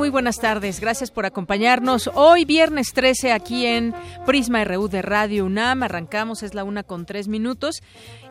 [0.00, 0.80] Muy buenas tardes.
[0.80, 2.10] Gracias por acompañarnos.
[2.14, 5.82] Hoy, viernes 13, aquí en Prisma RU de Radio UNAM.
[5.82, 7.82] Arrancamos, es la una con tres minutos.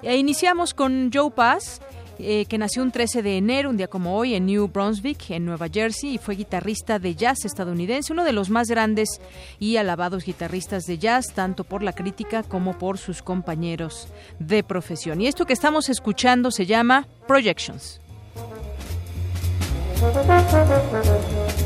[0.02, 1.80] E iniciamos con Joe Pass.
[2.17, 5.45] Eh, que nació un 13 de enero, un día como hoy, en New Brunswick, en
[5.45, 9.22] Nueva Jersey, y fue guitarrista de jazz estadounidense, uno de los más grandes
[9.58, 14.09] y alabados guitarristas de jazz, tanto por la crítica como por sus compañeros
[14.40, 15.22] de profesión.
[15.22, 18.02] Y esto que estamos escuchando se llama Projections.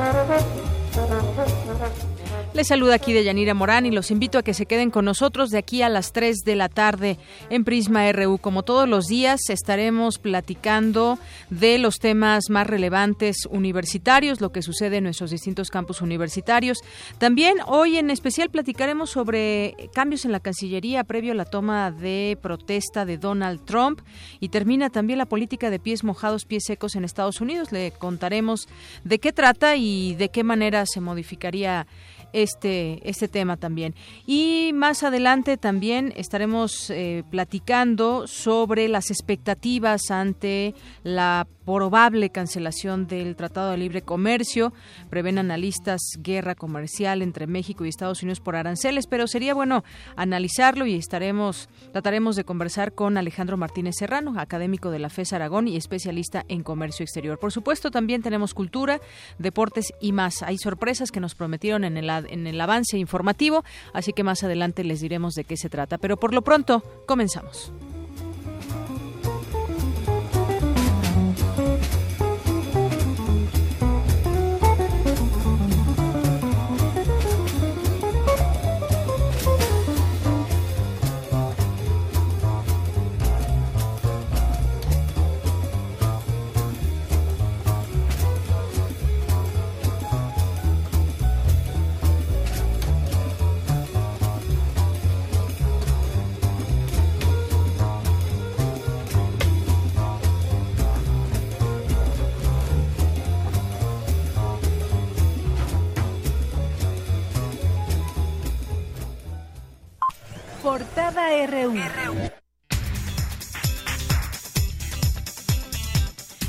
[0.00, 2.09] Thank you.
[2.52, 5.50] Les saluda aquí de Yanira Morán y los invito a que se queden con nosotros
[5.50, 7.16] de aquí a las 3 de la tarde
[7.48, 8.38] en Prisma RU.
[8.38, 14.96] Como todos los días estaremos platicando de los temas más relevantes universitarios, lo que sucede
[14.96, 16.78] en nuestros distintos campus universitarios.
[17.18, 22.36] También hoy en especial platicaremos sobre cambios en la Cancillería previo a la toma de
[22.42, 24.00] protesta de Donald Trump
[24.40, 27.70] y termina también la política de pies mojados, pies secos en Estados Unidos.
[27.70, 28.66] Le contaremos
[29.04, 31.86] de qué trata y de qué manera se modificaría
[32.32, 33.94] este, este tema también.
[34.26, 43.36] Y más adelante también estaremos eh, platicando sobre las expectativas ante la probable cancelación del
[43.36, 44.72] Tratado de Libre Comercio.
[45.08, 49.84] Prevén analistas guerra comercial entre México y Estados Unidos por aranceles, pero sería bueno
[50.16, 55.68] analizarlo y estaremos trataremos de conversar con Alejandro Martínez Serrano, académico de la FES Aragón
[55.68, 57.38] y especialista en comercio exterior.
[57.38, 59.00] Por supuesto, también tenemos cultura,
[59.38, 60.42] deportes y más.
[60.42, 64.84] Hay sorpresas que nos prometieron en el, en el avance informativo, así que más adelante
[64.84, 65.98] les diremos de qué se trata.
[65.98, 67.72] Pero por lo pronto, comenzamos.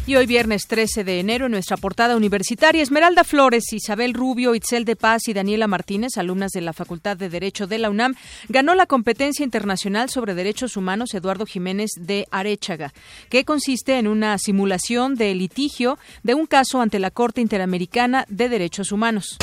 [0.07, 4.83] Y hoy viernes 13 de enero en nuestra portada universitaria, Esmeralda Flores, Isabel Rubio, Itzel
[4.83, 8.15] de Paz y Daniela Martínez, alumnas de la Facultad de Derecho de la UNAM,
[8.49, 12.93] ganó la competencia internacional sobre derechos humanos Eduardo Jiménez de Arechaga,
[13.29, 18.49] que consiste en una simulación de litigio de un caso ante la Corte Interamericana de
[18.49, 19.37] Derechos Humanos.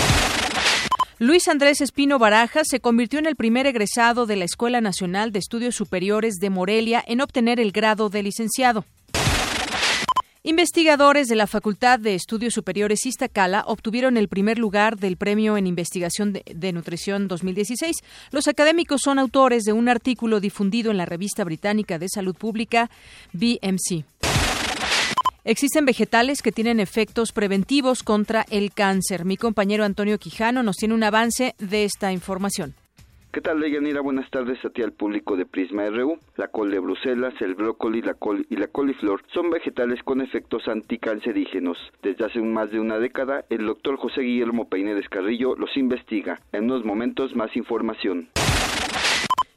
[1.21, 5.41] Luis Andrés Espino Barajas se convirtió en el primer egresado de la Escuela Nacional de
[5.41, 8.85] Estudios Superiores de Morelia en obtener el grado de licenciado.
[10.45, 15.67] Investigadores de la Facultad de Estudios Superiores Iztacala obtuvieron el primer lugar del Premio en
[15.67, 17.97] Investigación de, Nutrición 2016.
[18.31, 22.91] Los académicos son autores de un artículo difundido en la revista británica de salud pública
[23.33, 24.05] BMC.
[25.49, 29.25] Existen vegetales que tienen efectos preventivos contra el cáncer.
[29.25, 32.75] Mi compañero Antonio Quijano nos tiene un avance de esta información.
[33.33, 34.03] ¿Qué tal, Deyanira?
[34.03, 36.19] Buenas tardes a ti al público de Prisma RU.
[36.37, 40.69] La col de Bruselas, el brócoli la col y la coliflor son vegetales con efectos
[40.69, 41.79] anticancerígenos.
[42.03, 46.43] Desde hace más de una década, el doctor José Guillermo Peine Descarrillo los investiga.
[46.53, 48.29] En unos momentos, más información.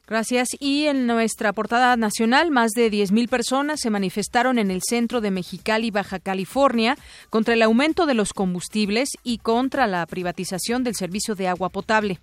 [0.06, 0.48] Gracias.
[0.58, 5.30] Y en nuestra portada nacional, más de 10.000 personas se manifestaron en el centro de
[5.30, 6.98] Mexicali, Baja California,
[7.30, 12.18] contra el aumento de los combustibles y contra la privatización del servicio de agua potable.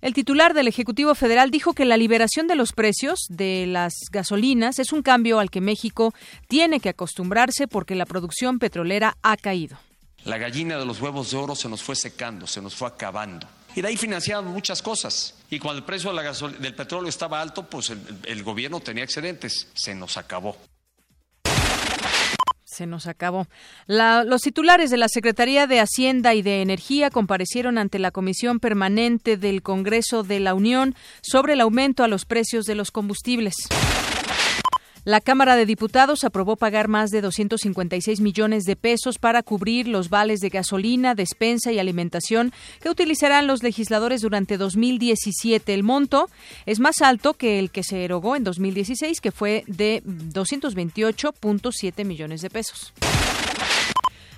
[0.00, 4.78] El titular del Ejecutivo Federal dijo que la liberación de los precios de las gasolinas
[4.78, 6.14] es un cambio al que México
[6.46, 9.76] tiene que acostumbrarse porque la producción petrolera ha caído.
[10.24, 13.46] La gallina de los huevos de oro se nos fue secando, se nos fue acabando.
[13.74, 15.34] Y de ahí financiaban muchas cosas.
[15.50, 17.90] Y cuando el precio del petróleo estaba alto, pues
[18.24, 19.68] el, gobierno tenía excedentes.
[19.74, 20.56] Se nos acabó.
[22.64, 23.46] Se nos acabó.
[23.86, 29.36] los titulares de la Secretaría de Hacienda y de Energía comparecieron ante la Comisión Permanente
[29.36, 33.54] del Congreso de la Unión sobre el aumento a los precios de los combustibles.
[35.08, 40.10] La Cámara de Diputados aprobó pagar más de 256 millones de pesos para cubrir los
[40.10, 42.52] vales de gasolina, despensa y alimentación
[42.82, 45.72] que utilizarán los legisladores durante 2017.
[45.72, 46.28] El monto
[46.66, 52.42] es más alto que el que se erogó en 2016, que fue de 228.7 millones
[52.42, 52.92] de pesos.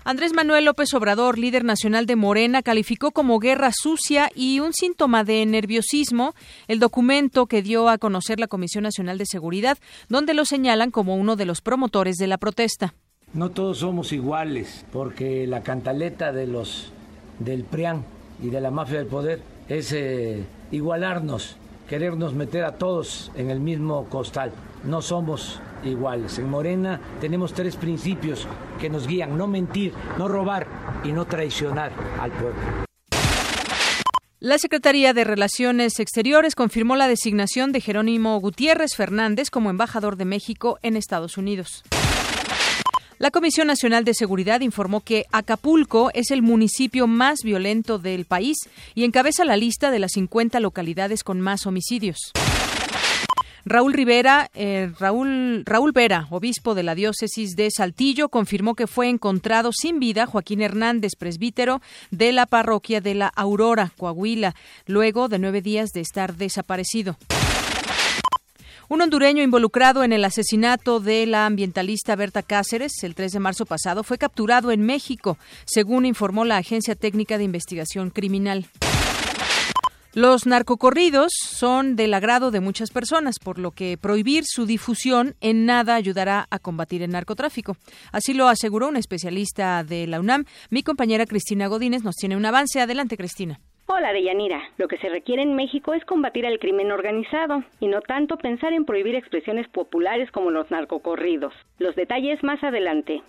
[0.02, 5.25] Andrés Manuel López Obrador, líder nacional de Morena, calificó como guerra sucia y un síntoma
[5.25, 6.35] de nerviosismo
[6.69, 9.76] el documento que dio a conocer la Comisión Nacional de Seguridad,
[10.08, 12.94] donde lo señalan como uno de los promotores de la protesta.
[13.35, 16.93] No todos somos iguales, porque la cantaleta de los
[17.38, 18.05] del PRIAN
[18.43, 21.56] y de la mafia del poder es eh, igualarnos,
[21.91, 24.53] querernos meter a todos en el mismo costal.
[24.85, 26.39] No somos iguales.
[26.39, 28.47] En Morena tenemos tres principios
[28.81, 30.69] que nos guían, no mentir, no robar
[31.03, 31.91] y no traicionar
[32.21, 32.61] al pueblo.
[34.39, 40.27] La Secretaría de Relaciones Exteriores confirmó la designación de Jerónimo Gutiérrez Fernández como embajador de
[40.27, 41.83] México en Estados Unidos.
[43.21, 48.57] La Comisión Nacional de Seguridad informó que Acapulco es el municipio más violento del país
[48.95, 52.33] y encabeza la lista de las 50 localidades con más homicidios.
[53.67, 59.11] Raúl Rivera, eh, Raúl, Raúl Vera, obispo de la diócesis de Saltillo, confirmó que fue
[59.11, 64.55] encontrado sin vida Joaquín Hernández, presbítero de la parroquia de la Aurora, Coahuila,
[64.87, 67.19] luego de nueve días de estar desaparecido.
[68.91, 73.65] Un hondureño involucrado en el asesinato de la ambientalista Berta Cáceres el 3 de marzo
[73.65, 78.67] pasado fue capturado en México, según informó la Agencia Técnica de Investigación Criminal.
[80.13, 85.67] Los narcocorridos son del agrado de muchas personas, por lo que prohibir su difusión en
[85.67, 87.77] nada ayudará a combatir el narcotráfico.
[88.11, 90.47] Así lo aseguró un especialista de la UNAM.
[90.69, 92.81] Mi compañera Cristina Godínez nos tiene un avance.
[92.81, 93.61] Adelante, Cristina.
[93.93, 94.63] Hola, Deyanira.
[94.79, 98.73] Lo que se requiere en México es combatir al crimen organizado y no tanto pensar
[98.73, 101.53] en prohibir expresiones populares como los narcocorridos.
[101.81, 103.21] Los detalles más adelante.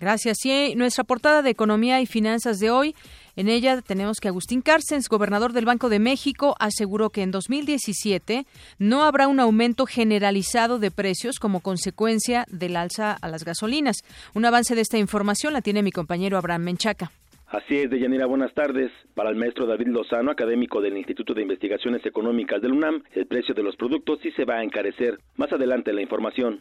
[0.00, 0.44] Gracias.
[0.44, 2.96] Y nuestra portada de Economía y Finanzas de hoy
[3.36, 8.44] en ella tenemos que Agustín Carcens, gobernador del Banco de México, aseguró que en 2017
[8.80, 13.98] no habrá un aumento generalizado de precios como consecuencia del alza a las gasolinas.
[14.34, 17.12] Un avance de esta información la tiene mi compañero Abraham Menchaca.
[17.48, 18.90] Así es, Deyanira, buenas tardes.
[19.14, 23.54] Para el maestro David Lozano, académico del Instituto de Investigaciones Económicas del UNAM, el precio
[23.54, 25.18] de los productos sí se va a encarecer.
[25.36, 26.60] Más adelante la información.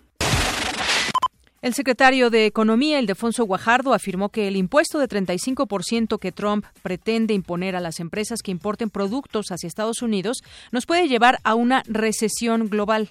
[1.64, 7.34] El secretario de Economía, Ildefonso Guajardo, afirmó que el impuesto de 35% que Trump pretende
[7.34, 11.82] imponer a las empresas que importen productos hacia Estados Unidos nos puede llevar a una
[11.88, 13.10] recesión global.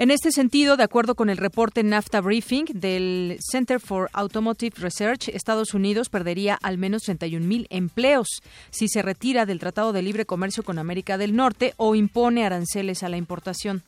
[0.00, 5.28] En este sentido, de acuerdo con el reporte NAFTA Briefing del Center for Automotive Research,
[5.28, 8.28] Estados Unidos perdería al menos 31 mil empleos
[8.70, 13.02] si se retira del Tratado de Libre Comercio con América del Norte o impone aranceles
[13.02, 13.82] a la importación.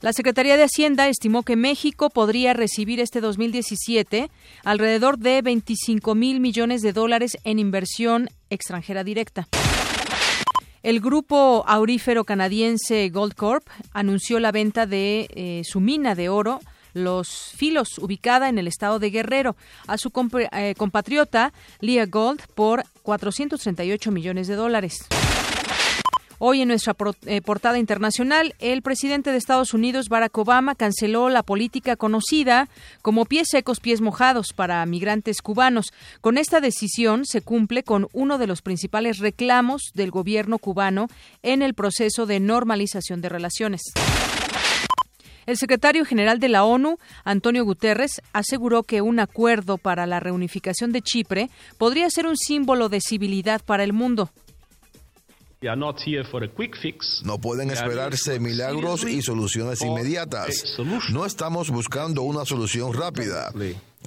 [0.00, 4.30] La Secretaría de Hacienda estimó que México podría recibir este 2017
[4.62, 9.48] alrededor de 25 mil millones de dólares en inversión extranjera directa.
[10.82, 16.60] El grupo aurífero canadiense Goldcorp anunció la venta de eh, su mina de oro
[16.94, 20.12] los Filos, ubicada en el estado de Guerrero, a su
[20.52, 25.06] eh, compatriota Leah Gold por 438 millones de dólares.
[26.44, 26.96] Hoy en nuestra
[27.26, 32.68] eh, portada internacional, el presidente de Estados Unidos, Barack Obama, canceló la política conocida
[33.00, 35.92] como pies secos, pies mojados para migrantes cubanos.
[36.20, 41.06] Con esta decisión se cumple con uno de los principales reclamos del gobierno cubano
[41.44, 43.82] en el proceso de normalización de relaciones.
[45.46, 50.90] El secretario general de la ONU, Antonio Guterres, aseguró que un acuerdo para la reunificación
[50.90, 54.32] de Chipre podría ser un símbolo de civilidad para el mundo.
[57.24, 60.76] No pueden esperarse milagros y soluciones inmediatas.
[61.10, 63.52] No estamos buscando una solución rápida.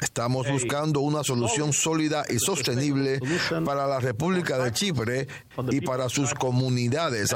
[0.01, 3.19] Estamos buscando una solución sólida y sostenible
[3.63, 5.27] para la República de Chipre
[5.71, 7.33] y para sus comunidades.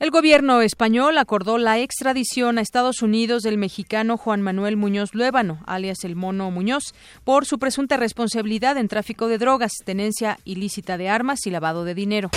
[0.00, 5.62] El gobierno español acordó la extradición a Estados Unidos del mexicano Juan Manuel Muñoz Luébano,
[5.66, 11.10] alias el Mono Muñoz, por su presunta responsabilidad en tráfico de drogas, tenencia ilícita de
[11.10, 12.30] armas y lavado de dinero.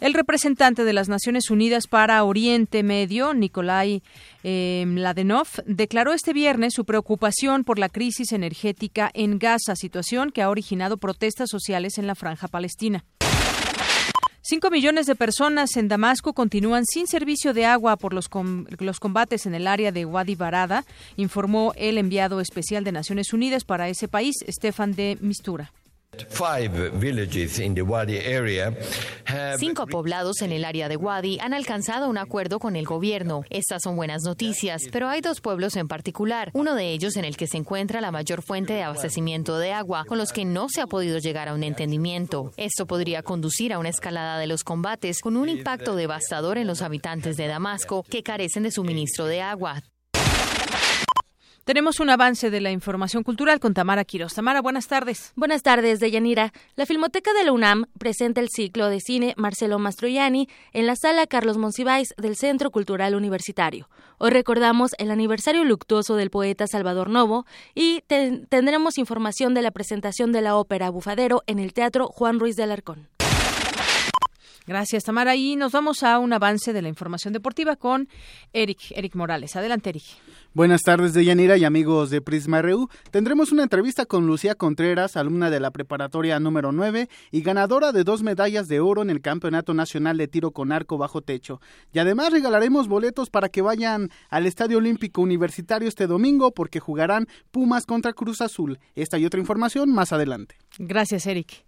[0.00, 4.02] El representante de las Naciones Unidas para Oriente Medio, Nikolai
[4.42, 10.42] eh, Mladenov, declaró este viernes su preocupación por la crisis energética en Gaza, situación que
[10.42, 13.04] ha originado protestas sociales en la franja palestina.
[14.42, 18.30] Cinco millones de personas en Damasco continúan sin servicio de agua por los,
[18.78, 23.64] los, combates en el área de Wadi Barada, informó el enviado especial de Naciones Unidas
[23.64, 25.72] para ese país, Stefan de Mistura.
[29.58, 33.42] Cinco poblados en el área de Wadi han alcanzado un acuerdo con el gobierno.
[33.50, 37.36] Estas son buenas noticias, pero hay dos pueblos en particular, uno de ellos en el
[37.36, 40.80] que se encuentra la mayor fuente de abastecimiento de agua, con los que no se
[40.80, 42.52] ha podido llegar a un entendimiento.
[42.56, 46.82] Esto podría conducir a una escalada de los combates con un impacto devastador en los
[46.82, 49.82] habitantes de Damasco que carecen de suministro de agua.
[51.64, 54.34] Tenemos un avance de la información cultural con Tamara Quiroz.
[54.34, 55.32] Tamara, buenas tardes.
[55.36, 56.52] Buenas tardes, Deyanira.
[56.74, 61.26] La Filmoteca de la UNAM presenta el ciclo de cine Marcelo Mastroianni en la sala
[61.26, 63.88] Carlos Monsiváis del Centro Cultural Universitario.
[64.18, 68.02] Hoy recordamos el aniversario luctuoso del poeta Salvador Novo y
[68.48, 72.64] tendremos información de la presentación de la ópera Bufadero en el Teatro Juan Ruiz de
[72.64, 73.08] Alarcón.
[74.66, 75.36] Gracias, Tamara.
[75.36, 78.08] Y nos vamos a un avance de la información deportiva con
[78.52, 79.56] Eric, Eric Morales.
[79.56, 80.04] Adelante, Eric.
[80.52, 82.88] Buenas tardes, Deyanira y amigos de Prisma RU.
[83.12, 88.02] Tendremos una entrevista con Lucía Contreras, alumna de la preparatoria número 9 y ganadora de
[88.02, 91.60] dos medallas de oro en el Campeonato Nacional de Tiro con Arco Bajo Techo.
[91.92, 97.28] Y además regalaremos boletos para que vayan al Estadio Olímpico Universitario este domingo porque jugarán
[97.52, 98.80] Pumas contra Cruz Azul.
[98.96, 100.56] Esta y otra información más adelante.
[100.78, 101.64] Gracias, Eric.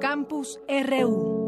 [0.00, 1.43] Campus RU.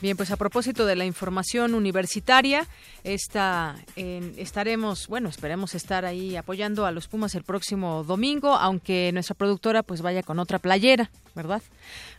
[0.00, 2.66] Bien, pues a propósito de la información universitaria,
[3.04, 9.34] esta, estaremos, bueno, esperemos estar ahí apoyando a los Pumas el próximo domingo, aunque nuestra
[9.34, 11.62] productora pues vaya con otra playera, ¿verdad?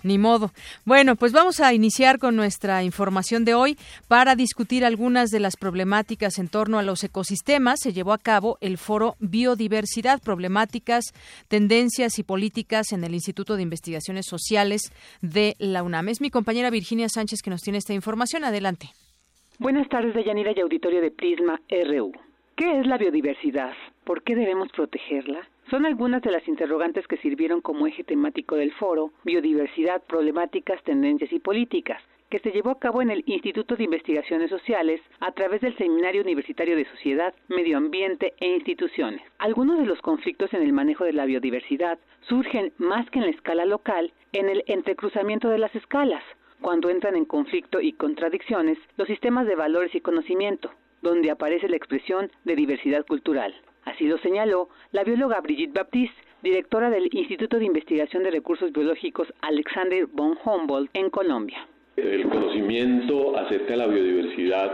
[0.04, 0.52] Ni modo.
[0.86, 5.58] Bueno, pues vamos a iniciar con nuestra información de hoy para discutir algunas de las
[5.58, 7.80] problemáticas en torno a los ecosistemas.
[7.82, 11.06] Se llevó a cabo el foro Biodiversidad, Problemáticas,
[11.48, 16.10] Tendencias y Políticas en el Instituto de Investigaciones Sociales de la UNAM.
[16.10, 18.46] Es mi compañera Virginia Sánchez que nos tiene esta información.
[18.46, 18.92] Adelante.
[19.62, 22.13] Buenas tardes, Deyanira y auditorio de Prisma RU.
[22.56, 23.74] ¿Qué es la biodiversidad?
[24.06, 25.50] ¿Por qué debemos protegerla?
[25.70, 31.34] Son algunas de las interrogantes que sirvieron como eje temático del foro Biodiversidad, Problemáticas, Tendencias
[31.34, 35.60] y Políticas, que se llevó a cabo en el Instituto de Investigaciones Sociales a través
[35.60, 39.22] del Seminario Universitario de Sociedad, Medio Ambiente e Instituciones.
[39.39, 42.00] Algunos de los conflictos en el manejo de la biodiversidad
[42.30, 46.24] surgen más que en la escala local, en el entrecruzamiento de las escalas,
[46.62, 51.78] cuando entran en conflicto y contradicciones los sistemas de valores y conocimiento, donde aparece la
[51.78, 53.54] expresión de diversidad cultural.
[53.86, 59.28] Así lo señaló la bióloga Brigitte Baptiste, directora del Instituto de Investigación de Recursos Biológicos
[59.42, 61.68] Alexander von Humboldt en Colombia.
[61.96, 64.72] El conocimiento acerca de la biodiversidad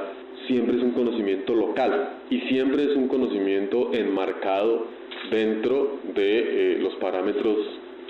[0.47, 4.87] siempre es un conocimiento local y siempre es un conocimiento enmarcado
[5.31, 7.57] dentro de eh, los parámetros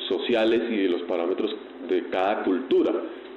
[0.10, 1.56] sociales y de los parámetros
[1.88, 2.92] de cada cultura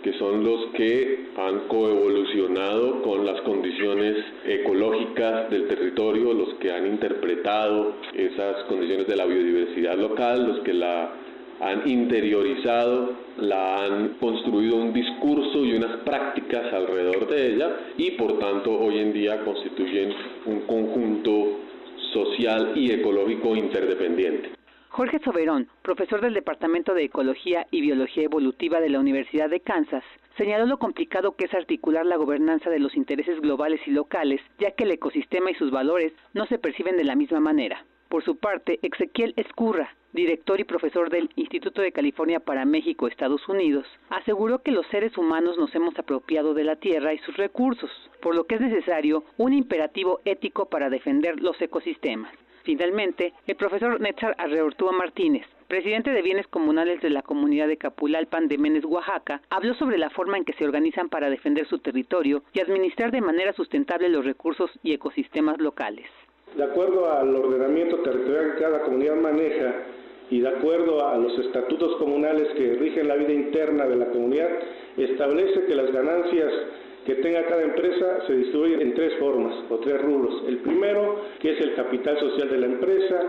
[0.08, 6.86] que son los que han coevolucionado con las condiciones ecológicas del territorio, los que han
[6.86, 11.10] interpretado esas condiciones de la biodiversidad local, los que la
[11.60, 18.38] han interiorizado, la han construido un discurso y unas prácticas alrededor de ella y por
[18.38, 20.14] tanto hoy en día constituyen
[20.46, 21.58] un conjunto
[22.14, 24.57] social y ecológico interdependiente.
[24.90, 30.02] Jorge Soberón, profesor del Departamento de Ecología y Biología Evolutiva de la Universidad de Kansas,
[30.36, 34.72] señaló lo complicado que es articular la gobernanza de los intereses globales y locales, ya
[34.72, 37.84] que el ecosistema y sus valores no se perciben de la misma manera.
[38.08, 43.46] Por su parte, Ezequiel Escurra, director y profesor del Instituto de California para México, Estados
[43.48, 47.90] Unidos, aseguró que los seres humanos nos hemos apropiado de la Tierra y sus recursos,
[48.22, 52.32] por lo que es necesario un imperativo ético para defender los ecosistemas.
[52.68, 58.46] Finalmente, el profesor Netzar Arreortúa Martínez, presidente de bienes comunales de la comunidad de Capulalpan
[58.46, 62.42] de Menes, Oaxaca, habló sobre la forma en que se organizan para defender su territorio
[62.52, 66.04] y administrar de manera sustentable los recursos y ecosistemas locales.
[66.58, 69.74] De acuerdo al ordenamiento territorial que cada comunidad maneja
[70.28, 74.50] y de acuerdo a los estatutos comunales que rigen la vida interna de la comunidad,
[74.98, 76.52] establece que las ganancias
[77.08, 80.44] que tenga cada empresa se distribuyen en tres formas o tres rubros.
[80.46, 83.22] El primero, que es el capital social de la empresa,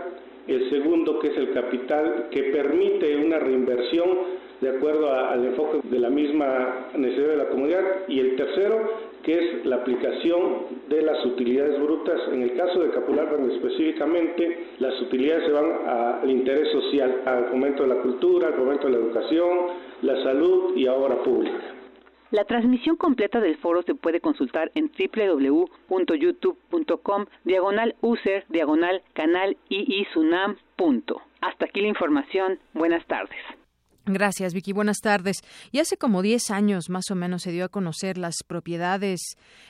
[0.46, 4.18] el segundo, que es el capital que permite una reinversión
[4.60, 8.90] de acuerdo al enfoque de la misma necesidad de la comunidad, y el tercero,
[9.22, 10.40] que es la aplicación
[10.90, 12.20] de las utilidades brutas.
[12.34, 17.84] En el caso de Capularban específicamente, las utilidades se van al interés social, al fomento
[17.84, 19.58] de la cultura, al fomento de la educación,
[20.02, 21.79] la salud y obra pública.
[22.30, 29.56] La transmisión completa del foro se puede consultar en www.youtube.com diagonal user diagonal canal.
[31.40, 32.60] Hasta aquí la información.
[32.72, 33.59] Buenas tardes.
[34.06, 34.72] Gracias, Vicky.
[34.72, 35.36] Buenas tardes.
[35.72, 39.20] Y hace como 10 años más o menos se dio a conocer las propiedades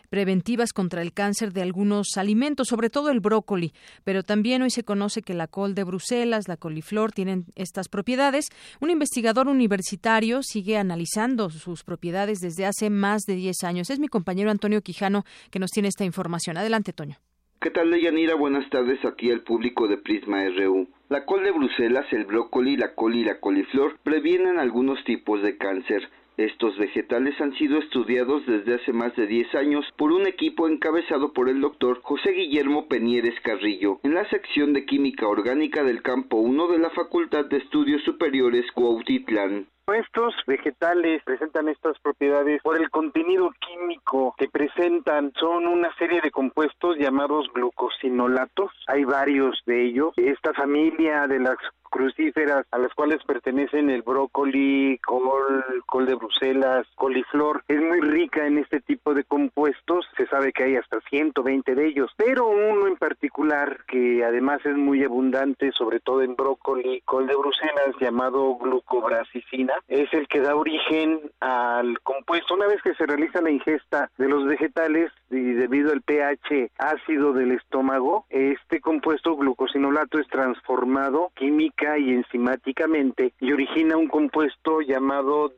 [0.08, 3.72] preventivas contra el cáncer de algunos alimentos, sobre todo el brócoli,
[4.04, 8.46] pero también hoy se conoce que la col de Bruselas, la coliflor tienen estas propiedades.
[8.80, 13.90] Un investigador universitario sigue analizando sus propiedades desde hace más de 10 años.
[13.90, 16.56] Es mi compañero Antonio Quijano que nos tiene esta información.
[16.56, 17.16] Adelante, Toño.
[17.60, 18.36] ¿Qué tal, Leyanira?
[18.36, 20.88] Buenas tardes aquí al público de Prisma RU.
[21.10, 25.56] La col de Bruselas, el brócoli, la col y la coliflor previenen algunos tipos de
[25.56, 26.08] cáncer.
[26.36, 31.32] Estos vegetales han sido estudiados desde hace más de 10 años por un equipo encabezado
[31.32, 36.36] por el doctor José Guillermo Penieres Carrillo en la sección de Química Orgánica del Campo
[36.36, 39.66] 1 de la Facultad de Estudios Superiores Cuautitlán.
[39.94, 45.32] Estos vegetales presentan estas propiedades por el contenido químico que presentan.
[45.38, 48.70] Son una serie de compuestos llamados glucosinolatos.
[48.86, 50.12] Hay varios de ellos.
[50.16, 51.56] Esta familia de las
[51.90, 57.62] crucíferas a las cuales pertenecen el brócoli, col, col de Bruselas, coliflor.
[57.68, 61.86] Es muy rica en este tipo de compuestos, se sabe que hay hasta 120 de
[61.86, 67.26] ellos, pero uno en particular que además es muy abundante, sobre todo en brócoli, col
[67.26, 72.54] de Bruselas, llamado glucobrasicina, es el que da origen al compuesto.
[72.54, 77.32] Una vez que se realiza la ingesta de los vegetales y debido al pH ácido
[77.32, 85.52] del estómago, este compuesto glucosinolato es transformado químicamente y enzimáticamente y origina un compuesto llamado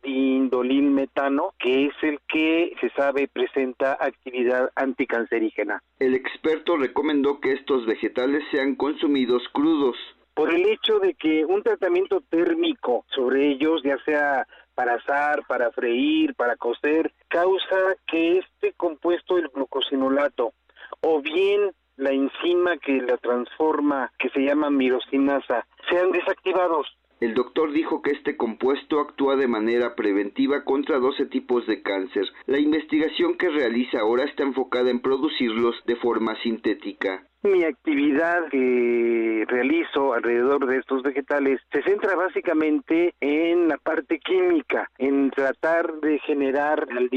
[0.93, 5.83] metano que es el que se sabe presenta actividad anticancerígena.
[5.99, 9.97] El experto recomendó que estos vegetales sean consumidos crudos.
[10.35, 15.71] Por el hecho de que un tratamiento térmico sobre ellos, ya sea para asar, para
[15.73, 20.55] freír, para cocer, causa que este compuesto, el glucosinolato,
[21.01, 26.87] o bien la enzima que la transforma, que se llama mirosinasa, sean desactivados.
[27.21, 32.27] El doctor dijo que este compuesto actúa de manera preventiva contra 12 tipos de cáncer.
[32.47, 37.25] La investigación que realiza ahora está enfocada en producirlos de forma sintética.
[37.44, 44.88] Mi actividad que realizo alrededor de estos vegetales se centra básicamente en la parte química,
[44.98, 47.11] en tratar de generar el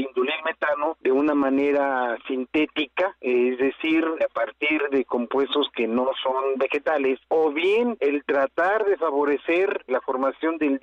[0.44, 7.20] metano de una manera sintética, es decir, a partir de compuestos que no son vegetales,
[7.28, 10.80] o bien el tratar de favorecer la formación del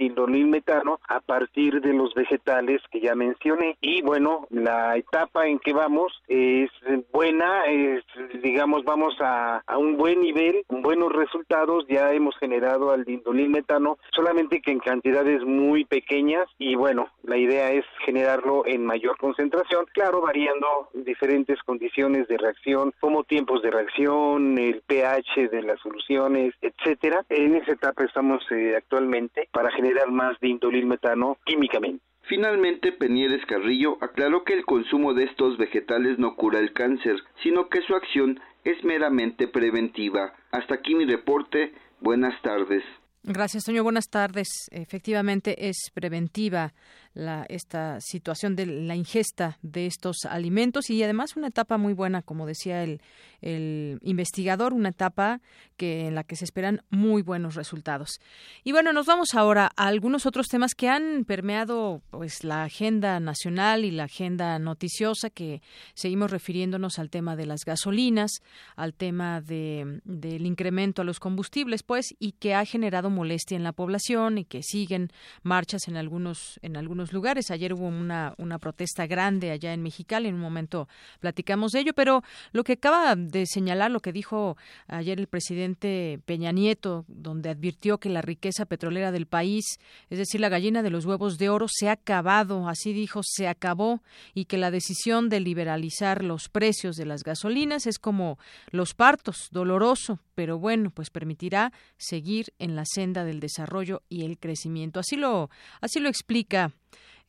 [0.47, 3.77] metano a partir de los vegetales que ya mencioné.
[3.82, 6.69] Y bueno, la etapa en que vamos es
[7.12, 8.03] buena, es,
[8.41, 13.98] digamos, vamos a a, un buen nivel, buenos resultados, ya hemos generado al dindolil metano,
[14.12, 19.86] solamente que en cantidades muy pequeñas y bueno, la idea es generarlo en mayor concentración,
[19.93, 26.54] claro, variando diferentes condiciones de reacción, como tiempos de reacción, el pH de las soluciones,
[26.62, 27.26] etcétera.
[27.30, 32.04] En esa etapa estamos eh, actualmente para generar más dindolil metano químicamente.
[32.26, 37.67] Finalmente, Penieres Carrillo aclaró que el consumo de estos vegetales no cura el cáncer, sino
[37.67, 40.34] que su acción es meramente preventiva.
[40.52, 41.73] Hasta aquí mi reporte.
[41.99, 42.84] Buenas tardes.
[43.23, 43.84] Gracias, Toño.
[43.84, 44.47] Buenas tardes.
[44.71, 46.73] Efectivamente, es preventiva
[47.13, 52.21] la, esta situación de la ingesta de estos alimentos y además una etapa muy buena,
[52.21, 53.02] como decía el,
[53.41, 55.41] el investigador, una etapa
[55.78, 58.19] que en la que se esperan muy buenos resultados.
[58.63, 63.19] Y bueno, nos vamos ahora a algunos otros temas que han permeado pues la agenda
[63.19, 65.62] nacional y la agenda noticiosa que
[65.93, 68.41] seguimos refiriéndonos al tema de las gasolinas,
[68.76, 73.63] al tema de, del incremento a los combustibles, pues, y que ha generado molestia en
[73.63, 75.10] la población y que siguen
[75.43, 77.52] marchas en algunos en algunos lugares.
[77.52, 80.88] Ayer hubo una, una protesta grande allá en Mexicali, en un momento
[81.20, 84.56] platicamos de ello, pero lo que acaba de señalar, lo que dijo
[84.88, 90.39] ayer el presidente Peña Nieto, donde advirtió que la riqueza petrolera del país, es decir,
[90.39, 94.02] la gallina de los huevos de oro, se ha acabado, así dijo, se acabó,
[94.34, 98.38] y que la decisión de liberalizar los precios de las gasolinas es como
[98.72, 104.38] los partos, doloroso, pero bueno, pues permitirá seguir en la senda del desarrollo y el
[104.38, 105.00] crecimiento.
[105.00, 105.50] Así lo,
[105.82, 106.72] así lo explica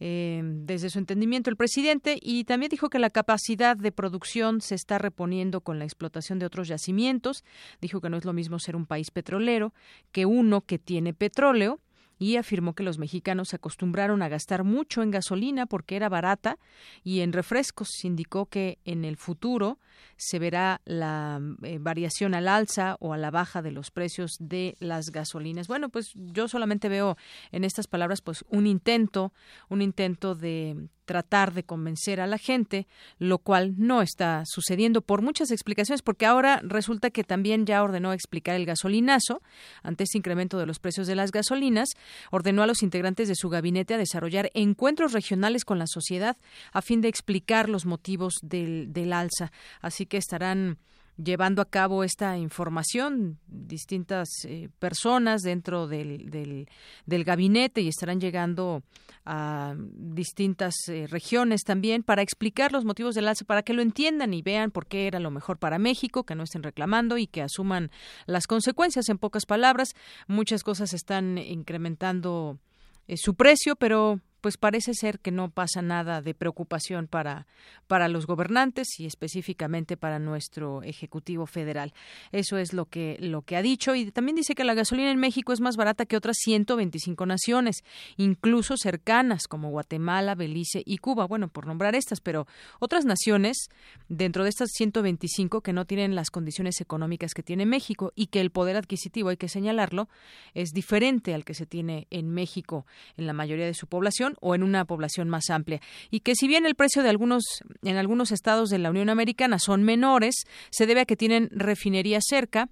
[0.00, 4.74] eh, desde su entendimiento el presidente y también dijo que la capacidad de producción se
[4.74, 7.44] está reponiendo con la explotación de otros yacimientos.
[7.80, 9.72] Dijo que no es lo mismo ser un país petrolero
[10.10, 11.80] que uno que tiene petróleo
[12.18, 16.58] y afirmó que los mexicanos se acostumbraron a gastar mucho en gasolina porque era barata
[17.02, 17.88] y en refrescos.
[18.04, 19.78] Indicó que en el futuro
[20.16, 24.76] se verá la eh, variación al alza o a la baja de los precios de
[24.80, 25.68] las gasolinas.
[25.68, 27.16] Bueno, pues yo solamente veo
[27.52, 29.32] en estas palabras pues un intento,
[29.68, 32.86] un intento de tratar de convencer a la gente,
[33.18, 38.12] lo cual no está sucediendo por muchas explicaciones, porque ahora resulta que también ya ordenó
[38.12, 39.42] explicar el gasolinazo
[39.82, 41.90] ante este incremento de los precios de las gasolinas,
[42.30, 46.36] ordenó a los integrantes de su gabinete a desarrollar encuentros regionales con la sociedad
[46.72, 49.52] a fin de explicar los motivos del, del alza.
[49.80, 50.78] Así que estarán
[51.16, 58.82] llevando a cabo esta información distintas eh, personas dentro del, del, gabinete y estarán llegando
[59.24, 64.34] a distintas eh, regiones también para explicar los motivos del alza, para que lo entiendan
[64.34, 67.42] y vean por qué era lo mejor para México, que no estén reclamando y que
[67.42, 67.90] asuman
[68.26, 69.08] las consecuencias.
[69.08, 69.94] En pocas palabras,
[70.26, 72.58] muchas cosas están incrementando
[73.06, 77.46] eh, su precio, pero pues parece ser que no pasa nada de preocupación para,
[77.86, 81.94] para los gobernantes y específicamente para nuestro Ejecutivo Federal.
[82.30, 85.18] Eso es lo que, lo que ha dicho y también dice que la gasolina en
[85.18, 87.84] México es más barata que otras 125 naciones,
[88.18, 91.26] incluso cercanas como Guatemala, Belice y Cuba.
[91.26, 92.46] Bueno, por nombrar estas, pero
[92.80, 93.70] otras naciones
[94.10, 98.42] dentro de estas 125 que no tienen las condiciones económicas que tiene México y que
[98.42, 100.10] el poder adquisitivo, hay que señalarlo,
[100.52, 102.84] es diferente al que se tiene en México
[103.16, 106.48] en la mayoría de su población o en una población más amplia y que si
[106.48, 107.44] bien el precio de algunos
[107.82, 112.24] en algunos estados de la Unión Americana son menores, se debe a que tienen refinerías
[112.26, 112.68] cerca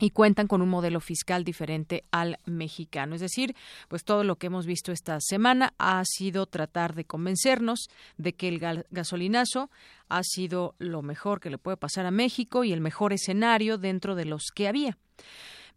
[0.00, 3.14] y cuentan con un modelo fiscal diferente al mexicano.
[3.14, 3.54] Es decir,
[3.88, 8.48] pues todo lo que hemos visto esta semana ha sido tratar de convencernos de que
[8.48, 9.70] el gasolinazo
[10.08, 14.14] ha sido lo mejor que le puede pasar a México y el mejor escenario dentro
[14.14, 14.96] de los que había.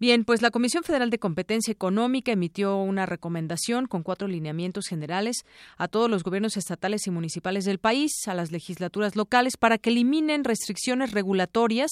[0.04, 5.46] Bien, pues la Comisión Federal de Competencia Económica emitió una recomendación con cuatro lineamientos generales
[5.78, 9.92] a todos los gobiernos estatales y municipales del país, a las legislaturas locales, para que
[9.92, 11.90] eliminen restricciones regulatorias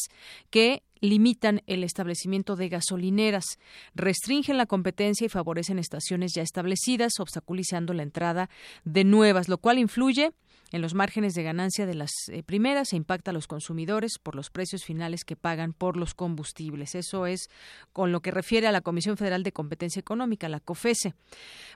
[0.49, 3.45] que limitan el establecimiento de gasolineras,
[3.95, 8.49] restringen la competencia y favorecen estaciones ya establecidas, obstaculizando la entrada
[8.83, 10.33] de nuevas, lo cual influye
[10.71, 14.35] en los márgenes de ganancia de las eh, primeras e impacta a los consumidores por
[14.35, 16.95] los precios finales que pagan por los combustibles.
[16.95, 17.49] Eso es
[17.93, 21.13] con lo que refiere a la Comisión Federal de Competencia Económica, la COFESE.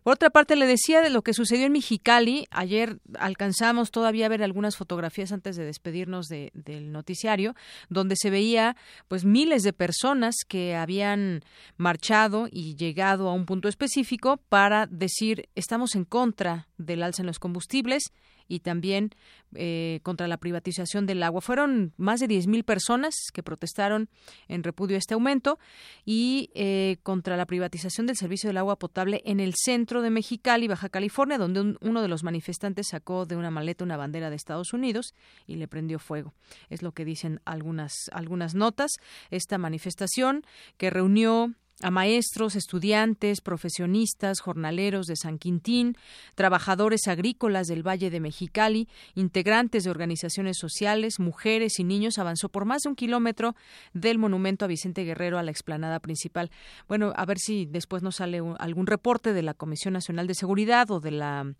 [0.03, 2.47] Por otra parte, le decía de lo que sucedió en Mexicali.
[2.51, 7.55] Ayer alcanzamos todavía a ver algunas fotografías antes de despedirnos del noticiario,
[7.89, 8.75] donde se veía
[9.07, 11.43] pues miles de personas que habían
[11.77, 17.27] marchado y llegado a un punto específico para decir estamos en contra del alza en
[17.27, 18.11] los combustibles
[18.47, 19.11] y también
[19.55, 21.41] eh, contra la privatización del agua.
[21.41, 24.09] Fueron más de 10.000 personas que protestaron
[24.47, 25.59] en repudio a este aumento
[26.05, 30.67] y eh, contra la privatización del servicio del agua potable en el centro de Mexicali,
[30.67, 34.73] Baja California, donde uno de los manifestantes sacó de una maleta una bandera de Estados
[34.73, 35.13] Unidos
[35.47, 36.33] y le prendió fuego.
[36.69, 38.91] Es lo que dicen algunas, algunas notas.
[39.31, 40.43] Esta manifestación
[40.77, 45.97] que reunió a maestros, estudiantes, profesionistas, jornaleros de San Quintín,
[46.35, 52.65] trabajadores agrícolas del Valle de Mexicali, integrantes de organizaciones sociales, mujeres y niños, avanzó por
[52.65, 53.55] más de un kilómetro
[53.93, 56.49] del monumento a Vicente Guerrero a la explanada principal.
[56.87, 60.89] Bueno, a ver si después nos sale algún reporte de la Comisión Nacional de Seguridad
[60.91, 61.53] o de la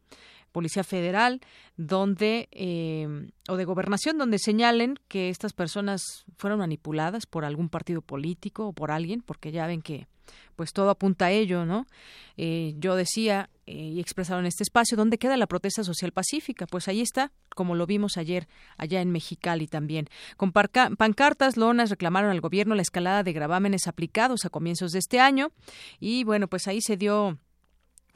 [0.56, 1.42] Policía Federal,
[1.76, 8.02] donde eh, o de Gobernación, donde señalen que estas personas fueron manipuladas por algún partido
[8.02, 10.08] político o por alguien, porque ya ven que
[10.56, 11.88] pues todo apunta a ello, ¿no?
[12.38, 16.68] Eh, yo decía eh, y expresaron en este espacio, ¿dónde queda la protesta social pacífica?
[16.68, 20.08] Pues ahí está, como lo vimos ayer allá en Mexicali también.
[20.38, 25.20] Con pancartas, lonas reclamaron al gobierno la escalada de gravámenes aplicados a comienzos de este
[25.20, 25.52] año
[26.00, 27.38] y bueno, pues ahí se dio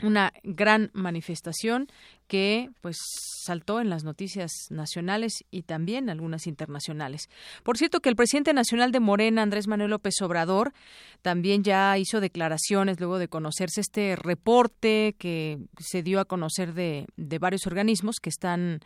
[0.02, 1.88] una gran manifestación
[2.30, 2.98] que pues
[3.44, 7.28] saltó en las noticias nacionales y también algunas internacionales.
[7.64, 10.72] Por cierto que el presidente nacional de Morena, Andrés Manuel López Obrador,
[11.24, 17.08] también ya hizo declaraciones luego de conocerse este reporte que se dio a conocer de,
[17.18, 18.82] de varios organismos que están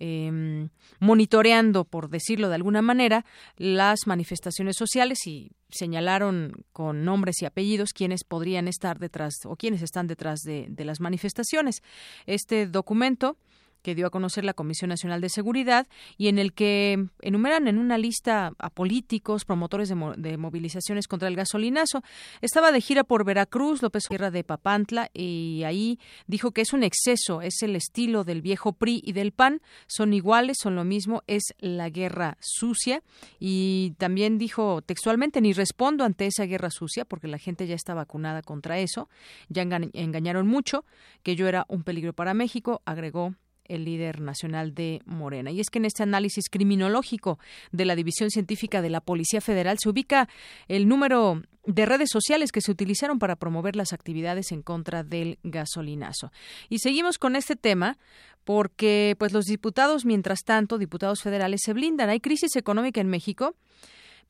[0.00, 3.24] eh, monitoreando, por decirlo de alguna manera,
[3.56, 9.82] las manifestaciones sociales y señalaron con nombres y apellidos quienes podrían estar detrás o quienes
[9.82, 11.82] están detrás de, de las manifestaciones.
[12.26, 13.38] Este documento
[13.84, 17.78] que dio a conocer la Comisión Nacional de Seguridad y en el que enumeran en
[17.78, 22.02] una lista a políticos, promotores de, movilizaciones contra el gasolinazo.
[22.40, 26.82] Estaba de gira por Veracruz, López Guerra de Papantla, y ahí dijo que es un
[26.82, 31.22] exceso, es el estilo del viejo PRI y del PAN, son iguales, son lo mismo,
[31.26, 33.02] es la guerra sucia.
[33.38, 37.92] Y también dijo textualmente, ni respondo ante esa guerra sucia, porque la gente ya está
[37.92, 39.10] vacunada contra eso,
[39.50, 40.86] ya engañaron mucho,
[41.22, 43.34] que yo era un peligro para México, agregó
[43.66, 45.50] el líder nacional de Morena.
[45.50, 47.38] Y es que en este análisis criminológico
[47.72, 50.28] de la División Científica de la Policía Federal se ubica
[50.68, 55.38] el número de redes sociales que se utilizaron para promover las actividades en contra del
[55.42, 56.30] gasolinazo.
[56.68, 57.96] Y seguimos con este tema
[58.44, 62.10] porque pues los diputados, mientras tanto, diputados federales se blindan.
[62.10, 63.54] Hay crisis económica en México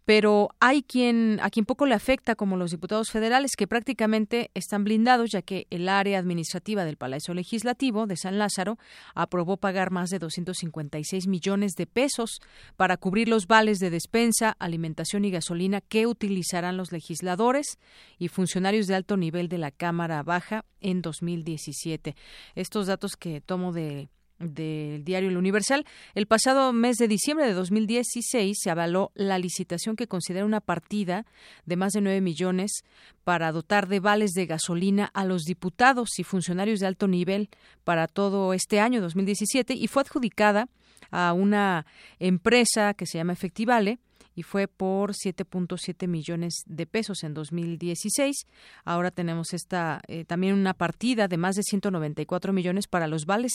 [0.04, 4.84] pero hay quien a quien poco le afecta como los diputados federales que prácticamente están
[4.84, 8.78] blindados ya que el área administrativa del Palacio Legislativo de San Lázaro
[9.14, 12.40] aprobó pagar más de 256 millones de pesos
[12.76, 17.78] para cubrir los vales de despensa, alimentación y gasolina que utilizarán los legisladores
[18.18, 22.14] y funcionarios de alto nivel de la Cámara Baja en 2017.
[22.54, 24.08] Estos datos que tomo de
[24.52, 29.96] del diario El Universal, el pasado mes de diciembre de 2016 se avaló la licitación
[29.96, 31.24] que considera una partida
[31.66, 32.84] de más de 9 millones
[33.24, 37.48] para dotar de vales de gasolina a los diputados y funcionarios de alto nivel
[37.84, 40.68] para todo este año 2017 y fue adjudicada
[41.10, 41.86] a una
[42.18, 43.98] empresa que se llama Efectivale
[44.34, 48.46] y fue por 7.7 millones de pesos en 2016.
[48.84, 53.52] Ahora tenemos esta eh, también una partida de más de 194 millones para los vales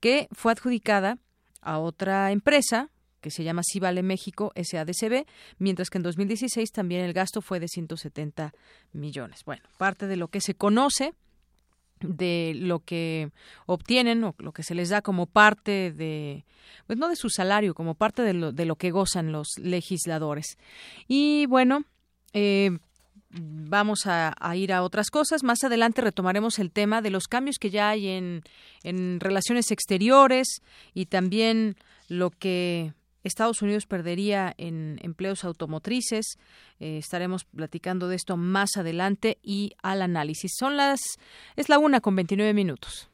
[0.00, 1.18] que fue adjudicada
[1.60, 2.90] a otra empresa
[3.20, 5.26] que se llama Civale México SADCB,
[5.58, 8.52] mientras que en 2016 también el gasto fue de 170
[8.92, 9.44] millones.
[9.44, 11.12] Bueno, parte de lo que se conoce
[12.00, 13.30] de lo que
[13.66, 16.44] obtienen o lo que se les da como parte de,
[16.86, 20.58] pues no de su salario, como parte de lo, de lo que gozan los legisladores.
[21.06, 21.84] Y bueno,
[22.32, 22.78] eh,
[23.30, 25.42] vamos a, a, ir a otras cosas.
[25.42, 28.42] Más adelante retomaremos el tema de los cambios que ya hay en,
[28.82, 30.62] en relaciones exteriores
[30.94, 31.76] y también
[32.08, 36.38] lo que Estados Unidos perdería en empleos automotrices.
[36.78, 40.52] Eh, estaremos platicando de esto más adelante y al análisis.
[40.58, 41.00] Son las
[41.56, 43.10] es la una con 29 minutos.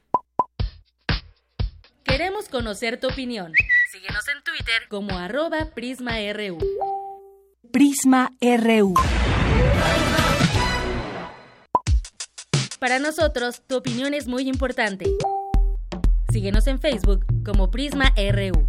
[2.03, 3.51] Queremos conocer tu opinión.
[3.91, 6.57] Síguenos en Twitter como arroba PrismaRU.
[7.71, 8.93] Prisma RU.
[12.79, 15.05] Para nosotros, tu opinión es muy importante.
[16.31, 18.67] Síguenos en Facebook como Prisma RU.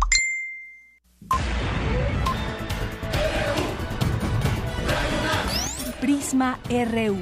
[6.00, 7.16] Prisma RU.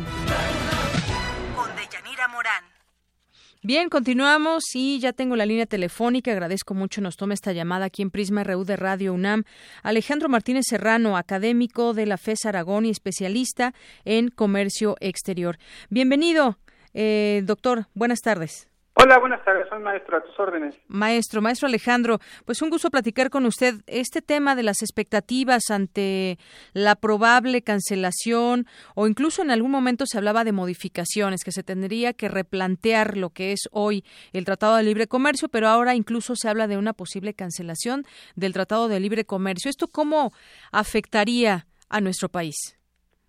[1.55, 2.65] Con Deyanira Morán.
[3.63, 6.31] Bien, continuamos y ya tengo la línea telefónica.
[6.31, 9.45] Agradezco mucho nos toma esta llamada aquí en Prisma RU de Radio UNAM.
[9.83, 15.59] Alejandro Martínez Serrano, académico de la FES Aragón y especialista en comercio exterior.
[15.89, 16.59] Bienvenido,
[16.95, 17.89] eh, doctor.
[17.95, 18.69] Buenas tardes.
[18.99, 20.75] Hola, buenas tardes, soy maestro a tus órdenes.
[20.89, 26.39] Maestro, maestro Alejandro, pues un gusto platicar con usted este tema de las expectativas ante
[26.73, 32.15] la probable cancelación o incluso en algún momento se hablaba de modificaciones, que se tendría
[32.15, 36.49] que replantear lo que es hoy el Tratado de Libre Comercio, pero ahora incluso se
[36.49, 38.05] habla de una posible cancelación
[38.35, 39.69] del Tratado de Libre Comercio.
[39.69, 40.33] ¿Esto cómo
[40.73, 42.57] afectaría a nuestro país?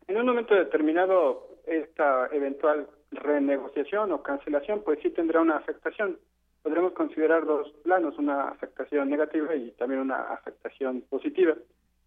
[0.08, 6.18] En un momento determinado, esta eventual renegociación o cancelación, pues sí tendrá una afectación.
[6.62, 11.56] Podremos considerar dos planos, una afectación negativa y también una afectación positiva.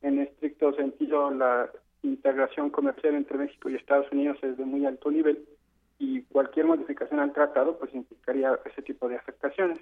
[0.02, 1.70] En estricto sentido, la
[2.02, 5.44] integración comercial entre México y Estados Unidos es de muy alto nivel
[5.98, 9.78] y cualquier modificación al tratado pues implicaría ese tipo de afectaciones.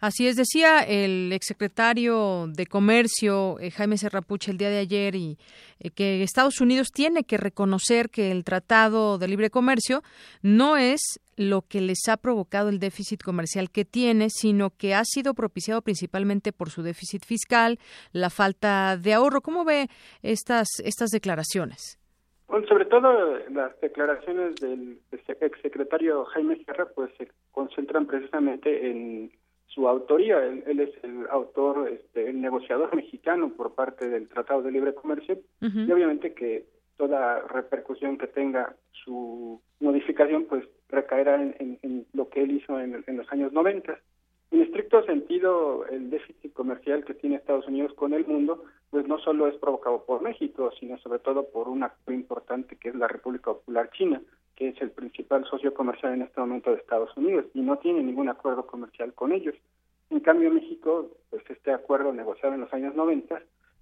[0.00, 5.38] Así es, decía el exsecretario de Comercio, eh, Jaime Serrapuche, el día de ayer, y
[5.80, 10.02] eh, que Estados Unidos tiene que reconocer que el Tratado de Libre Comercio
[10.42, 15.04] no es lo que les ha provocado el déficit comercial que tiene, sino que ha
[15.04, 17.78] sido propiciado principalmente por su déficit fiscal,
[18.12, 19.40] la falta de ahorro.
[19.40, 19.88] ¿Cómo ve
[20.22, 21.98] estas, estas declaraciones?
[22.48, 29.30] Bueno, sobre todo las declaraciones del exsecretario Jaime Serra pues se concentran precisamente en
[29.68, 30.44] su autoría.
[30.44, 35.38] Él, es el autor, este, el negociador mexicano por parte del Tratado de Libre Comercio
[35.60, 42.52] y obviamente que toda repercusión que tenga su modificación pues recaerá en, lo que él
[42.52, 43.98] hizo en, los años 90.
[44.50, 49.18] En estricto sentido, el déficit comercial que tiene Estados Unidos con el mundo, pues no
[49.18, 53.08] solo es provocado por México, sino sobre todo por un actor importante que es la
[53.08, 54.20] República Popular China,
[54.58, 58.02] que es el principal socio comercial en este momento de Estados Unidos y no tiene
[58.02, 59.54] ningún acuerdo comercial con ellos.
[60.10, 63.40] En cambio, México, pues este acuerdo negociado en los años 90,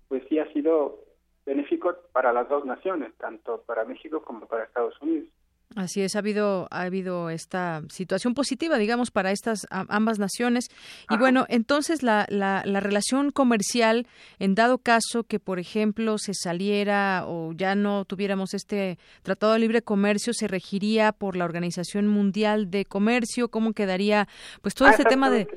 [0.08, 0.98] pues sí ha sido
[1.46, 5.30] benéfico para las dos naciones, tanto para México como para Estados Unidos.
[5.74, 10.68] Así es, ha habido, ha habido esta situación positiva, digamos, para estas ambas naciones.
[11.10, 14.06] Y bueno, entonces la, la, la, relación comercial,
[14.38, 19.58] en dado caso que, por ejemplo, se saliera o ya no tuviéramos este Tratado de
[19.58, 23.48] Libre Comercio, se regiría por la Organización Mundial de Comercio.
[23.48, 24.28] ¿Cómo quedaría,
[24.62, 25.48] pues, todo este tema de,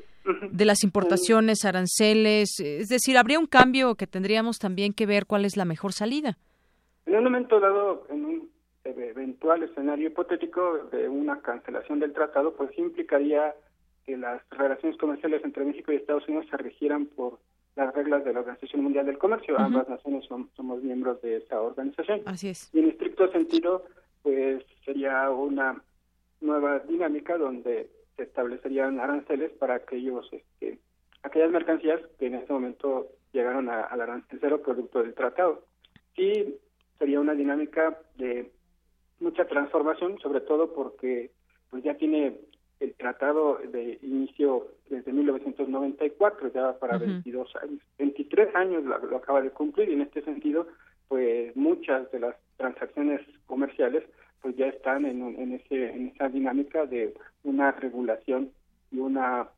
[0.50, 2.58] de las importaciones, aranceles?
[2.58, 6.36] Es decir, ¿habría un cambio que tendríamos también que ver cuál es la mejor salida?
[7.06, 8.59] En un momento dado, en un
[8.90, 13.54] eventual escenario hipotético de una cancelación del tratado, pues implicaría
[14.04, 17.38] que las relaciones comerciales entre México y Estados Unidos se regieran por
[17.76, 19.58] las reglas de la Organización Mundial del Comercio.
[19.58, 22.22] Ambas naciones somos miembros de esa organización.
[22.26, 22.68] Así es.
[22.74, 23.84] Y en estricto sentido,
[24.22, 25.82] pues sería una
[26.40, 30.78] nueva dinámica donde se establecerían aranceles para aquellos, este,
[31.22, 35.64] aquellas mercancías que en este momento llegaron al arancel cero producto del tratado.
[36.16, 36.56] Y
[36.98, 38.50] sería una dinámica de
[39.20, 41.30] mucha transformación, sobre todo porque
[41.70, 42.38] pues ya tiene
[42.80, 49.50] el tratado de inicio desde 1994, ya para 22 años, 23 años lo, acaba de
[49.50, 50.66] cumplir y en este sentido,
[51.08, 54.04] pues muchas de las transacciones comerciales
[54.40, 58.50] pues ya están en, en, ese, en esa dinámica de una regulación
[58.90, 59.48] y una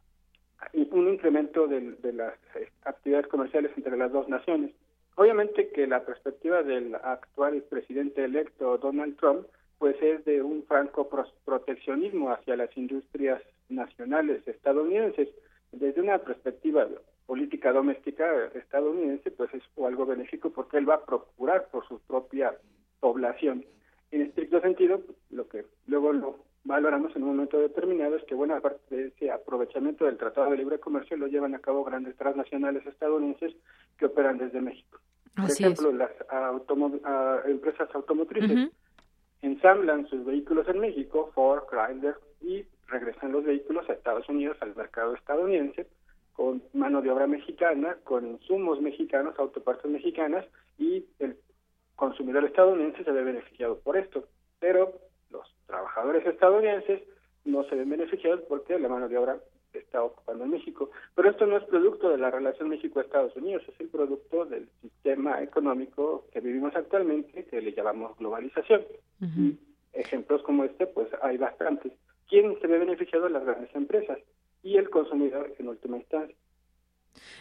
[0.75, 4.73] un incremento de, de las eh, actividades comerciales entre las dos naciones.
[5.17, 9.47] Obviamente que la perspectiva del actual presidente electo Donald Trump
[9.79, 11.09] pues es de un franco
[11.45, 15.29] proteccionismo hacia las industrias nacionales estadounidenses.
[15.73, 16.87] Desde una perspectiva
[17.27, 22.55] política doméstica estadounidense, pues es algo benéfico porque él va a procurar por su propia
[23.01, 23.65] población.
[24.13, 28.61] En estricto sentido, lo que luego lo valoramos en un momento determinado es que buena
[28.61, 32.87] parte de ese aprovechamiento del Tratado de Libre Comercio lo llevan a cabo grandes transnacionales
[32.87, 33.55] estadounidenses
[33.99, 35.01] que operan desde México.
[35.35, 36.11] Por ejemplo, las
[37.47, 38.71] empresas automotrices
[39.41, 44.77] ensamblan sus vehículos en México, Ford, Chrysler, y regresan los vehículos a Estados Unidos, al
[44.77, 45.89] mercado estadounidense,
[46.33, 50.47] con mano de obra mexicana, con insumos mexicanos, autopartes mexicanas,
[50.79, 51.37] y el
[51.97, 54.29] consumidor estadounidense se ve beneficiado por esto.
[54.61, 54.93] Pero
[55.73, 57.01] trabajadores estadounidenses
[57.47, 59.39] no se ven beneficiados porque la mano de obra
[59.73, 60.91] está ocupando en México.
[61.15, 65.43] Pero esto no es producto de la relación México-Estados Unidos, es el producto del sistema
[65.43, 68.83] económico que vivimos actualmente, que le llamamos globalización.
[69.95, 71.93] ejemplos como este, pues hay bastantes.
[72.29, 73.29] ¿Quién se ve beneficiado?
[73.31, 74.19] Las grandes empresas
[74.63, 76.37] y el consumidor en última instancia.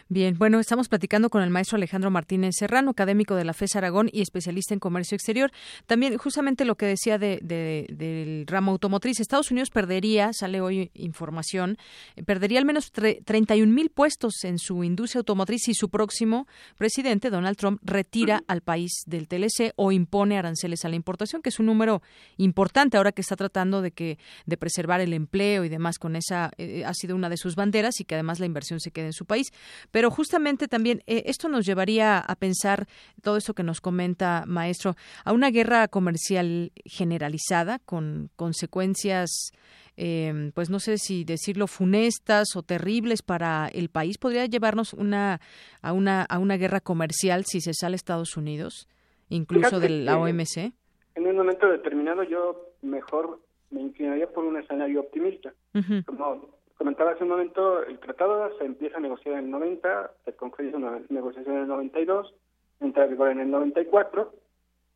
[0.08, 4.10] Bien, bueno, estamos platicando con el maestro Alejandro Martínez Serrano, académico de la FES Aragón
[4.12, 5.50] y especialista en comercio exterior.
[5.86, 11.78] También, justamente lo que decía de, del ramo automotriz, Estados Unidos perdería, sale hoy información,
[12.26, 17.56] perdería al menos 31 mil puestos en su industria automotriz si su próximo presidente, Donald
[17.56, 21.66] Trump, retira al país del TLC o impone aranceles a la importación, que es un
[21.66, 22.02] número
[22.36, 25.98] importante ahora que está tratando de que de preservar el empleo y demás.
[25.98, 28.90] Con esa eh, ha sido una de sus banderas y que además la inversión se
[28.90, 29.52] quede en su país.
[29.90, 32.86] Pero justamente también eh, esto nos llevaría a pensar,
[33.22, 34.94] todo esto que nos comenta, maestro,
[35.24, 39.52] a una guerra comercial generalizada con consecuencias
[39.98, 44.16] eh, pues no sé si decirlo funestas o terribles para el país.
[44.16, 45.40] Podría llevarnos una
[45.82, 48.88] a una a una guerra comercial si se sale Estados Unidos
[49.28, 50.72] incluso de la OMC
[51.14, 55.52] en un momento determinado yo mejor me inclinaría por un escenario optimista
[56.06, 60.32] como comentaba hace un momento, el tratado se empieza a negociar en el 90, se
[60.32, 62.34] concluye una negociación en el 92,
[62.80, 64.34] entra en vigor en el 94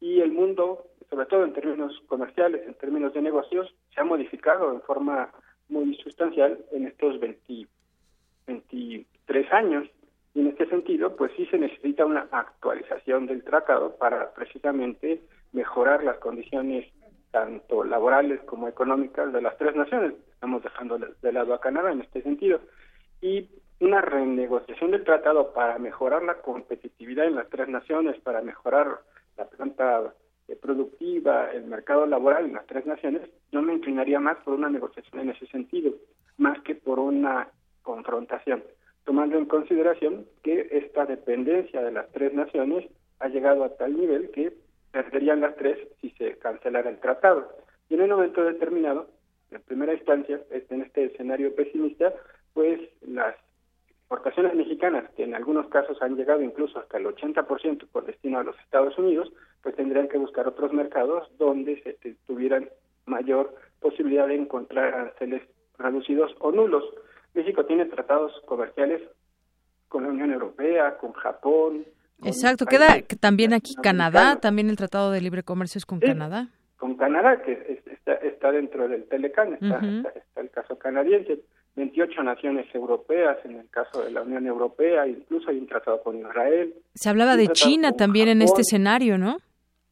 [0.01, 4.73] y el mundo, sobre todo en términos comerciales, en términos de negocios, se ha modificado
[4.73, 5.31] en forma
[5.69, 7.69] muy sustancial en estos 20,
[8.49, 9.89] 23 años.
[10.35, 15.23] Y en este sentido, pues sí se necesita una actualización del tratado para precisamente
[15.53, 16.93] mejorar las condiciones
[17.31, 20.15] tanto laborales como económicas de las tres naciones.
[20.47, 22.61] Estamos dejando de lado a Canadá en este sentido.
[23.21, 23.49] Y
[23.81, 29.01] una renegociación del tratado para mejorar la competitividad en las tres naciones, para mejorar
[29.37, 30.15] la planta
[30.47, 34.71] eh, productiva, el mercado laboral en las tres naciones, yo me inclinaría más por una
[34.71, 35.95] negociación en ese sentido,
[36.39, 37.49] más que por una
[37.83, 38.63] confrontación,
[39.03, 44.31] tomando en consideración que esta dependencia de las tres naciones ha llegado a tal nivel
[44.31, 44.53] que
[44.93, 47.51] perderían las tres si se cancelara el tratado.
[47.89, 49.09] Y en un momento determinado,
[49.51, 52.13] en primera instancia, en este escenario pesimista,
[52.53, 53.35] pues las
[53.89, 58.45] exportaciones mexicanas, que en algunos casos han llegado incluso hasta el 80% por destino a
[58.45, 59.33] los Estados Unidos,
[59.63, 62.69] pues tendrían que buscar otros mercados donde se tuvieran
[63.05, 65.43] mayor posibilidad de encontrar aranceles
[65.79, 66.85] reducidos o nulos.
[67.35, 69.03] México tiene tratados comerciales
[69.89, 71.85] con la Unión Europea, con Japón.
[72.25, 76.49] Exacto, queda también aquí Canadá, también el Tratado de Libre Comercio es con Canadá.
[76.77, 79.81] Con Canadá, que está, dentro del Telecan, está,
[80.15, 81.41] está, el caso canadiense.
[81.77, 86.19] 28 naciones europeas, en el caso de la Unión Europea, incluso hay un tratado con
[86.19, 86.75] Israel.
[86.95, 89.37] Se hablaba de China también en este escenario, ¿no?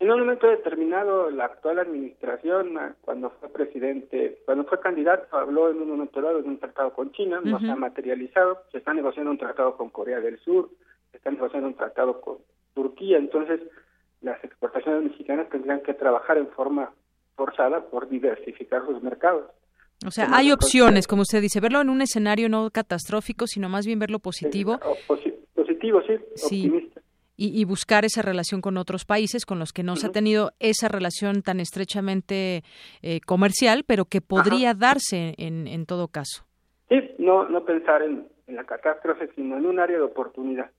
[0.00, 5.70] En un momento determinado, la actual administración, ah, cuando fue presidente, cuando fue candidato, habló
[5.70, 8.92] en un momento dado de un tratado con China, no se ha materializado, se está
[8.92, 10.70] negociando un tratado con Corea del Sur,
[11.10, 12.38] se está negociando un tratado con
[12.74, 13.60] Turquía, entonces
[14.24, 16.92] las exportaciones mexicanas tendrían que trabajar en forma
[17.36, 19.50] forzada por diversificar sus mercados.
[20.06, 23.86] O sea, hay opciones, como usted dice, verlo en un escenario no catastrófico, sino más
[23.86, 24.78] bien verlo positivo.
[25.54, 26.14] positivo, sí,
[26.44, 27.00] optimista
[27.36, 30.88] y, buscar esa relación con otros países con los que no se ha tenido esa
[30.88, 32.62] relación tan estrechamente
[33.02, 36.44] eh, comercial, pero que podría darse en, en todo caso.
[36.88, 40.70] Sí, no, no pensar en, en la catástrofe, sino en un área de oportunidad.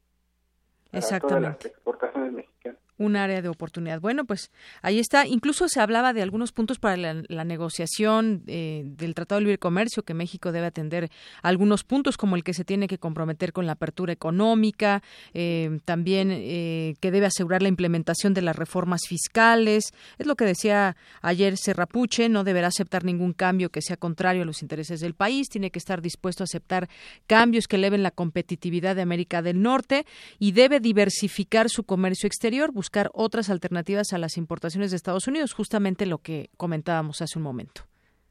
[0.93, 1.67] Exactamente.
[1.67, 2.54] las exportaciones mexicanas
[2.97, 3.99] un área de oportunidad.
[3.99, 4.51] Bueno, pues
[4.81, 5.27] ahí está.
[5.27, 10.03] Incluso se hablaba de algunos puntos para la, negociación eh, del Tratado de Libre Comercio,
[10.03, 11.09] que México debe atender
[11.41, 15.03] algunos puntos, como el que se tiene que comprometer con la apertura económica,
[15.33, 19.93] eh, también eh, que debe asegurar la implementación de las reformas fiscales.
[20.17, 24.45] Es lo que decía ayer Serrapuche, no deberá aceptar ningún cambio que sea contrario a
[24.45, 26.89] los intereses del país, tiene que estar dispuesto a aceptar
[27.27, 30.05] cambios que eleven la competitividad de América del Norte
[30.39, 35.53] y debe diversificar su comercio exterior, buscar otras alternativas a las importaciones de Estados Unidos,
[35.53, 37.81] justamente lo que comentábamos hace un momento.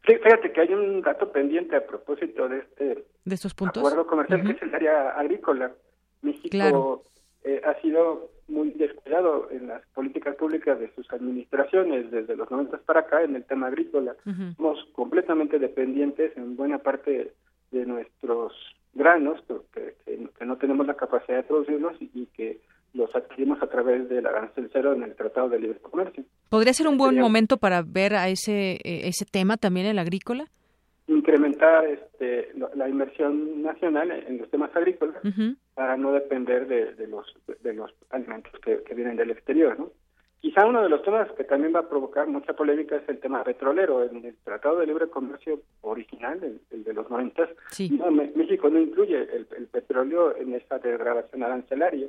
[0.07, 3.83] Sí, fíjate que hay un dato pendiente a propósito de este ¿De estos puntos?
[3.83, 5.73] acuerdo comercial, que es el área agrícola.
[6.21, 7.05] México
[7.43, 12.79] eh, ha sido muy descuidado en las políticas públicas de sus administraciones desde los 90
[12.79, 14.15] para acá en el tema agrícola.
[14.57, 17.33] Somos completamente dependientes en buena parte
[17.71, 18.53] de nuestros
[18.93, 22.61] granos, que, que, no tenemos la capacidad de producirlos y que
[22.95, 26.25] los adquirimos a través del arancel cero en el Tratado de Libre Comercio.
[26.49, 30.47] ¿Podría ser un buen momento para ver a ese, eh, ese tema también el agrícola?
[31.09, 35.21] Incrementar este, la inversión nacional en los temas agrícolas
[35.75, 37.27] para no depender de, los,
[37.63, 39.79] de los alimentos que, vienen del exterior.
[39.79, 39.91] ¿no?
[40.41, 43.45] Quizá uno de los temas que también va a provocar mucha polémica es el tema
[43.45, 44.05] petrolero.
[44.05, 46.41] En el Tratado de Libre Comercio original,
[46.71, 47.49] el, de los 90,
[48.35, 52.09] México no incluye el, el petróleo en esa degradación arancelaria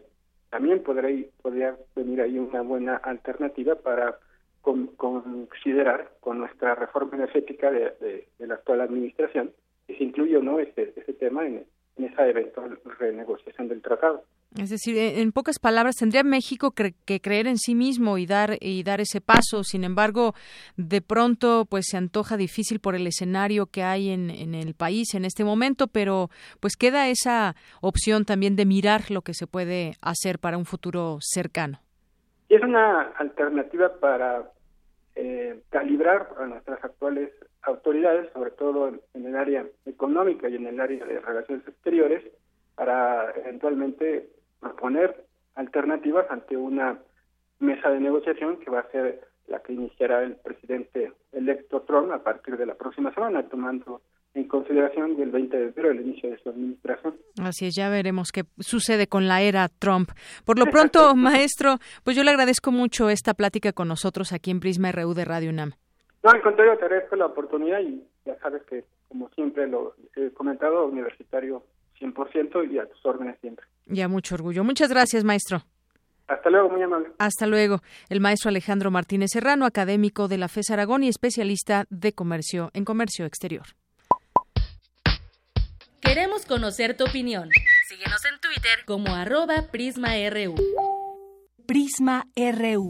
[0.49, 4.19] también podría, podría venir ahí una buena alternativa para
[4.61, 9.51] considerar con nuestra reforma energética de, la actual administración
[9.85, 11.65] que se incluye o no ese, ese tema en,
[11.97, 14.23] esa eventual renegociación del tratado.
[14.57, 18.83] Es decir, en pocas palabras, tendría México que creer en sí mismo y dar y
[18.83, 19.63] dar ese paso.
[19.63, 20.33] Sin embargo,
[20.77, 25.13] de pronto, pues se antoja difícil por el escenario que hay en, en el país
[25.13, 26.29] en este momento, pero
[26.61, 31.17] pues queda esa opción también de mirar lo que se puede hacer para un futuro
[31.19, 31.79] cercano.
[32.47, 34.51] Es una alternativa para
[35.15, 37.31] eh, calibrar a nuestras actuales
[37.65, 42.23] autoridades, sobre todo en el área económica y en el área de relaciones exteriores,
[42.75, 46.99] para eventualmente proponer alternativas ante una
[47.59, 52.23] mesa de negociación que va a ser la que iniciará el presidente electo Trump a
[52.23, 54.01] partir de la próxima semana, tomando
[54.33, 57.15] en consideración el 20 de enero el inicio de su administración.
[57.41, 60.09] Así es, ya veremos qué sucede con la era Trump.
[60.43, 64.59] Por lo pronto, maestro, pues yo le agradezco mucho esta plática con nosotros aquí en
[64.59, 65.73] Prisma RU de Radio UNAM.
[66.25, 70.31] No, al contrario, te agradezco la oportunidad y ya sabes que, como siempre lo he
[70.31, 71.63] comentado, universitario
[71.99, 73.63] 100% y a tus órdenes siempre.
[73.85, 74.63] Ya, mucho orgullo.
[74.63, 75.61] Muchas gracias, maestro.
[76.27, 77.09] Hasta luego, muy amable.
[77.19, 77.81] Hasta luego.
[78.09, 82.85] El maestro Alejandro Martínez Serrano, académico de la FES Aragón y especialista de comercio en
[82.85, 83.67] comercio exterior.
[86.01, 87.49] Queremos conocer tu opinión.
[87.87, 90.55] Síguenos en Twitter como arroba PrismaRU.
[91.67, 92.89] Prisma RU.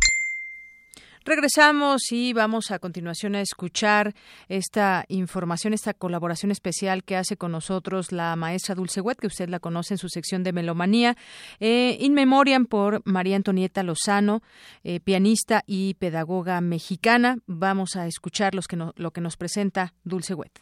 [1.23, 4.15] Regresamos y vamos a continuación a escuchar
[4.49, 9.47] esta información, esta colaboración especial que hace con nosotros la maestra Dulce Wet, que usted
[9.47, 11.15] la conoce en su sección de Melomanía,
[11.59, 14.41] eh, in memoriam por María Antonieta Lozano,
[14.83, 17.37] eh, pianista y pedagoga mexicana.
[17.45, 20.59] Vamos a escuchar lo que nos presenta Dulce Wet.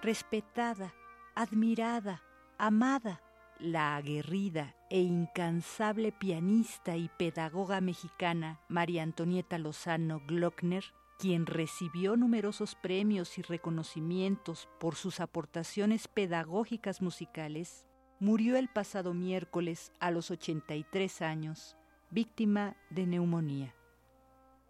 [0.00, 0.94] Respetada,
[1.34, 2.22] admirada,
[2.56, 3.20] amada,
[3.58, 10.84] la aguerrida e incansable pianista y pedagoga mexicana María Antonieta Lozano Glockner
[11.18, 17.86] quien recibió numerosos premios y reconocimientos por sus aportaciones pedagógicas musicales,
[18.20, 21.76] murió el pasado miércoles a los 83 años,
[22.10, 23.74] víctima de neumonía.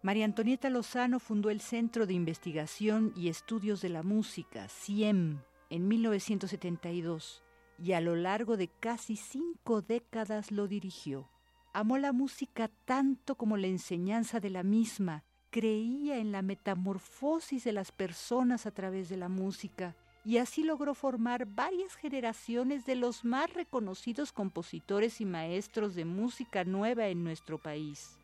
[0.01, 5.39] María Antonieta Lozano fundó el Centro de Investigación y Estudios de la Música, CIEM,
[5.69, 7.43] en 1972
[7.77, 11.29] y a lo largo de casi cinco décadas lo dirigió.
[11.73, 15.23] Amó la música tanto como la enseñanza de la misma,
[15.55, 19.95] creía en la metamorfosis de las personas a través de la música
[20.25, 26.65] y así logró formar varias generaciones de los más reconocidos compositores y maestros de música
[26.65, 28.17] nueva en nuestro país.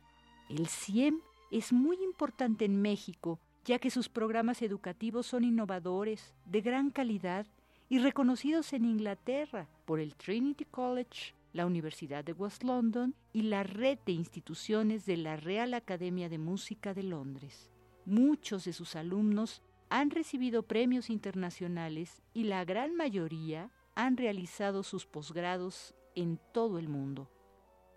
[0.50, 1.20] El CIEM
[1.50, 7.46] es muy importante en México, ya que sus programas educativos son innovadores, de gran calidad
[7.88, 13.62] y reconocidos en Inglaterra por el Trinity College, la Universidad de West London y la
[13.62, 17.70] red de instituciones de la Real Academia de Música de Londres.
[18.04, 25.06] Muchos de sus alumnos han recibido premios internacionales y la gran mayoría han realizado sus
[25.06, 27.30] posgrados en todo el mundo.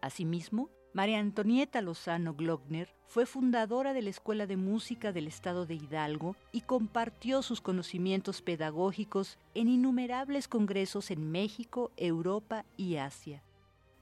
[0.01, 5.75] Asimismo, María Antonieta Lozano Glockner fue fundadora de la Escuela de Música del Estado de
[5.75, 13.44] Hidalgo y compartió sus conocimientos pedagógicos en innumerables congresos en México, Europa y Asia.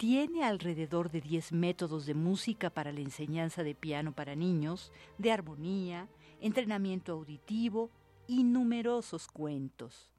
[0.03, 5.31] Tiene alrededor de 10 métodos de música para la enseñanza de piano para niños, de
[5.31, 6.09] armonía,
[6.41, 7.89] entrenamiento auditivo
[8.27, 10.11] y numerosos cuentos.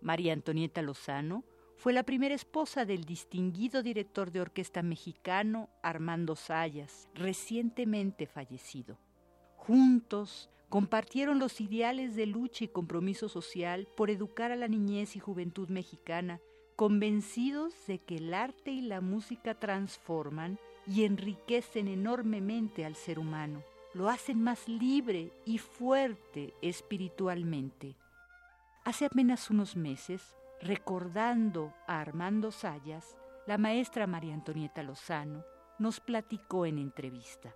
[0.00, 1.42] María Antonieta Lozano
[1.74, 9.00] fue la primera esposa del distinguido director de orquesta mexicano Armando Sayas, recientemente fallecido.
[9.56, 15.18] Juntos compartieron los ideales de lucha y compromiso social por educar a la niñez y
[15.18, 16.40] juventud mexicana,
[16.76, 23.62] convencidos de que el arte y la música transforman y enriquecen enormemente al ser humano,
[23.94, 27.94] lo hacen más libre y fuerte espiritualmente.
[28.84, 33.16] Hace apenas unos meses, recordando a Armando Sayas,
[33.46, 35.44] la maestra María Antonieta Lozano
[35.78, 37.54] nos platicó en entrevista.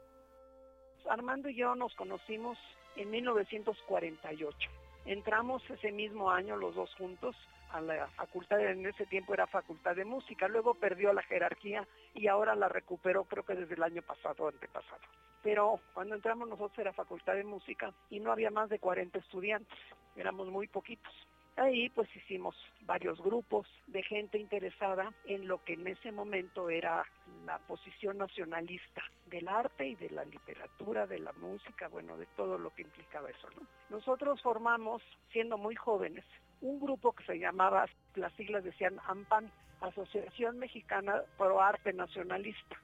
[1.09, 2.59] Armando y yo nos conocimos
[2.97, 4.71] en 1948.
[5.05, 7.37] Entramos ese mismo año los dos juntos
[7.73, 12.29] a la facultad, en ese tiempo era facultad de música, luego perdió la jerarquía y
[12.29, 15.01] ahora la recuperó creo que desde el año pasado, antepasado.
[15.43, 19.79] Pero cuando entramos nosotros era facultad de música y no había más de 40 estudiantes,
[20.17, 21.13] éramos muy poquitos.
[21.57, 27.03] Ahí pues hicimos varios grupos de gente interesada en lo que en ese momento era
[27.47, 32.59] la posición nacionalista del arte y de la literatura, de la música, bueno, de todo
[32.59, 33.67] lo que implicaba eso, ¿no?
[33.89, 35.03] Nosotros formamos,
[35.33, 36.25] siendo muy jóvenes,
[36.61, 39.51] un grupo que se llamaba, las siglas decían AMPAN,
[39.81, 42.77] Asociación Mexicana Pro Arte Nacionalista.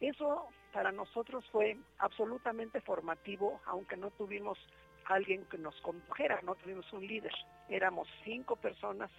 [0.00, 4.58] Eso para nosotros fue absolutamente formativo, aunque no tuvimos
[5.06, 7.32] alguien que nos condujera, no tuvimos un líder.
[7.68, 9.10] Éramos cinco personas,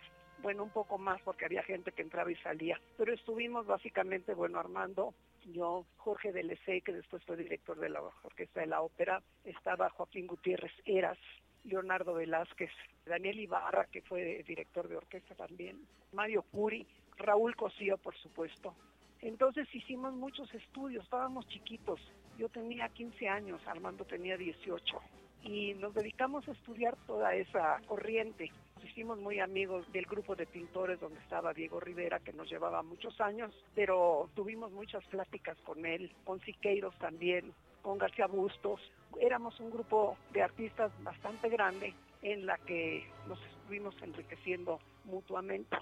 [0.41, 4.59] bueno, un poco más porque había gente que entraba y salía, pero estuvimos básicamente, bueno,
[4.59, 5.13] Armando,
[5.45, 10.27] yo, Jorge Delesey, que después fue director de la Orquesta de la Ópera, estaba Joaquín
[10.27, 11.17] Gutiérrez Eras,
[11.63, 12.71] Leonardo Velázquez,
[13.05, 15.77] Daniel Ibarra, que fue director de orquesta también,
[16.11, 16.85] Mario Curi,
[17.17, 18.75] Raúl Cosío, por supuesto.
[19.21, 21.99] Entonces hicimos muchos estudios, estábamos chiquitos.
[22.37, 24.99] Yo tenía 15 años, Armando tenía 18
[25.43, 28.51] y nos dedicamos a estudiar toda esa corriente.
[28.83, 33.19] Hicimos muy amigos del grupo de pintores donde estaba Diego Rivera, que nos llevaba muchos
[33.21, 38.81] años, pero tuvimos muchas pláticas con él, con Siqueiros también, con García Bustos.
[39.19, 45.77] Éramos un grupo de artistas bastante grande en la que nos estuvimos enriqueciendo mutuamente.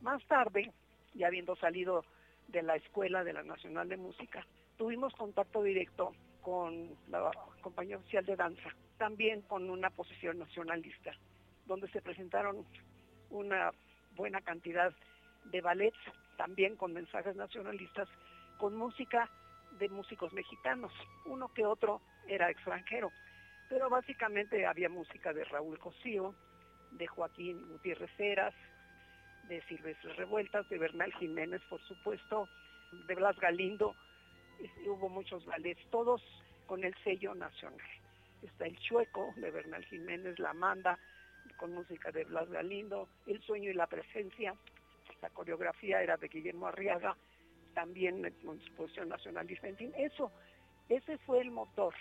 [0.00, 0.72] Más tarde,
[1.14, 2.04] ya habiendo salido
[2.48, 4.46] de la Escuela de la Nacional de Música,
[4.76, 6.12] tuvimos contacto directo
[6.42, 7.30] con la
[7.62, 11.12] Compañía Oficial de Danza también con una posición nacionalista,
[11.66, 12.64] donde se presentaron
[13.30, 13.72] una
[14.14, 14.92] buena cantidad
[15.46, 15.98] de ballets,
[16.36, 18.08] también con mensajes nacionalistas,
[18.58, 19.28] con música
[19.78, 20.92] de músicos mexicanos,
[21.26, 23.10] uno que otro era extranjero,
[23.68, 26.34] pero básicamente había música de Raúl Cosío,
[26.92, 28.54] de Joaquín Gutiérrez Heras,
[29.48, 32.48] de Silvestre Revueltas, de Bernal Jiménez, por supuesto,
[33.06, 33.94] de Blas Galindo,
[34.86, 36.22] hubo muchos ballets, todos
[36.66, 37.80] con el sello nacional.
[38.42, 40.98] Está El Chueco de Bernal Jiménez, La Manda
[41.56, 44.54] con música de Blas Galindo, El Sueño y la Presencia,
[45.22, 47.16] la coreografía era de Guillermo Arriaga,
[47.76, 50.32] también con su posición nacionalista, en fin, eso,
[50.88, 51.94] ese fue el motor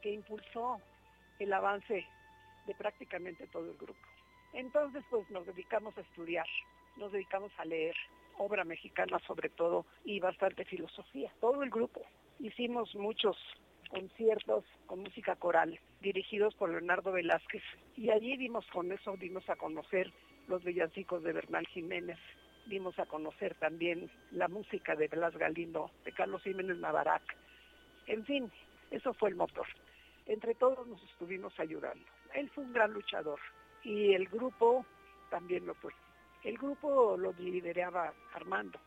[0.00, 0.80] que impulsó
[1.40, 2.06] el avance
[2.66, 3.98] de prácticamente todo el grupo.
[4.52, 6.46] Entonces, pues nos dedicamos a estudiar,
[6.96, 7.96] nos dedicamos a leer
[8.38, 12.02] obra mexicana sobre todo y bastante filosofía, todo el grupo.
[12.38, 13.36] Hicimos muchos
[13.90, 17.64] conciertos con música coral dirigidos por Leonardo Velázquez
[17.96, 20.12] y allí dimos con eso, dimos a conocer
[20.46, 22.18] los villancicos de Bernal Jiménez,
[22.66, 27.22] dimos a conocer también la música de Blas Galindo, de Carlos Jiménez Navarac.
[28.06, 28.50] En fin,
[28.90, 29.66] eso fue el motor.
[30.26, 32.04] Entre todos nos estuvimos ayudando.
[32.34, 33.38] Él fue un gran luchador
[33.84, 34.84] y el grupo
[35.30, 35.92] también lo fue.
[36.42, 38.78] El grupo lo lideraba Armando,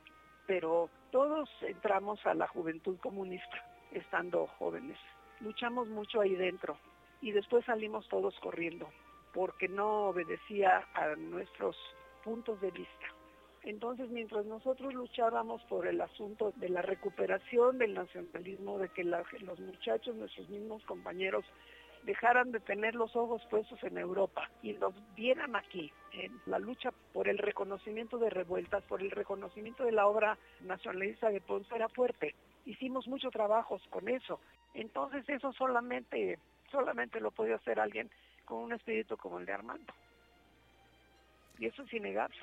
[0.45, 4.97] pero todos entramos a la juventud comunista estando jóvenes.
[5.39, 6.77] Luchamos mucho ahí dentro
[7.21, 8.89] y después salimos todos corriendo
[9.33, 11.75] porque no obedecía a nuestros
[12.23, 12.98] puntos de vista.
[13.63, 19.59] Entonces, mientras nosotros luchábamos por el asunto de la recuperación del nacionalismo, de que los
[19.59, 21.43] muchachos, nuestros mismos compañeros,
[22.03, 26.91] dejaran de tener los ojos puestos en Europa y nos vieran aquí, en la lucha
[27.13, 31.89] por el reconocimiento de revueltas, por el reconocimiento de la obra nacionalista de Ponce era
[31.89, 32.35] fuerte.
[32.65, 34.39] Hicimos mucho trabajo con eso.
[34.73, 36.39] Entonces eso solamente,
[36.71, 38.09] solamente lo podía hacer alguien
[38.45, 39.93] con un espíritu como el de Armando.
[41.57, 42.37] Y eso es innegable.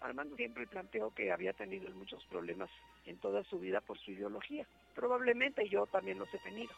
[0.00, 2.70] Armando siempre planteó que había tenido muchos problemas
[3.04, 4.66] en toda su vida por su ideología.
[4.94, 6.72] Probablemente yo también los he tenido.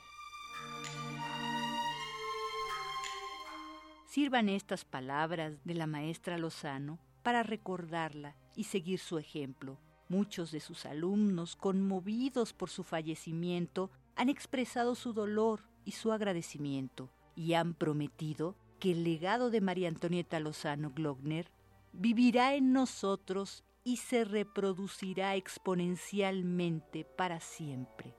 [4.07, 9.79] Sirvan estas palabras de la maestra Lozano para recordarla y seguir su ejemplo.
[10.09, 17.11] Muchos de sus alumnos, conmovidos por su fallecimiento, han expresado su dolor y su agradecimiento
[17.37, 21.47] y han prometido que el legado de María Antonieta Lozano Glockner
[21.93, 28.15] vivirá en nosotros y se reproducirá exponencialmente para siempre.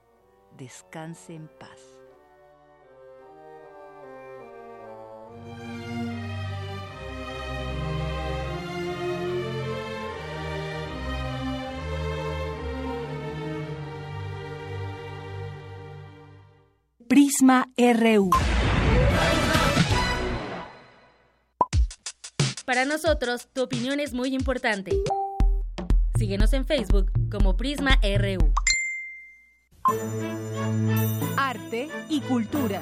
[0.58, 1.80] Descanse en paz.
[17.08, 18.30] Prisma RU.
[22.72, 24.98] Para nosotros, tu opinión es muy importante.
[26.18, 28.54] Síguenos en Facebook como Prisma RU.
[31.36, 32.82] Arte y cultura.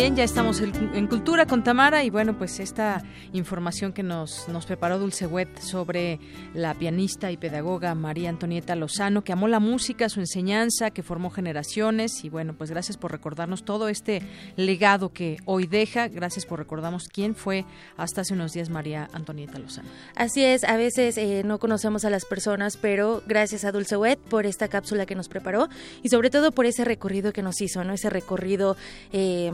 [0.00, 4.64] Bien, ya estamos en Cultura con Tamara y bueno, pues esta información que nos, nos
[4.64, 6.20] preparó Dulce Wet sobre
[6.54, 11.30] la pianista y pedagoga María Antonieta Lozano, que amó la música, su enseñanza, que formó
[11.30, 14.22] generaciones y bueno, pues gracias por recordarnos todo este
[14.54, 16.06] legado que hoy deja.
[16.06, 17.64] Gracias por recordarnos quién fue
[17.96, 19.88] hasta hace unos días María Antonieta Lozano.
[20.14, 24.20] Así es, a veces eh, no conocemos a las personas, pero gracias a Dulce Wet
[24.20, 25.68] por esta cápsula que nos preparó
[26.04, 27.94] y sobre todo por ese recorrido que nos hizo, ¿no?
[27.94, 28.76] Ese recorrido...
[29.12, 29.50] Eh,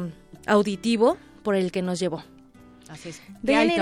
[0.47, 2.23] auditivo por el que nos llevó.
[2.89, 3.23] Así es.
[3.43, 3.73] ¿De ahí,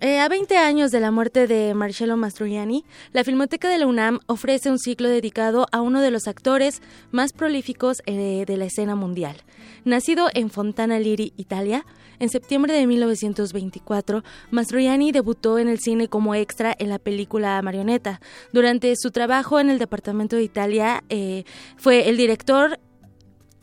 [0.00, 4.20] eh, a 20 años de la muerte de Marcello Mastroianni, la Filmoteca de la UNAM
[4.26, 8.94] ofrece un ciclo dedicado a uno de los actores más prolíficos eh, de la escena
[8.94, 9.36] mundial.
[9.84, 11.86] Nacido en Fontana Liri, Italia,
[12.18, 18.20] en septiembre de 1924, Mastroianni debutó en el cine como extra en la película Marioneta.
[18.52, 21.44] Durante su trabajo en el Departamento de Italia, eh,
[21.78, 22.78] fue el director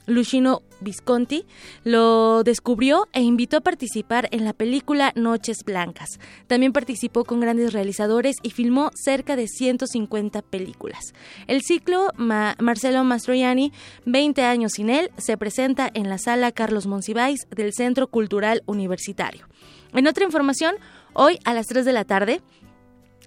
[0.08, 1.46] Lucino Visconti
[1.84, 6.20] lo descubrió e invitó a participar en la película Noches Blancas.
[6.48, 11.14] También participó con grandes realizadores y filmó cerca de 150 películas.
[11.48, 13.72] El ciclo Marcelo Mastroianni,
[14.06, 19.48] 20 años sin él, se presenta en la sala Carlos Monsiváis del Centro Cultural Universitario.
[19.94, 20.76] En otra información,
[21.14, 22.42] hoy a las 3 de la tarde,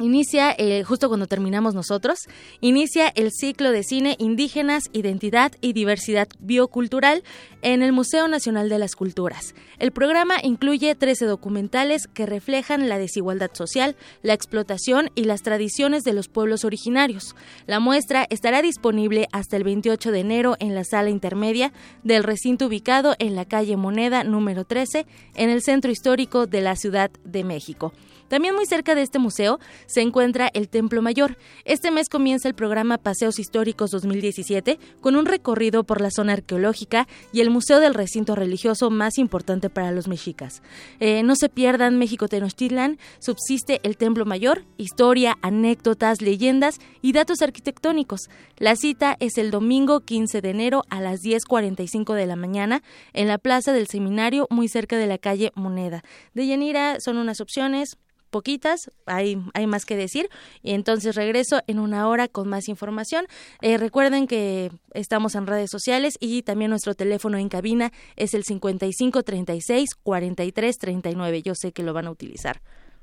[0.00, 2.20] Inicia, eh, justo cuando terminamos nosotros,
[2.62, 7.22] inicia el ciclo de cine Indígenas, Identidad y Diversidad Biocultural
[7.60, 9.54] en el Museo Nacional de las Culturas.
[9.78, 16.02] El programa incluye 13 documentales que reflejan la desigualdad social, la explotación y las tradiciones
[16.02, 17.36] de los pueblos originarios.
[17.66, 21.74] La muestra estará disponible hasta el 28 de enero en la sala intermedia
[22.04, 26.74] del recinto ubicado en la calle Moneda número 13 en el centro histórico de la
[26.74, 27.92] Ciudad de México.
[28.30, 31.36] También muy cerca de este museo se encuentra el Templo Mayor.
[31.64, 37.08] Este mes comienza el programa Paseos Históricos 2017 con un recorrido por la zona arqueológica
[37.32, 40.62] y el museo del recinto religioso más importante para los mexicas.
[41.00, 47.42] Eh, no se pierdan México Tenochtitlan, subsiste el Templo Mayor, historia, anécdotas, leyendas y datos
[47.42, 48.30] arquitectónicos.
[48.58, 53.26] La cita es el domingo 15 de enero a las 10.45 de la mañana en
[53.26, 56.04] la Plaza del Seminario, muy cerca de la calle Moneda.
[56.32, 57.98] De Yanira son unas opciones
[58.30, 60.28] poquitas, hay, hay más que decir.
[60.62, 63.26] Y entonces regreso en una hora con más información.
[63.60, 68.44] Eh, recuerden que estamos en redes sociales y también nuestro teléfono en cabina es el
[68.44, 71.42] 55 36 43 39.
[71.42, 72.60] Yo sé que lo van a utilizar.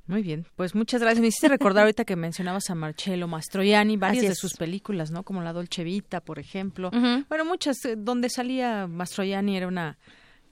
[0.07, 1.19] Muy bien, pues muchas gracias.
[1.19, 5.23] Me hiciste recordar ahorita que mencionabas a Marcello Mastroianni, varias de sus películas, ¿no?
[5.23, 6.91] Como La Dolce Vita, por ejemplo.
[7.27, 9.97] Bueno, muchas, eh, donde salía Mastroianni era una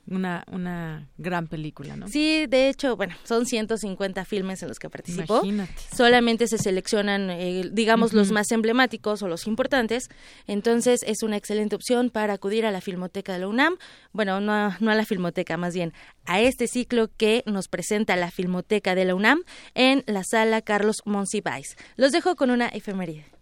[0.08, 2.08] una, una gran película, ¿no?
[2.08, 5.38] Sí, de hecho, bueno, son 150 filmes en los que participó.
[5.38, 5.74] Imagínate.
[5.95, 10.10] Solamente se seleccionan, eh, digamos, los más emblemáticos o los importantes.
[10.47, 13.78] Entonces, es una excelente opción para acudir a la Filmoteca de la UNAM.
[14.14, 15.93] Bueno, no a, no a la Filmoteca, más bien
[16.26, 19.43] a este ciclo que nos presenta la Filmoteca de la UNAM
[19.74, 21.78] en la sala Carlos Monsiváis.
[21.95, 23.35] Los dejo con una efeméride.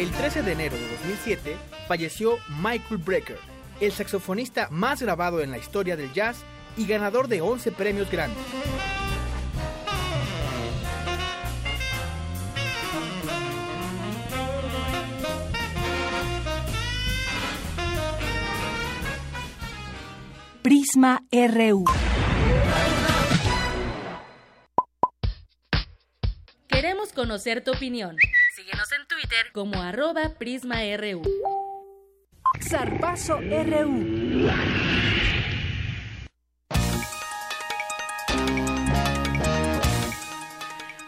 [0.00, 3.36] El 13 de enero de 2007 falleció Michael Brecker,
[3.82, 6.38] el saxofonista más grabado en la historia del jazz
[6.78, 8.38] y ganador de 11 premios grandes.
[20.62, 21.84] Prisma RU.
[26.68, 28.16] Queremos conocer tu opinión.
[28.60, 31.22] Síguenos en Twitter como arroba PrismaRU.
[32.60, 34.50] Zarpazo RU.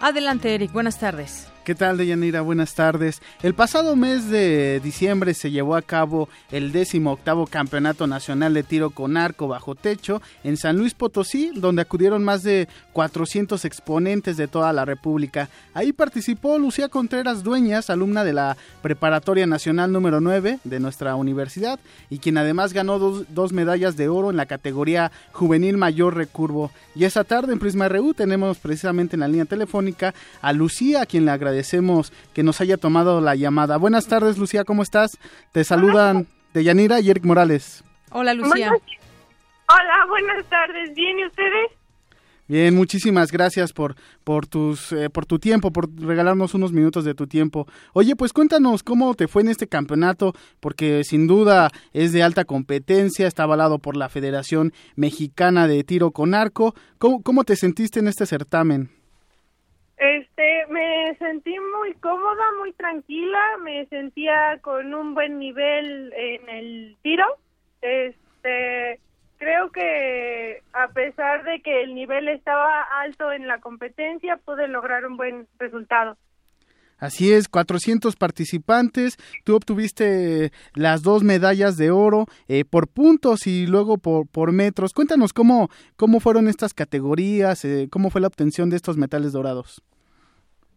[0.01, 0.73] Adelante, Eric.
[0.73, 1.52] Buenas tardes.
[1.65, 2.41] ¿Qué tal, Deyanira?
[2.41, 3.23] Buenas tardes.
[3.41, 8.65] El pasado mes de diciembre se llevó a cabo el décimo octavo Campeonato Nacional de
[8.65, 14.37] Tiro con Arco Bajo Techo en San Luis Potosí, donde acudieron más de 400 exponentes
[14.37, 15.51] de toda la República.
[15.73, 21.79] Ahí participó Lucía Contreras Dueñas, alumna de la Preparatoria Nacional número 9 de nuestra universidad,
[22.11, 26.73] y quien además ganó dos, dos medallas de oro en la categoría Juvenil Mayor Recurvo.
[26.97, 31.07] Y esa tarde en Prisma RU tenemos precisamente en la línea telefónica a Lucía, a
[31.07, 33.77] quien le agradecemos agradecemos que nos haya tomado la llamada.
[33.77, 35.19] Buenas tardes, Lucía, ¿cómo estás?
[35.53, 37.85] Te saludan Deyanira y Eric Morales.
[38.11, 38.71] Hola, Lucía.
[38.71, 40.95] Hola, buenas tardes.
[40.95, 41.71] ¿Bien y ustedes?
[42.49, 43.95] Bien, muchísimas gracias por
[44.25, 47.67] por tus eh, por tu tiempo, por regalarnos unos minutos de tu tiempo.
[47.93, 52.45] Oye, pues cuéntanos cómo te fue en este campeonato, porque sin duda es de alta
[52.45, 56.75] competencia, está avalado por la Federación Mexicana de Tiro con Arco.
[56.99, 59.02] ¿Cómo, cómo te sentiste en este certamen?
[60.03, 66.97] Este, me sentí muy cómoda, muy tranquila, me sentía con un buen nivel en el
[67.03, 67.25] tiro.
[67.81, 68.99] Este,
[69.37, 75.07] creo que a pesar de que el nivel estaba alto en la competencia, pude lograr
[75.07, 76.17] un buen resultado.
[76.99, 83.69] Así es, 400 participantes, tú obtuviste las dos medallas de oro eh, por puntos y
[83.69, 84.93] luego por, por metros.
[84.93, 89.81] Cuéntanos cómo, cómo fueron estas categorías, eh, cómo fue la obtención de estos metales dorados.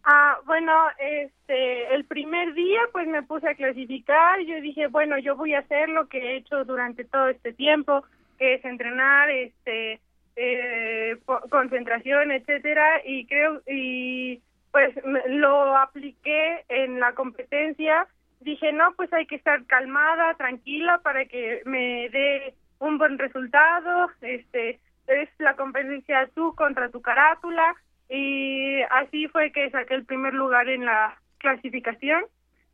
[0.08, 5.34] Ah, bueno, este, el primer día pues me puse a clasificar, yo dije, bueno, yo
[5.34, 8.04] voy a hacer lo que he hecho durante todo este tiempo,
[8.38, 10.00] que es entrenar, este,
[10.36, 11.16] eh,
[11.50, 14.40] concentración, etcétera, y creo, y
[14.70, 14.94] pues
[15.26, 18.06] lo apliqué en la competencia,
[18.38, 24.08] dije, no, pues hay que estar calmada, tranquila para que me dé un buen resultado,
[24.20, 24.78] este,
[25.08, 27.74] es la competencia tú contra tu carátula,
[28.08, 32.24] y así fue que saqué el primer lugar en la clasificación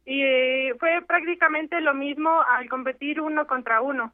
[0.05, 4.13] y eh, fue prácticamente lo mismo al competir uno contra uno.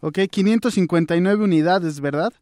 [0.00, 2.32] Ok, 559 unidades, ¿verdad?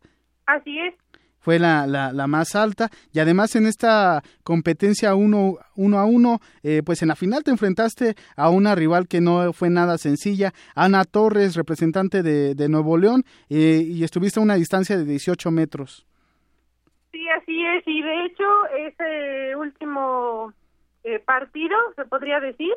[0.46, 0.94] Así es.
[1.40, 6.40] Fue la, la, la más alta y además en esta competencia uno, uno a uno,
[6.62, 10.52] eh, pues en la final te enfrentaste a una rival que no fue nada sencilla,
[10.74, 15.50] Ana Torres, representante de, de Nuevo León, eh, y estuviste a una distancia de 18
[15.50, 16.06] metros.
[17.30, 20.52] Sí, así es, y de hecho ese último
[21.04, 22.72] eh, partido, se podría decir,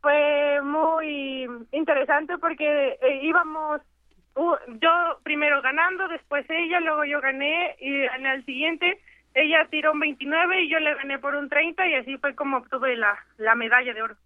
[0.00, 3.82] fue muy interesante porque eh, íbamos
[4.80, 8.98] yo primero ganando, después ella, luego yo gané y en el siguiente
[9.34, 12.58] ella tiró un 29 y yo le gané por un 30 y así fue como
[12.58, 14.16] obtuve la, la medalla de oro.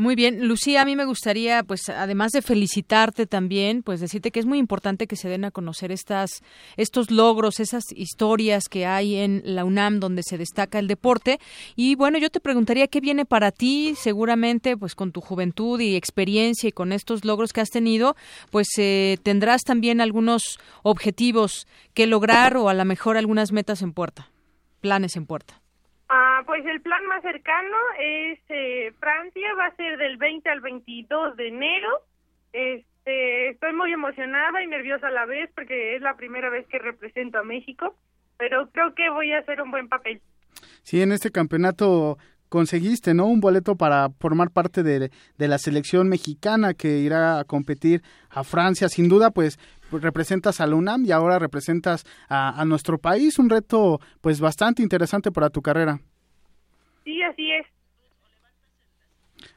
[0.00, 4.40] Muy bien, Lucía, a mí me gustaría, pues, además de felicitarte también, pues decirte que
[4.40, 6.42] es muy importante que se den a conocer estas,
[6.78, 11.38] estos logros, esas historias que hay en la UNAM donde se destaca el deporte.
[11.76, 15.96] Y bueno, yo te preguntaría qué viene para ti, seguramente, pues con tu juventud y
[15.96, 18.16] experiencia y con estos logros que has tenido,
[18.50, 23.92] pues eh, tendrás también algunos objetivos que lograr o a lo mejor algunas metas en
[23.92, 24.30] puerta,
[24.80, 25.59] planes en puerta.
[26.12, 30.60] Ah, pues el plan más cercano es eh, Francia, va a ser del 20 al
[30.60, 31.88] 22 de enero.
[32.52, 36.80] Este, estoy muy emocionada y nerviosa a la vez porque es la primera vez que
[36.80, 37.94] represento a México,
[38.38, 40.20] pero creo que voy a hacer un buen papel.
[40.82, 43.26] Sí, en este campeonato conseguiste, ¿no?
[43.26, 48.88] Un boleto para formar parte de, la selección mexicana que irá a competir a Francia.
[48.88, 53.38] Sin duda, pues representas a la UNAM y ahora representas a, a nuestro país.
[53.38, 56.00] Un reto, pues, bastante interesante para tu carrera.
[57.04, 57.66] Sí, así es.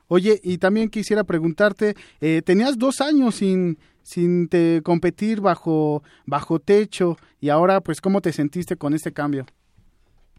[0.07, 6.59] Oye, y también quisiera preguntarte, eh, tenías dos años sin, sin te competir bajo, bajo
[6.59, 9.45] techo y ahora, pues, ¿cómo te sentiste con este cambio?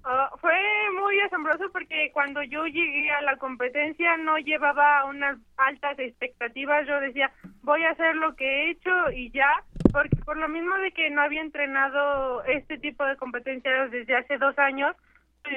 [0.05, 0.53] Ah, fue
[1.01, 6.86] muy asombroso porque cuando yo llegué a la competencia no llevaba unas altas expectativas.
[6.86, 7.32] Yo decía,
[7.62, 9.51] voy a hacer lo que he hecho y ya,
[9.95, 14.38] porque por lo mismo de que no había entrenado este tipo de competencias desde hace
[14.38, 14.97] dos años,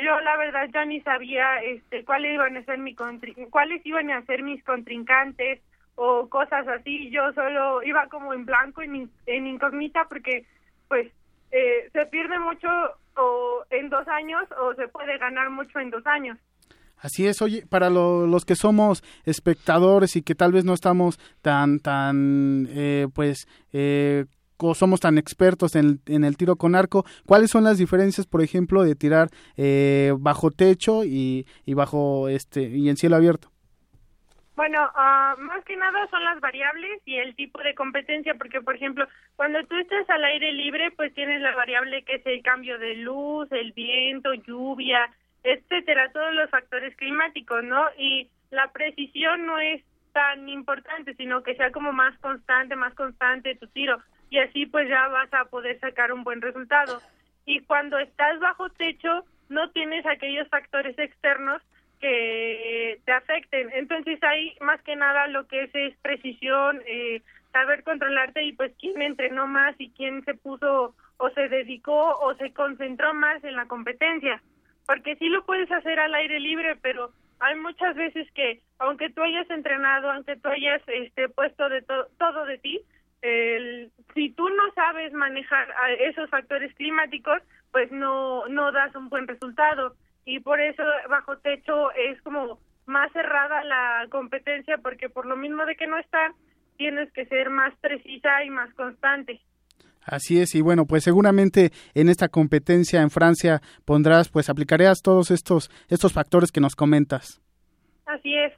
[0.03, 4.21] yo la verdad ya ni sabía este cuáles iban a ser mi cuáles iban a
[4.25, 5.59] ser mis contrincantes
[5.95, 7.09] o cosas así.
[7.09, 10.45] Yo solo iba como en blanco en, en incógnita porque
[10.87, 11.11] pues
[11.51, 12.69] eh, se pierde mucho
[13.15, 16.37] o en dos años o se puede ganar mucho en dos años
[16.99, 21.79] Así es, oye, para los que somos espectadores y que tal vez no estamos tan,
[21.79, 24.25] tan, eh, pues, eh,
[24.73, 28.95] somos tan expertos en, el tiro con arco, ¿cuáles son las diferencias, por ejemplo, de
[28.95, 33.51] tirar eh, bajo techo y, y, bajo este y en cielo abierto?
[34.55, 38.75] Bueno, ah, más que nada son las variables y el tipo de competencia, porque por
[38.75, 42.79] ejemplo, cuando tú estás al aire libre, pues tienes la variable que es el cambio
[42.79, 45.11] de luz, el viento, lluvia,
[45.47, 47.85] etcétera, todos los factores climáticos, ¿no?
[47.97, 49.83] Y la precisión no es
[50.13, 53.97] tan importante, sino que sea como más constante, más constante tu tiro
[54.29, 57.01] y así pues ya vas a poder sacar un buen resultado.
[57.45, 61.61] Y cuando estás bajo techo no tienes aquellos factores externos
[61.99, 63.69] que te afecten.
[63.73, 67.21] Entonces ahí más que nada lo que es es precisión, eh,
[67.51, 72.35] saber controlarte y pues quién entrenó más y quién se puso o se dedicó o
[72.35, 74.41] se concentró más en la competencia.
[74.87, 79.21] Porque sí lo puedes hacer al aire libre, pero hay muchas veces que aunque tú
[79.21, 82.81] hayas entrenado, aunque tú hayas este puesto de todo de ti,
[83.21, 85.67] el, si tú no sabes manejar
[85.99, 89.95] esos factores climáticos, pues no, no das un buen resultado.
[90.25, 95.65] Y por eso bajo techo es como más cerrada la competencia, porque por lo mismo
[95.65, 96.33] de que no están,
[96.77, 99.41] tienes que ser más precisa y más constante.
[100.07, 105.31] Así es, y bueno, pues seguramente en esta competencia en Francia pondrás, pues aplicarías todos
[105.31, 107.41] estos, estos factores que nos comentas.
[108.05, 108.53] Así es.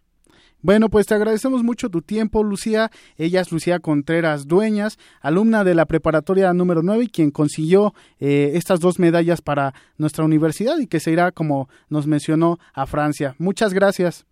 [0.61, 2.91] Bueno, pues te agradecemos mucho tu tiempo, Lucía.
[3.17, 8.51] Ella es Lucía Contreras Dueñas, alumna de la preparatoria número 9 y quien consiguió eh,
[8.53, 13.33] estas dos medallas para nuestra universidad y que se irá, como nos mencionó, a Francia.
[13.39, 14.27] Muchas gracias.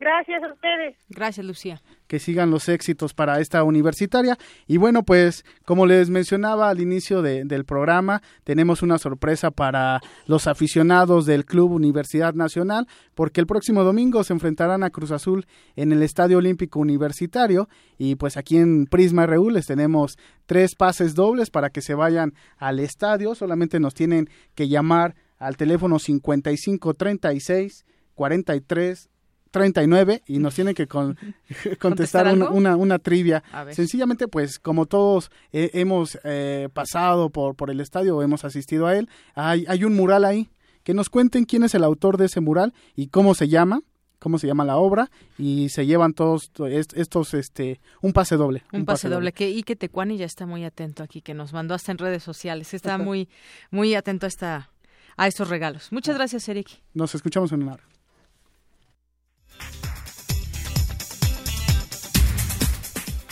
[0.00, 0.96] Gracias a ustedes.
[1.10, 1.82] Gracias, Lucía.
[2.06, 4.38] Que sigan los éxitos para esta universitaria.
[4.66, 10.46] Y bueno, pues como les mencionaba al inicio del programa, tenemos una sorpresa para los
[10.46, 15.44] aficionados del Club Universidad Nacional, porque el próximo domingo se enfrentarán a Cruz Azul
[15.76, 17.68] en el Estadio Olímpico Universitario.
[17.98, 22.32] Y pues aquí en Prisma RU les tenemos tres pases dobles para que se vayan
[22.56, 23.34] al estadio.
[23.34, 27.84] Solamente nos tienen que llamar al teléfono 5536
[28.14, 29.09] 43
[29.50, 30.86] 39 y nos tienen que
[31.78, 33.42] contestar una, una, trivia.
[33.70, 38.86] Sencillamente, pues como todos eh, hemos eh, pasado por, por el estadio o hemos asistido
[38.86, 40.50] a él, hay, hay un mural ahí.
[40.82, 43.82] Que nos cuenten quién es el autor de ese mural y cómo se llama
[44.18, 46.50] cómo se llama la obra y se llevan todos
[46.94, 49.32] estos este un pase doble un, pase, doble.
[49.32, 52.22] que y que Tecuani ya está muy atento aquí que nos mandó hasta en redes
[52.22, 52.72] sociales.
[52.72, 53.28] Está muy
[53.70, 54.70] muy atento a esta
[55.16, 55.90] a estos regalos.
[55.90, 56.68] Muchas gracias Eric.
[56.94, 57.89] Nos escuchamos en una hora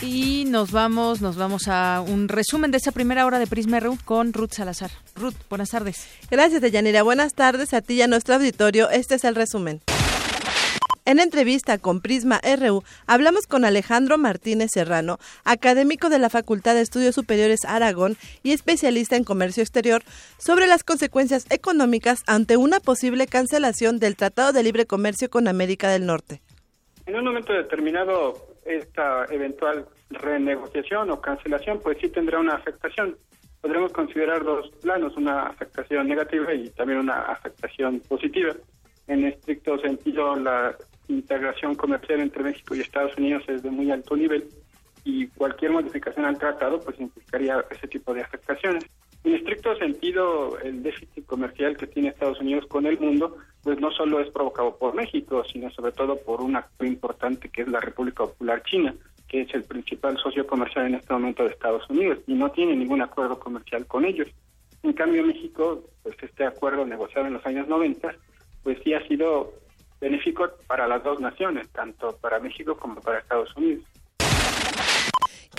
[0.01, 3.97] Y nos vamos, nos vamos a un resumen de esa primera hora de Prisma RU
[4.05, 4.91] con Ruth Salazar.
[5.15, 6.07] Ruth, buenas tardes.
[6.31, 7.03] Gracias, Deyanira.
[7.03, 8.89] Buenas tardes a ti y a nuestro auditorio.
[8.89, 9.81] Este es el resumen.
[11.03, 16.81] En entrevista con Prisma RU, hablamos con Alejandro Martínez Serrano, académico de la Facultad de
[16.81, 20.03] Estudios Superiores Aragón y especialista en comercio exterior,
[20.37, 25.89] sobre las consecuencias económicas ante una posible cancelación del Tratado de Libre Comercio con América
[25.89, 26.41] del Norte.
[27.07, 33.17] En un momento determinado, esta eventual renegociación o cancelación, pues sí tendrá una afectación.
[33.61, 38.53] Podremos considerar dos planos, una afectación negativa y también una afectación positiva.
[39.07, 40.75] En estricto sentido, la
[41.07, 44.47] integración comercial entre México y Estados Unidos es de muy alto nivel
[45.03, 48.85] y cualquier modificación al tratado pues implicaría ese tipo de afectaciones.
[49.23, 53.91] En estricto sentido, el déficit comercial que tiene Estados Unidos con el mundo, pues no
[53.91, 57.81] solo es provocado por México, sino sobre todo por un actor importante que es la
[57.81, 58.95] República Popular China.
[59.29, 62.75] que es el principal socio comercial en este momento de Estados Unidos, y no tiene
[62.75, 64.27] ningún acuerdo comercial con ellos.
[64.81, 68.15] En cambio, México, pues este acuerdo negociado en los años 90,
[68.63, 69.53] pues sí ha sido
[70.01, 73.83] benéfico para las dos naciones, tanto para México como para Estados Unidos.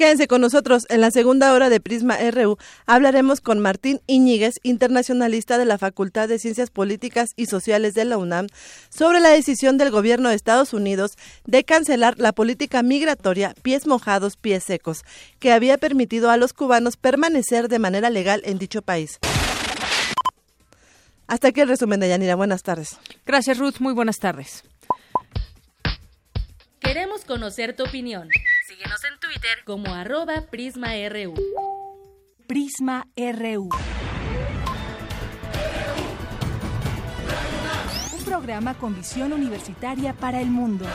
[0.00, 0.86] Quédense con nosotros.
[0.88, 6.26] En la segunda hora de Prisma RU hablaremos con Martín Iñiguez, internacionalista de la Facultad
[6.26, 8.46] de Ciencias Políticas y Sociales de la UNAM,
[8.88, 14.38] sobre la decisión del gobierno de Estados Unidos de cancelar la política migratoria pies mojados,
[14.38, 15.02] pies secos,
[15.38, 19.18] que había permitido a los cubanos permanecer de manera legal en dicho país.
[21.26, 22.36] Hasta aquí el resumen de Yanira.
[22.36, 22.96] Buenas tardes.
[23.26, 23.80] Gracias, Ruth.
[23.80, 24.64] Muy buenas tardes.
[26.80, 28.30] Queremos conocer tu opinión.
[28.80, 31.34] Síguenos en Twitter como arroba PrismaRU.
[32.46, 33.68] Prisma RU.
[38.16, 40.86] Un programa con visión universitaria para el mundo.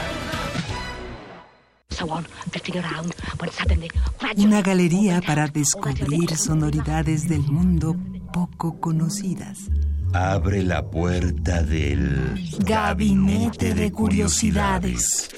[4.35, 7.95] Una galería para descubrir sonoridades del mundo
[8.33, 9.69] poco conocidas.
[10.13, 15.29] Abre la puerta del Gabinete de Curiosidades.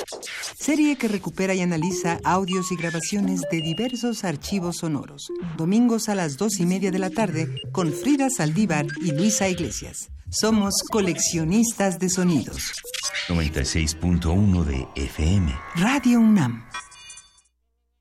[0.60, 5.28] Serie que recupera y analiza audios y grabaciones de diversos archivos sonoros.
[5.58, 10.10] Domingos a las dos y media de la tarde con Frida Saldívar y Luisa Iglesias.
[10.30, 12.74] Somos coleccionistas de sonidos.
[13.30, 15.56] 96.1 de FM.
[15.76, 16.66] Radio UNAM.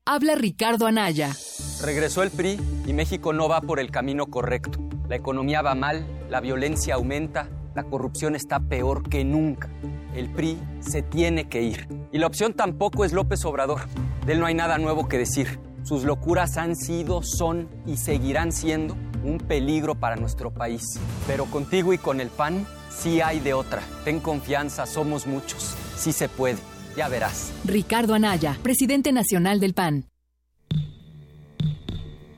[0.05, 1.35] Habla Ricardo Anaya.
[1.81, 4.79] Regresó el PRI y México no va por el camino correcto.
[5.09, 9.69] La economía va mal, la violencia aumenta, la corrupción está peor que nunca.
[10.15, 11.87] El PRI se tiene que ir.
[12.11, 13.81] Y la opción tampoco es López Obrador.
[14.25, 15.59] De él no hay nada nuevo que decir.
[15.83, 20.99] Sus locuras han sido, son y seguirán siendo un peligro para nuestro país.
[21.27, 23.81] Pero contigo y con el PAN sí hay de otra.
[24.03, 25.75] Ten confianza, somos muchos.
[25.95, 26.57] Sí se puede.
[26.97, 27.51] Ya verás.
[27.63, 30.05] Ricardo Anaya, presidente nacional del PAN.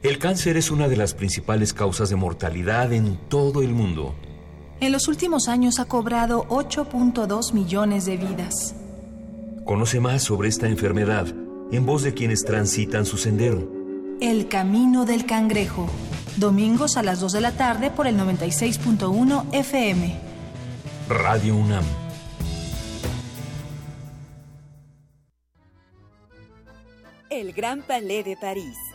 [0.01, 4.15] El cáncer es una de las principales causas de mortalidad en todo el mundo.
[4.79, 8.75] En los últimos años ha cobrado 8.2 millones de vidas.
[9.65, 11.27] Conoce más sobre esta enfermedad
[11.71, 13.69] en voz de quienes transitan su sendero.
[14.21, 15.89] El Camino del Cangrejo.
[16.37, 20.15] Domingos a las 2 de la tarde por el 96.1 FM.
[21.09, 21.83] Radio UNAM.
[27.29, 28.75] El Gran Palais de París,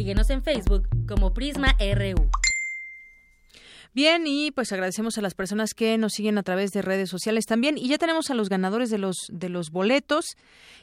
[0.00, 2.39] Síguenos en Facebook como Prisma RU.
[3.92, 7.44] Bien, y pues agradecemos a las personas que nos siguen a través de redes sociales
[7.44, 7.76] también.
[7.76, 10.36] Y ya tenemos a los ganadores de los, de los boletos.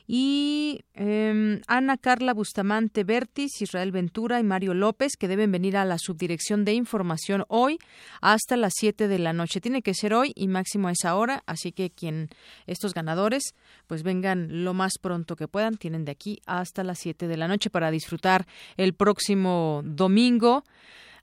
[0.08, 5.86] Y eh, Ana Carla Bustamante Bertis, Israel Ventura y Mario López, que deben venir a
[5.86, 7.80] la subdirección de información hoy
[8.20, 9.62] hasta las 7 de la noche.
[9.62, 11.44] Tiene que ser hoy y máximo a esa hora.
[11.46, 12.28] Así que quien,
[12.66, 13.56] estos ganadores,
[13.88, 15.78] pues vengan lo más pronto que puedan.
[15.78, 18.46] Tienen de aquí hasta las 7 de la noche para disfrutar
[18.76, 20.66] el próximo domingo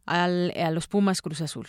[0.07, 1.69] al, a los Pumas Cruz Azul.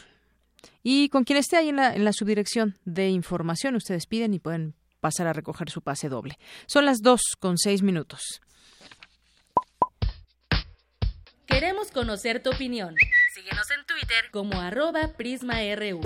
[0.84, 4.40] Y con quien esté ahí en la, en la subdirección de información, ustedes piden y
[4.40, 6.38] pueden pasar a recoger su pase doble.
[6.68, 8.42] Son las dos con seis minutos.
[11.46, 12.96] Queremos conocer tu opinión.
[13.34, 16.02] Síguenos en Twitter como arroba PrismaRU.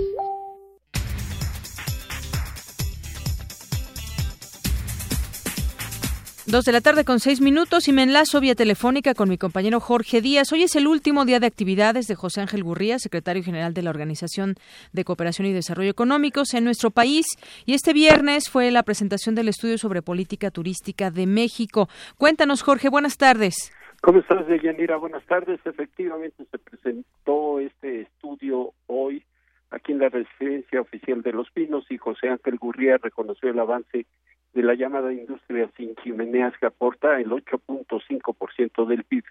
[6.50, 9.78] Dos de la tarde con seis minutos y me enlazo vía telefónica con mi compañero
[9.78, 10.52] Jorge Díaz.
[10.52, 13.90] Hoy es el último día de actividades de José Ángel Gurría, secretario general de la
[13.90, 14.56] Organización
[14.92, 17.24] de Cooperación y Desarrollo Económicos en nuestro país.
[17.66, 21.88] Y este viernes fue la presentación del estudio sobre política turística de México.
[22.18, 23.72] Cuéntanos, Jorge, buenas tardes.
[24.00, 24.96] ¿Cómo estás, Deyanira?
[24.96, 25.60] Buenas tardes.
[25.64, 29.24] Efectivamente se presentó este estudio hoy
[29.70, 34.06] aquí en la residencia oficial de Los Pinos y José Ángel Gurría reconoció el avance
[34.52, 39.24] de la llamada industria sin chimeneas que aporta el 8.5% del PIB,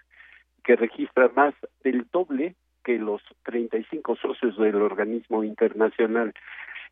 [0.64, 2.54] que registra más del doble
[2.84, 6.32] que los 35 socios del organismo internacional.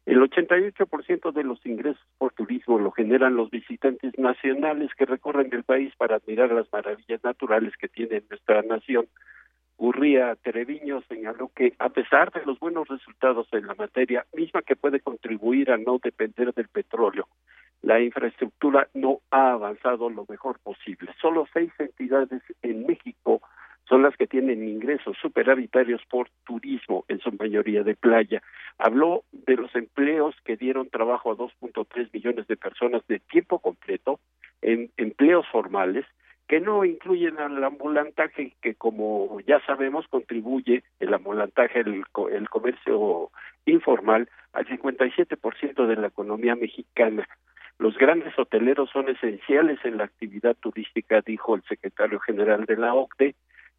[0.07, 5.64] El 88% de los ingresos por turismo lo generan los visitantes nacionales que recorren el
[5.64, 9.07] país para admirar las maravillas naturales que tiene nuestra nación.
[9.76, 14.76] Urría Treviño señaló que a pesar de los buenos resultados en la materia, misma que
[14.76, 17.29] puede contribuir a no depender del petróleo,
[17.83, 21.12] la infraestructura no ha avanzado lo mejor posible.
[21.20, 23.41] Solo seis entidades en México
[23.89, 28.43] son las que tienen ingresos superavitarios por turismo, en su mayoría de playa.
[28.76, 34.20] Habló de los empleos que dieron trabajo a 2.3 millones de personas de tiempo completo
[34.61, 36.05] en empleos formales
[36.49, 43.31] que no incluyen al ambulantaje, que como ya sabemos contribuye el ambulantaje, el, el comercio
[43.66, 47.29] informal, al 57% de la economía mexicana.
[47.79, 52.93] Los grandes hoteleros son esenciales en la actividad turística, dijo el secretario general de la
[52.93, 53.37] OCDE,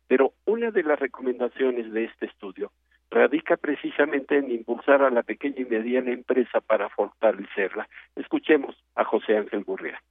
[0.08, 2.72] pero una de las recomendaciones de este estudio
[3.12, 7.89] radica precisamente en impulsar a la pequeña y mediana empresa para fortalecerla.
[8.16, 10.02] Escuchemos a José Ángel Gurria.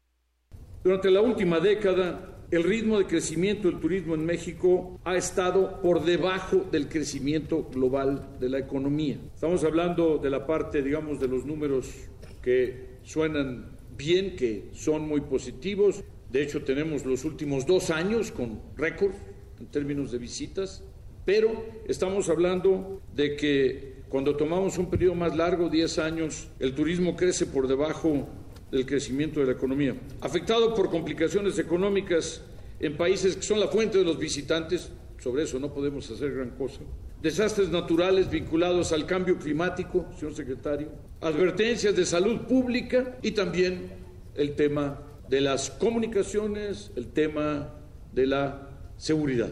[0.85, 6.05] Durante la última década, el ritmo de crecimiento del turismo en México ha estado por
[6.05, 9.17] debajo del crecimiento global de la economía.
[9.35, 12.11] Estamos hablando de la parte, digamos, de los números
[12.43, 16.03] que suenan bien, que son muy positivos.
[16.31, 19.13] De hecho, tenemos los últimos dos años con récord
[19.61, 20.83] en términos de visitas,
[21.27, 27.17] pero estamos hablando de que cuando tomamos un periodo más largo, 10 años, el turismo
[27.17, 28.27] crece por debajo
[28.71, 29.95] del crecimiento de la economía.
[30.21, 32.43] Afectado por complicaciones económicas
[32.81, 36.51] en países que son la fuente de los visitantes, sobre eso no podemos hacer gran
[36.51, 36.81] cosa.
[37.23, 40.89] Desastres naturales vinculados al cambio climático, señor secretario.
[41.21, 43.91] Advertencias de salud pública y también
[44.37, 47.75] el tema de las comunicaciones, el tema
[48.13, 49.51] de la seguridad.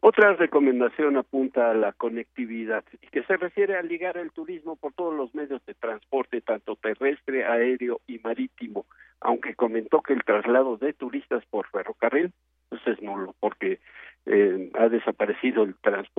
[0.00, 5.12] Otra recomendación apunta a la conectividad, que se refiere a ligar el turismo por todos
[5.12, 8.86] los medios de transporte, tanto terrestre, aéreo y marítimo,
[9.20, 12.32] aunque comentó que el traslado de turistas por ferrocarril
[12.68, 13.80] pues es nulo, porque
[14.26, 16.15] eh, ha desaparecido el transporte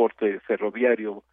[0.58, 1.24] ferroviario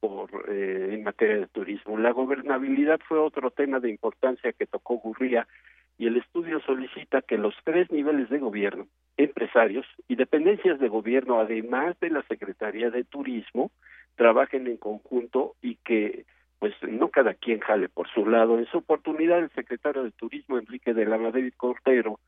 [0.00, 1.98] por eh, en materia de turismo.
[1.98, 5.46] La gobernabilidad fue otro tema de importancia que tocó Gurría
[5.98, 11.40] y el estudio solicita que los tres niveles de gobierno, empresarios y dependencias de gobierno,
[11.40, 13.72] además de la Secretaría de Turismo,
[14.14, 16.24] trabajen en conjunto y que
[16.60, 18.58] pues no cada quien jale por su lado.
[18.58, 22.20] En su oportunidad, el secretario de Turismo, Enrique de la Madrid Cortero,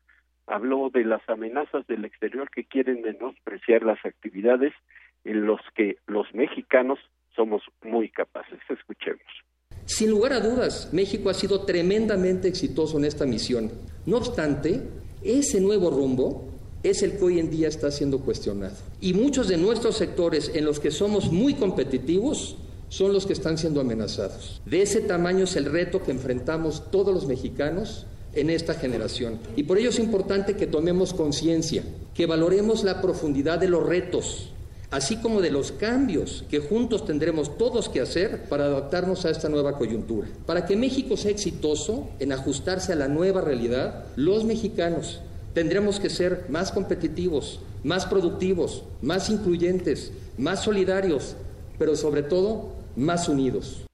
[0.47, 4.73] habló de las amenazas del exterior que quieren menospreciar las actividades
[5.23, 6.99] en los que los mexicanos
[7.35, 8.59] somos muy capaces.
[8.69, 9.21] Escuchemos.
[9.85, 13.71] Sin lugar a dudas, México ha sido tremendamente exitoso en esta misión.
[14.05, 14.81] No obstante,
[15.23, 16.49] ese nuevo rumbo
[16.83, 18.75] es el que hoy en día está siendo cuestionado.
[18.99, 22.57] Y muchos de nuestros sectores en los que somos muy competitivos
[22.89, 24.61] son los que están siendo amenazados.
[24.65, 29.39] De ese tamaño es el reto que enfrentamos todos los mexicanos en esta generación.
[29.55, 34.51] Y por ello es importante que tomemos conciencia, que valoremos la profundidad de los retos
[34.91, 39.49] así como de los cambios que juntos tendremos todos que hacer para adaptarnos a esta
[39.49, 40.27] nueva coyuntura.
[40.45, 45.21] Para que México sea exitoso en ajustarse a la nueva realidad, los mexicanos
[45.53, 51.37] tendremos que ser más competitivos, más productivos, más incluyentes, más solidarios,
[51.79, 53.87] pero sobre todo más unidos.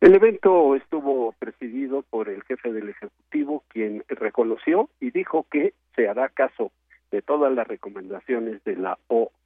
[0.00, 6.08] El evento estuvo presidido por el jefe del Ejecutivo, quien reconoció y dijo que se
[6.08, 6.72] hará caso
[7.10, 8.98] de todas las recomendaciones de la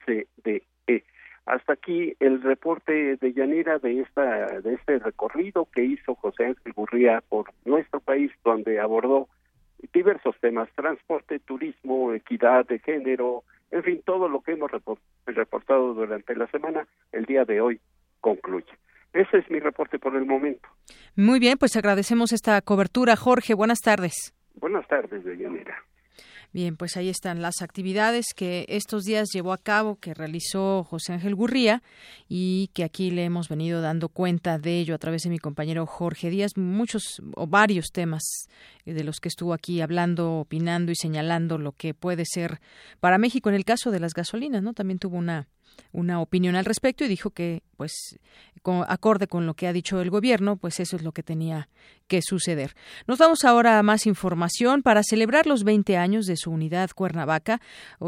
[0.07, 1.05] OCDE.
[1.47, 6.73] Hasta aquí el reporte de Yanira de esta de este recorrido que hizo José Ángel
[6.73, 9.29] Gurría por nuestro país, donde abordó
[9.93, 14.71] diversos temas: transporte, turismo, equidad de género, en fin, todo lo que hemos
[15.27, 16.87] reportado durante la semana.
[17.13, 17.81] El día de hoy
[18.21, 18.73] concluye.
[19.13, 20.69] Ese es mi reporte por el momento.
[21.15, 23.55] Muy bien, pues agradecemos esta cobertura, Jorge.
[23.55, 24.35] Buenas tardes.
[24.55, 25.77] Buenas tardes, Yanira.
[26.55, 31.13] Bien, pues ahí están las actividades que estos días llevó a cabo, que realizó José
[31.13, 31.83] Ángel Gurría
[32.29, 35.85] y que aquí le hemos venido dando cuenta de ello a través de mi compañero
[35.85, 38.23] Jorge Díaz, muchos o varios temas
[38.85, 42.61] de los que estuvo aquí hablando, opinando y señalando lo que puede ser
[43.01, 44.75] para México en el caso de las gasolinas, ¿no?
[44.75, 45.49] También tuvo una
[45.93, 48.19] una opinión al respecto y dijo que, pues,
[48.89, 51.69] acorde con lo que ha dicho el gobierno, pues eso es lo que tenía
[52.09, 52.75] que suceder.
[53.07, 54.83] Nos vamos ahora a más información.
[54.83, 57.61] Para celebrar los 20 años de su unidad Cuernavaca,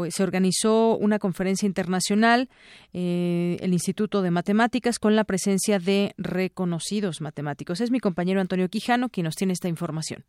[0.09, 2.49] se organizó una conferencia internacional,
[2.93, 7.81] eh, el Instituto de Matemáticas, con la presencia de reconocidos matemáticos.
[7.81, 10.23] Es mi compañero Antonio Quijano quien nos tiene esta información.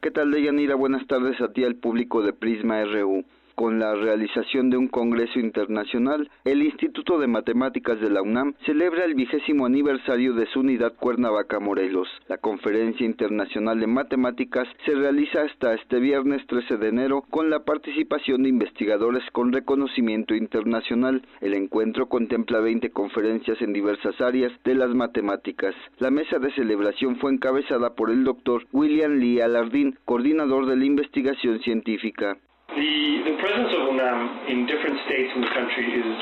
[0.00, 0.74] ¿Qué tal, Deyanira?
[0.74, 3.24] Buenas tardes a ti, al público de Prisma RU
[3.54, 9.04] con la realización de un congreso internacional, el Instituto de Matemáticas de la UNAM celebra
[9.04, 12.08] el vigésimo aniversario de su unidad Cuernavaca Morelos.
[12.28, 17.64] La Conferencia Internacional de Matemáticas se realiza hasta este viernes 13 de enero con la
[17.64, 21.22] participación de investigadores con reconocimiento internacional.
[21.40, 25.74] El encuentro contempla 20 conferencias en diversas áreas de las matemáticas.
[25.98, 30.84] La mesa de celebración fue encabezada por el doctor William Lee Alardín, coordinador de la
[30.84, 32.36] investigación científica.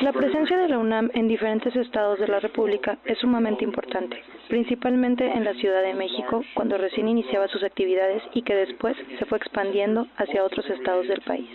[0.01, 5.25] La presencia de la UNAM en diferentes estados de la República es sumamente importante, principalmente
[5.25, 9.37] en la Ciudad de México, cuando recién iniciaba sus actividades y que después se fue
[9.37, 11.49] expandiendo hacia otros estados del país.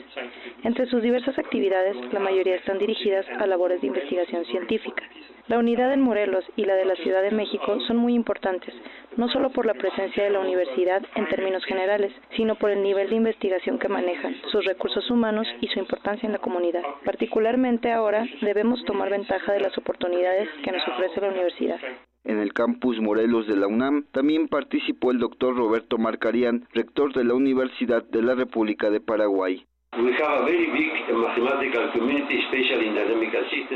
[0.64, 5.02] Entre sus diversas actividades, la mayoría están dirigidas a labores de investigación científica.
[5.48, 8.74] La unidad en Morelos y la de la Ciudad de México son muy importantes,
[9.16, 13.08] no solo por la presencia de la universidad en términos generales, sino por el nivel
[13.08, 16.82] de investigación que manejan, sus recursos humanos y su importancia en la comunidad.
[17.02, 21.80] Particularmente ahora debemos tomar ventaja de las oportunidades que nos ofrece la universidad.
[22.24, 27.24] En el campus Morelos de la UNAM también participó el doctor Roberto Marcarián, rector de
[27.24, 29.64] la Universidad de la República de Paraguay.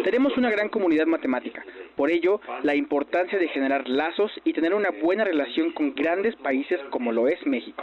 [0.05, 1.65] Tenemos una gran comunidad matemática.
[1.97, 6.79] Por ello, la importancia de generar lazos y tener una buena relación con grandes países
[6.91, 7.83] como lo es México.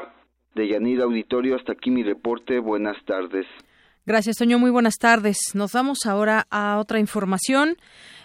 [0.56, 2.60] De Yanira Auditorio, hasta aquí mi reporte.
[2.60, 3.46] Buenas tardes.
[4.06, 4.58] Gracias, Toño.
[4.58, 5.38] Muy buenas tardes.
[5.54, 7.76] Nos vamos ahora a otra información.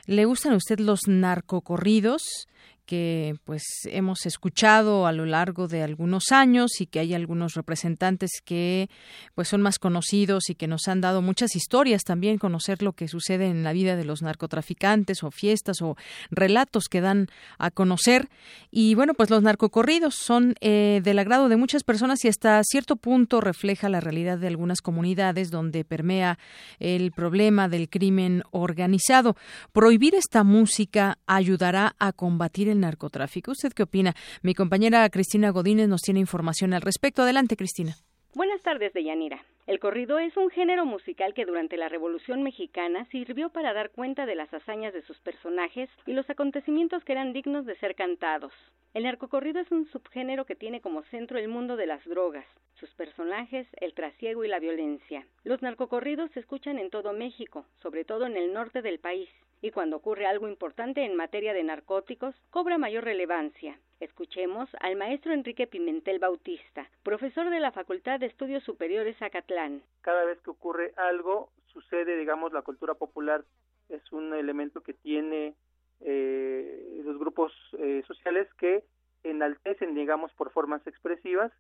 [0.07, 2.47] ¿Le gustan a usted los narcocorridos?
[2.87, 8.31] Que pues hemos escuchado a lo largo de algunos años y que hay algunos representantes
[8.45, 8.89] que
[9.35, 13.09] pues son más conocidos y que nos han dado muchas historias también conocer lo que
[13.09, 15.97] sucede en la vida de los narcotraficantes o fiestas o
[16.31, 17.29] relatos que dan
[17.59, 18.29] a conocer.
[18.71, 22.97] Y bueno pues los narcocorridos son eh, del agrado de muchas personas y hasta cierto
[22.97, 26.39] punto refleja la realidad de algunas comunidades donde permea
[26.79, 29.37] el problema del crimen organizado.
[29.73, 33.53] Prohibir esta música ayudará a combatir el narcotráfico.
[33.53, 34.15] ¿Usted qué opina?
[34.43, 37.23] Mi compañera Cristina Godínez nos tiene información al respecto.
[37.23, 37.97] Adelante, Cristina.
[38.35, 39.45] Buenas tardes, Deyanira.
[39.67, 44.27] El corrido es un género musical que durante la Revolución Mexicana sirvió para dar cuenta
[44.27, 48.53] de las hazañas de sus personajes y los acontecimientos que eran dignos de ser cantados.
[48.93, 52.45] El narcocorrido es un subgénero que tiene como centro el mundo de las drogas,
[52.75, 55.27] sus personajes, el trasiego y la violencia.
[55.45, 59.31] Los narcocorridos se escuchan en todo México, sobre todo en el norte del país,
[59.63, 63.79] y cuando ocurre algo importante en materia de narcóticos, cobra mayor relevancia.
[64.01, 69.83] Escuchemos al maestro Enrique Pimentel Bautista, profesor de la Facultad de Estudios Superiores Acatlán.
[70.03, 73.45] Cada vez que ocurre algo, sucede, digamos, la cultura popular
[73.89, 75.55] es un elemento que tiene
[76.01, 78.85] eh, los grupos eh, sociales que
[79.23, 81.53] enaltecen, digamos, por formas expresivas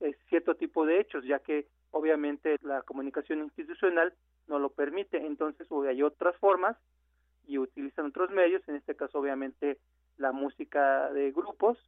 [0.00, 4.14] eh, cierto tipo de hechos, ya que obviamente la comunicación institucional
[4.46, 5.18] no lo permite.
[5.18, 6.76] Entonces, hay otras formas
[7.48, 9.78] y utilizan otros medios, en este caso obviamente
[10.18, 11.78] la música de grupos,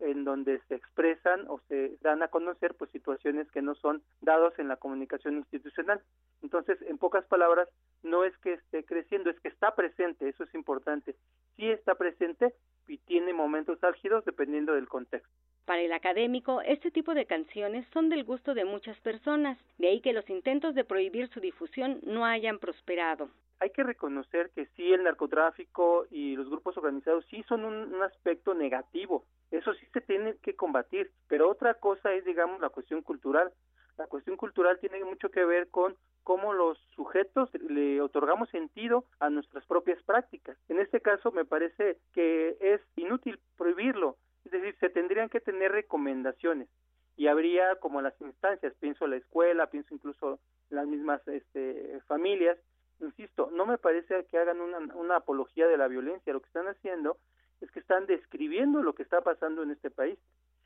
[0.00, 4.58] en donde se expresan o se dan a conocer pues situaciones que no son dados
[4.58, 6.02] en la comunicación institucional.
[6.42, 7.68] Entonces, en pocas palabras,
[8.02, 11.14] no es que esté creciendo, es que está presente, eso es importante.
[11.56, 12.52] Sí está presente
[12.88, 15.30] y tiene momentos álgidos dependiendo del contexto.
[15.64, 20.00] Para el académico, este tipo de canciones son del gusto de muchas personas, de ahí
[20.00, 23.30] que los intentos de prohibir su difusión no hayan prosperado
[23.60, 28.54] hay que reconocer que sí el narcotráfico y los grupos organizados sí son un, aspecto
[28.54, 33.52] negativo, eso sí se tiene que combatir, pero otra cosa es, digamos, la cuestión cultural.
[33.96, 39.30] La cuestión cultural tiene mucho que ver con cómo los sujetos le otorgamos sentido a
[39.30, 40.58] nuestras propias prácticas.
[40.68, 45.72] En este caso me parece que es inútil prohibirlo, es decir, se tendrían que tener
[45.72, 46.68] recomendaciones.
[47.16, 50.40] Y habría como las instancias, pienso la escuela, pienso incluso
[50.70, 52.58] las mismas este, familias,
[53.04, 56.68] insisto, no me parece que hagan una, una apología de la violencia, lo que están
[56.68, 57.18] haciendo
[57.60, 60.18] es que están describiendo lo que está pasando en este país.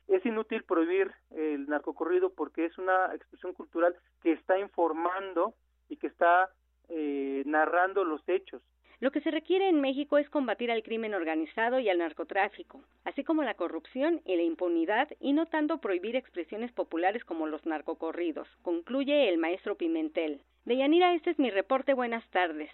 [0.07, 5.53] Es inútil prohibir el narcocorrido porque es una expresión cultural que está informando
[5.87, 6.49] y que está
[6.89, 8.61] eh, narrando los hechos.
[8.99, 13.23] Lo que se requiere en México es combatir al crimen organizado y al narcotráfico, así
[13.23, 18.49] como la corrupción y la impunidad, y no tanto prohibir expresiones populares como los narcocorridos,
[18.61, 20.41] concluye el maestro Pimentel.
[20.65, 21.93] Deyanira, este es mi reporte.
[21.93, 22.69] Buenas tardes.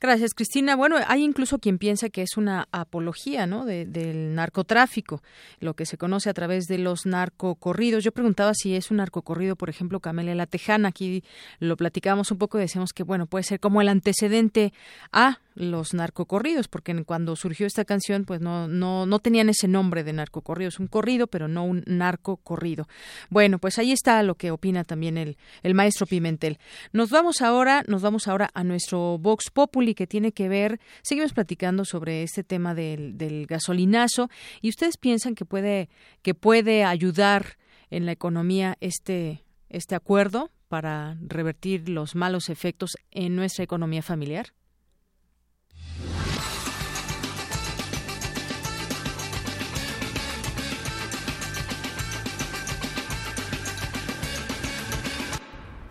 [0.00, 0.74] Gracias, Cristina.
[0.74, 3.64] Bueno, hay incluso quien piensa que es una apología ¿no?
[3.64, 5.22] del narcotráfico,
[5.60, 8.02] lo que se conoce a través de los narcocorridos.
[8.02, 10.88] Yo preguntaba si es un narcocorrido, por ejemplo, Camelia La Tejana.
[10.88, 11.22] Aquí
[11.60, 14.72] lo platicábamos un poco y decíamos que, bueno, puede ser como el antecedente
[15.12, 20.02] a los narcocorridos, porque cuando surgió esta canción, pues no, no, no tenían ese nombre
[20.04, 22.88] de narcocorridos, un corrido, pero no un narcocorrido.
[23.28, 26.58] Bueno, pues ahí está lo que opina también el, el maestro Pimentel.
[26.92, 31.84] Nos vamos ahora, nos vamos ahora a nuestro Vox Que tiene que ver, seguimos platicando
[31.84, 34.30] sobre este tema del, del gasolinazo,
[34.60, 35.88] y ustedes piensan que puede,
[36.22, 37.58] que puede ayudar
[37.90, 44.54] en la economía este, este acuerdo para revertir los malos efectos en nuestra economía familiar?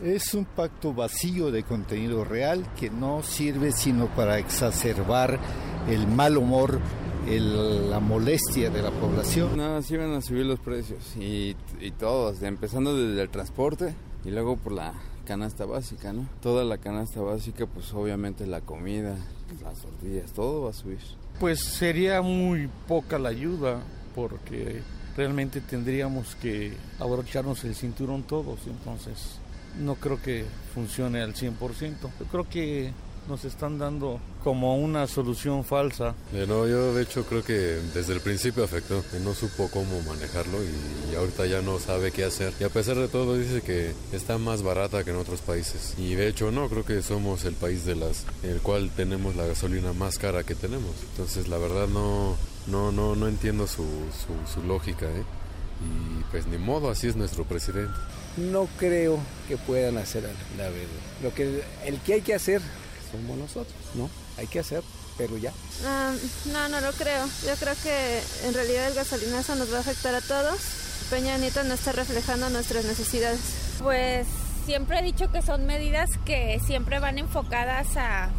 [0.04, 5.40] Es un pacto vacío de contenido real que no sirve sino para exacerbar
[5.88, 6.80] el mal humor,
[7.28, 9.58] la molestia de la población.
[9.58, 13.94] Nada, sí van a subir los precios y, y todos, empezando desde el transporte
[14.26, 14.94] y luego por la
[15.26, 16.28] canasta básica, ¿no?
[16.42, 19.16] Toda la canasta básica, pues obviamente la comida,
[19.64, 21.00] las tortillas, todo va a subir.
[21.40, 23.82] Pues sería muy poca la ayuda
[24.16, 24.82] porque
[25.16, 29.40] realmente tendríamos que abrocharnos el cinturón todos, entonces
[29.80, 31.96] no creo que funcione al 100%.
[32.02, 32.94] Yo creo que
[33.28, 36.16] nos están dando como una solución falsa.
[36.34, 40.58] Eh, no, yo de hecho creo que desde el principio afectó, no supo cómo manejarlo
[40.64, 42.54] y, ahorita ya no sabe qué hacer.
[42.60, 45.94] Y a pesar de todo dice que está más barata que en otros países.
[45.98, 49.46] Y de hecho no, creo que somos el país de las el cual tenemos la
[49.46, 50.92] gasolina más cara que tenemos.
[51.12, 52.36] Entonces la verdad no
[52.68, 55.24] no no no entiendo su, su, su lógica, ¿eh?
[55.84, 57.94] Y pues ni modo, así es nuestro presidente.
[58.38, 60.24] No creo que puedan hacer
[60.58, 60.88] la verdad.
[61.22, 62.62] Lo que el que hay que hacer
[63.12, 64.10] somos nosotros, ¿no?
[64.38, 64.84] Hay que hacer,
[65.18, 65.52] pero ya.
[66.52, 67.26] No, no lo creo.
[67.46, 70.60] Yo creo que en realidad el gasolinazo nos va a afectar a todos.
[71.10, 73.40] Peña Nieto no está reflejando nuestras necesidades.
[73.82, 74.28] Pues
[74.66, 78.30] siempre he dicho que son medidas que siempre van enfocadas a,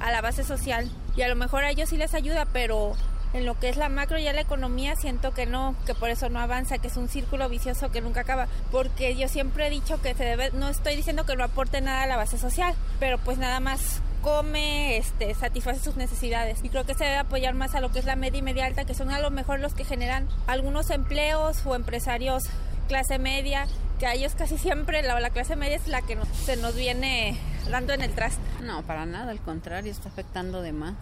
[0.00, 0.90] a la base social.
[1.16, 2.94] Y a lo mejor a ellos sí les ayuda, pero
[3.34, 6.30] en lo que es la macro y la economía siento que no, que por eso
[6.30, 10.00] no avanza, que es un círculo vicioso que nunca acaba, porque yo siempre he dicho
[10.00, 13.18] que se debe, no estoy diciendo que no aporte nada a la base social, pero
[13.18, 16.60] pues nada más come, este, satisface sus necesidades.
[16.62, 18.64] Y creo que se debe apoyar más a lo que es la media y media
[18.66, 22.44] alta, que son a lo mejor los que generan algunos empleos o empresarios
[22.88, 23.66] clase media,
[23.98, 27.38] que a ellos casi siempre la, la clase media es la que se nos viene
[27.70, 28.40] dando en el traste.
[28.62, 30.94] No, para nada, al contrario, está afectando de más.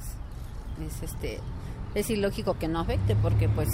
[0.80, 1.38] Es este
[1.94, 3.68] es ilógico que no afecte porque pues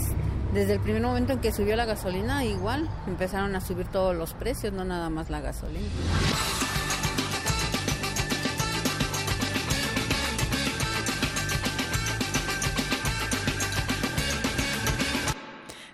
[0.53, 4.35] desde el primer momento en que subió la gasolina igual empezaron a subir todos los
[4.35, 5.87] precios, no nada más la gasolina.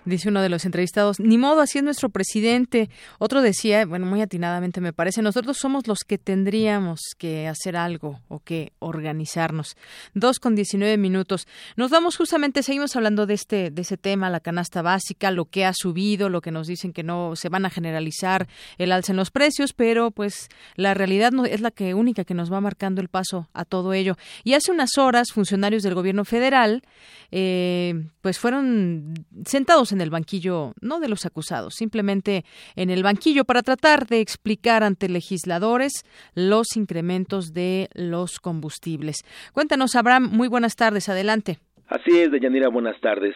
[0.05, 2.89] Dice uno de los entrevistados, ni modo, así es nuestro presidente.
[3.19, 8.21] Otro decía, bueno, muy atinadamente me parece, nosotros somos los que tendríamos que hacer algo
[8.27, 9.75] o que organizarnos.
[10.13, 11.47] Dos con diecinueve minutos.
[11.75, 15.65] Nos vamos justamente, seguimos hablando de este, de ese tema, la canasta básica, lo que
[15.65, 19.17] ha subido, lo que nos dicen que no se van a generalizar el alza en
[19.17, 23.01] los precios, pero pues la realidad no, es la que única que nos va marcando
[23.01, 24.15] el paso a todo ello.
[24.43, 26.83] Y hace unas horas, funcionarios del gobierno federal,
[27.31, 29.13] eh, pues fueron
[29.45, 32.43] sentados en el banquillo, no de los acusados, simplemente
[32.75, 36.03] en el banquillo para tratar de explicar ante legisladores
[36.33, 39.17] los incrementos de los combustibles.
[39.53, 41.59] Cuéntanos, Abraham, muy buenas tardes, adelante.
[41.87, 43.35] Así es, Deyanira, buenas tardes.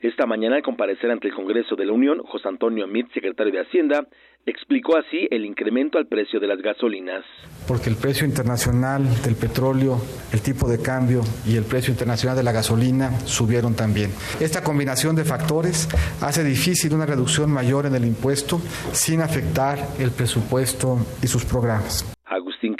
[0.00, 3.60] Esta mañana, al comparecer ante el Congreso de la Unión, José Antonio Mit, secretario de
[3.60, 4.06] Hacienda,
[4.46, 7.22] explicó así el incremento al precio de las gasolinas.
[7.68, 10.00] Porque el precio internacional del petróleo,
[10.32, 14.10] el tipo de cambio y el precio internacional de la gasolina subieron también.
[14.40, 15.86] Esta combinación de factores
[16.22, 18.58] hace difícil una reducción mayor en el impuesto
[18.92, 22.10] sin afectar el presupuesto y sus programas.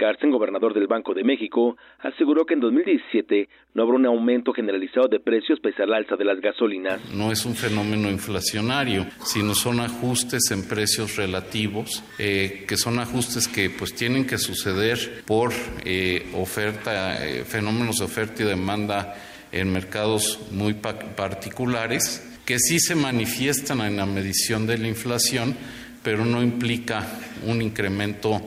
[0.01, 5.09] Carsten, gobernador del Banco de México, aseguró que en 2017 no habrá un aumento generalizado
[5.09, 7.03] de precios pese al alza de las gasolinas.
[7.13, 13.47] No es un fenómeno inflacionario, sino son ajustes en precios relativos, eh, que son ajustes
[13.47, 15.53] que pues tienen que suceder por
[15.85, 19.15] eh, oferta, eh, fenómenos de oferta y demanda
[19.53, 25.55] en mercados muy particulares, que sí se manifiestan en la medición de la inflación,
[26.03, 27.07] pero no implica
[27.47, 28.41] un incremento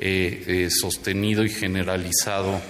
[0.00, 2.60] eh, eh, sostenido y generalizado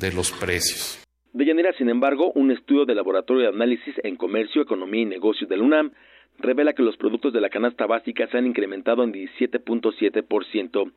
[0.00, 1.04] de los precios.
[1.34, 5.50] De Llanera, sin embargo, un estudio del Laboratorio de Análisis en Comercio, Economía y Negocios
[5.50, 5.92] del UNAM
[6.38, 10.92] revela que los productos de la canasta básica se han incrementado en 17.7%.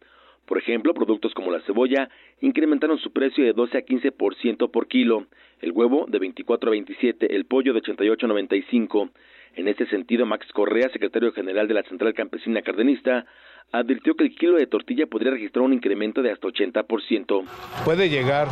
[0.46, 2.10] Por ejemplo, productos como la cebolla
[2.42, 5.28] incrementaron su precio de 12 a 15% por kilo,
[5.62, 9.10] el huevo de 24 a 27, el pollo de 88 a 95.
[9.56, 13.26] En este sentido, Max Correa, secretario general de la Central Campesina Cardenista,
[13.72, 17.44] advirtió que el kilo de tortilla podría registrar un incremento de hasta 80%.
[17.86, 18.48] Puede llegar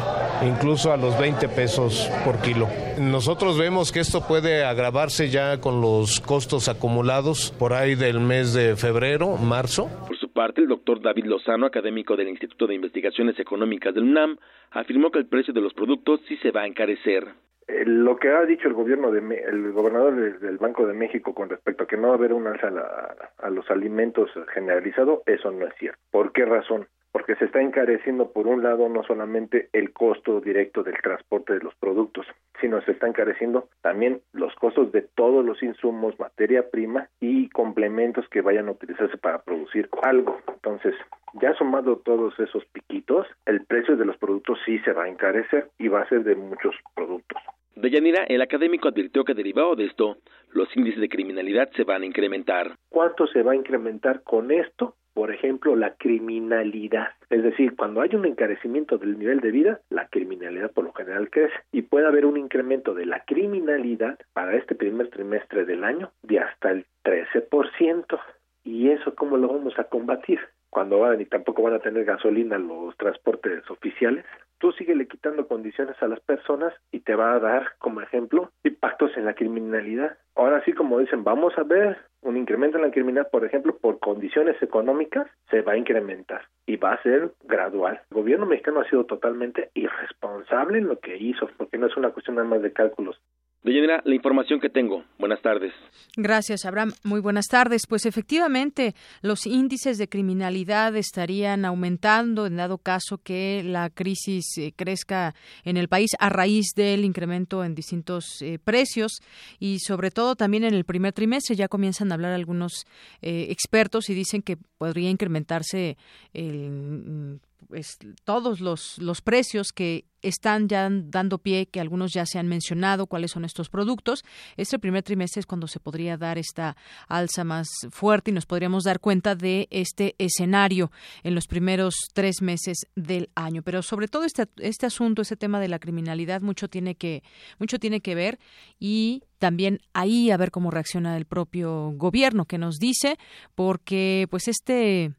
[0.45, 2.67] incluso a los 20 pesos por kilo.
[2.99, 8.53] Nosotros vemos que esto puede agravarse ya con los costos acumulados por ahí del mes
[8.53, 9.89] de febrero, marzo.
[10.07, 14.37] Por parte, el doctor David Lozano, académico del Instituto de Investigaciones Económicas del UNAM,
[14.71, 17.27] afirmó que el precio de los productos sí se va a encarecer.
[17.67, 21.49] Eh, lo que ha dicho el gobierno de el gobernador del Banco de México con
[21.49, 25.67] respecto a que no va a haber un alza a, los alimentos generalizado, eso no
[25.67, 25.99] es cierto.
[26.09, 26.87] ¿Por qué razón?
[27.11, 31.59] Porque se está encareciendo por un lado no solamente el costo directo del transporte de
[31.59, 32.25] los productos,
[32.61, 38.27] sino se está encareciendo también los costos de todos los insumos, materia prima y complementos
[38.29, 40.39] que vayan a utilizarse para producir algo.
[40.47, 40.95] Entonces,
[41.41, 45.69] ya sumado todos esos piquitos, el precio de los productos sí se va a encarecer
[45.77, 47.41] y va a ser de muchos productos.
[47.75, 50.17] Deyanira, el académico advirtió que derivado de esto,
[50.51, 52.75] los índices de criminalidad se van a incrementar.
[52.89, 54.95] ¿Cuánto se va a incrementar con esto?
[55.19, 57.09] Por ejemplo, la criminalidad.
[57.29, 61.29] Es decir, cuando hay un encarecimiento del nivel de vida, la criminalidad por lo general
[61.29, 66.13] crece y puede haber un incremento de la criminalidad para este primer trimestre del año
[66.23, 68.17] de hasta el 13%.
[68.63, 70.39] ¿Y eso cómo lo vamos a combatir?
[70.69, 74.23] Cuando van y tampoco van a tener gasolina los transportes oficiales,
[74.59, 79.11] tú le quitando condiciones a las personas y te va a dar, como ejemplo, impactos
[79.17, 80.17] en la criminalidad.
[80.35, 83.99] Ahora sí, como dicen, vamos a ver un incremento en la criminalidad, por ejemplo, por
[83.99, 88.01] condiciones económicas, se va a incrementar y va a ser gradual.
[88.11, 92.11] El gobierno mexicano ha sido totalmente irresponsable en lo que hizo, porque no es una
[92.11, 93.19] cuestión nada más de cálculos.
[93.61, 95.03] Deyanira, la información que tengo.
[95.17, 95.73] Buenas tardes.
[96.15, 96.93] Gracias, Abraham.
[97.03, 97.87] Muy buenas tardes.
[97.87, 104.73] Pues efectivamente, los índices de criminalidad estarían aumentando en dado caso que la crisis eh,
[104.73, 109.19] crezca en el país a raíz del incremento en distintos eh, precios
[109.59, 112.85] y sobre todo también en el primer trimestre ya comienzan a hablar algunos
[113.21, 115.97] eh, expertos y dicen que podría incrementarse
[116.33, 122.39] el pues, todos los, los precios que están ya dando pie, que algunos ya se
[122.39, 124.23] han mencionado, cuáles son estos productos.
[124.57, 126.75] Este primer trimestre es cuando se podría dar esta
[127.07, 130.91] alza más fuerte y nos podríamos dar cuenta de este escenario
[131.23, 133.61] en los primeros tres meses del año.
[133.63, 137.23] Pero sobre todo este, este asunto, este tema de la criminalidad, mucho tiene que,
[137.57, 138.39] mucho tiene que ver
[138.79, 143.17] y también ahí a ver cómo reacciona el propio gobierno que nos dice,
[143.55, 145.13] porque pues este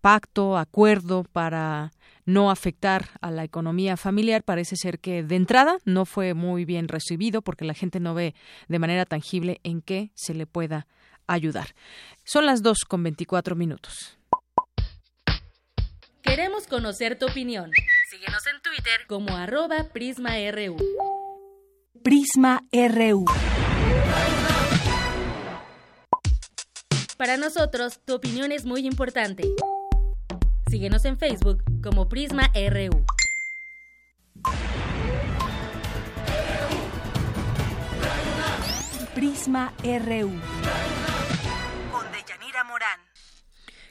[0.00, 1.92] pacto, acuerdo para
[2.24, 6.88] no afectar a la economía familiar, parece ser que de entrada no fue muy bien
[6.88, 8.34] recibido porque la gente no ve
[8.68, 10.86] de manera tangible en qué se le pueda
[11.26, 11.74] ayudar.
[12.24, 14.18] Son las dos con 24 minutos.
[16.22, 17.70] Queremos conocer tu opinión.
[18.10, 20.76] Síguenos en Twitter como arroba PrismaRU.
[22.02, 23.24] Prisma RU.
[27.16, 29.44] Para nosotros, tu opinión es muy importante.
[30.70, 33.04] Síguenos en Facebook como Prisma RU.
[39.16, 40.30] Prisma RU.
[41.90, 43.00] Con Deyanira Morán.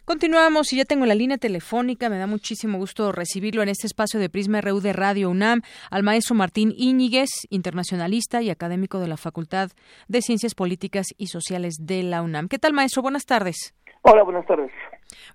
[0.06, 2.08] Continuamos y ya tengo la línea telefónica.
[2.08, 6.04] Me da muchísimo gusto recibirlo en este espacio de Prisma RU de Radio UNAM al
[6.04, 9.72] maestro Martín Íñiguez, internacionalista y académico de la Facultad
[10.08, 12.48] de Ciencias Políticas y Sociales de la UNAM.
[12.48, 13.02] ¿Qué tal, maestro?
[13.02, 13.76] Buenas tardes.
[14.04, 14.72] Hola, buenas tardes.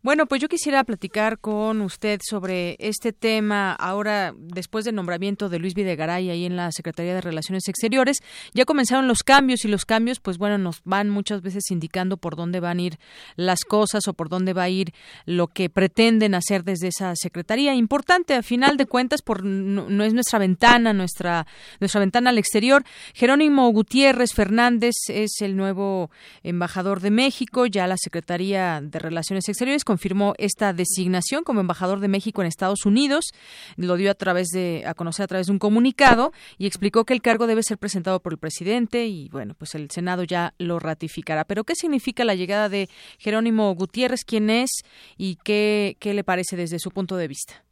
[0.03, 5.59] Bueno, pues yo quisiera platicar con usted sobre este tema ahora, después del nombramiento de
[5.59, 8.19] Luis Videgaray ahí en la Secretaría de Relaciones Exteriores.
[8.53, 12.37] Ya comenzaron los cambios y los cambios, pues bueno, nos van muchas veces indicando por
[12.37, 12.99] dónde van a ir
[13.37, 14.93] las cosas o por dónde va a ir
[15.25, 17.75] lo que pretenden hacer desde esa Secretaría.
[17.75, 21.47] Importante, a final de cuentas, por, no, es nuestra ventana, nuestra,
[21.81, 22.85] nuestra ventana al exterior.
[23.15, 26.11] Jerónimo Gutiérrez Fernández es el nuevo
[26.43, 32.09] embajador de México, ya la Secretaría de Relaciones Exteriores confirmó esta designación como embajador de
[32.09, 33.33] México en Estados Unidos.
[33.77, 37.15] Lo dio a través de a conocer a través de un comunicado y explicó que
[37.15, 40.79] el cargo debe ser presentado por el presidente y bueno, pues el Senado ya lo
[40.79, 41.45] ratificará.
[41.45, 42.89] Pero ¿qué significa la llegada de
[43.19, 44.25] Jerónimo Gutiérrez?
[44.25, 44.71] ¿Quién es
[45.17, 47.65] y qué, qué le parece desde su punto de vista?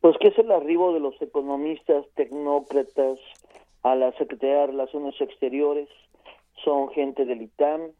[0.00, 3.18] Pues que es el arribo de los economistas, tecnócratas
[3.82, 5.88] a la Secretaría de Relaciones Exteriores,
[6.64, 7.92] son gente del ITAM,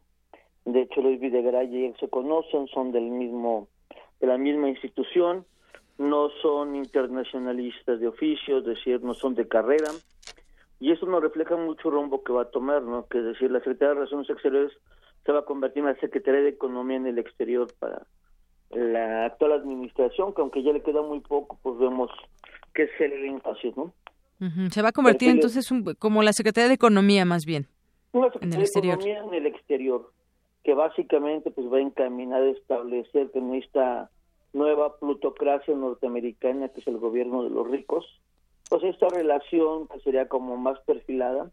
[0.67, 3.67] de hecho Luis Videgaray y él se conocen, son del mismo,
[4.19, 5.45] de la misma institución,
[5.97, 9.89] no son internacionalistas de oficio, es decir, no son de carrera,
[10.79, 13.07] y eso nos refleja mucho el rumbo que va a tomar, ¿no?
[13.07, 14.73] Que es decir, la Secretaría de Relaciones Exteriores
[15.25, 18.05] se va a convertir en la Secretaría de Economía en el exterior para
[18.69, 22.11] la actual administración, que aunque ya le queda muy poco, pues vemos
[22.73, 23.93] que es el énfasis, ¿no?
[24.69, 25.67] Se va a convertir entonces
[25.97, 27.67] como la Secretaría de Economía más bien.
[28.11, 30.11] Una Secretaría de Economía en el exterior
[30.67, 34.09] que básicamente pues va encaminada a establecer que en esta
[34.51, 38.05] nueva plutocracia norteamericana que es el gobierno de los ricos,
[38.69, 41.49] pues esta relación que sería como más perfilada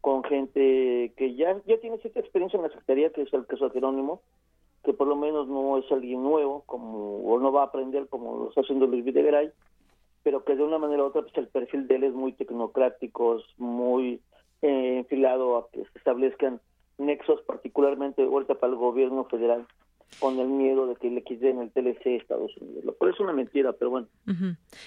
[0.00, 3.66] con gente que ya, ya tiene cierta experiencia en la Secretaría, que es el caso
[3.68, 4.22] de Jerónimo,
[4.82, 8.38] que por lo menos no es alguien nuevo, como o no va a aprender como
[8.38, 9.52] lo está haciendo Luis Videgaray,
[10.24, 13.36] pero que de una manera u otra pues el perfil de él es muy tecnocrático,
[13.36, 14.20] es muy
[14.62, 16.60] eh, enfilado a que se establezcan
[16.98, 19.66] nexos particularmente de vuelta para el gobierno federal
[20.20, 23.20] con el miedo de que le quiten el TLC a Estados Unidos, lo cual es
[23.20, 24.08] una mentira, pero bueno.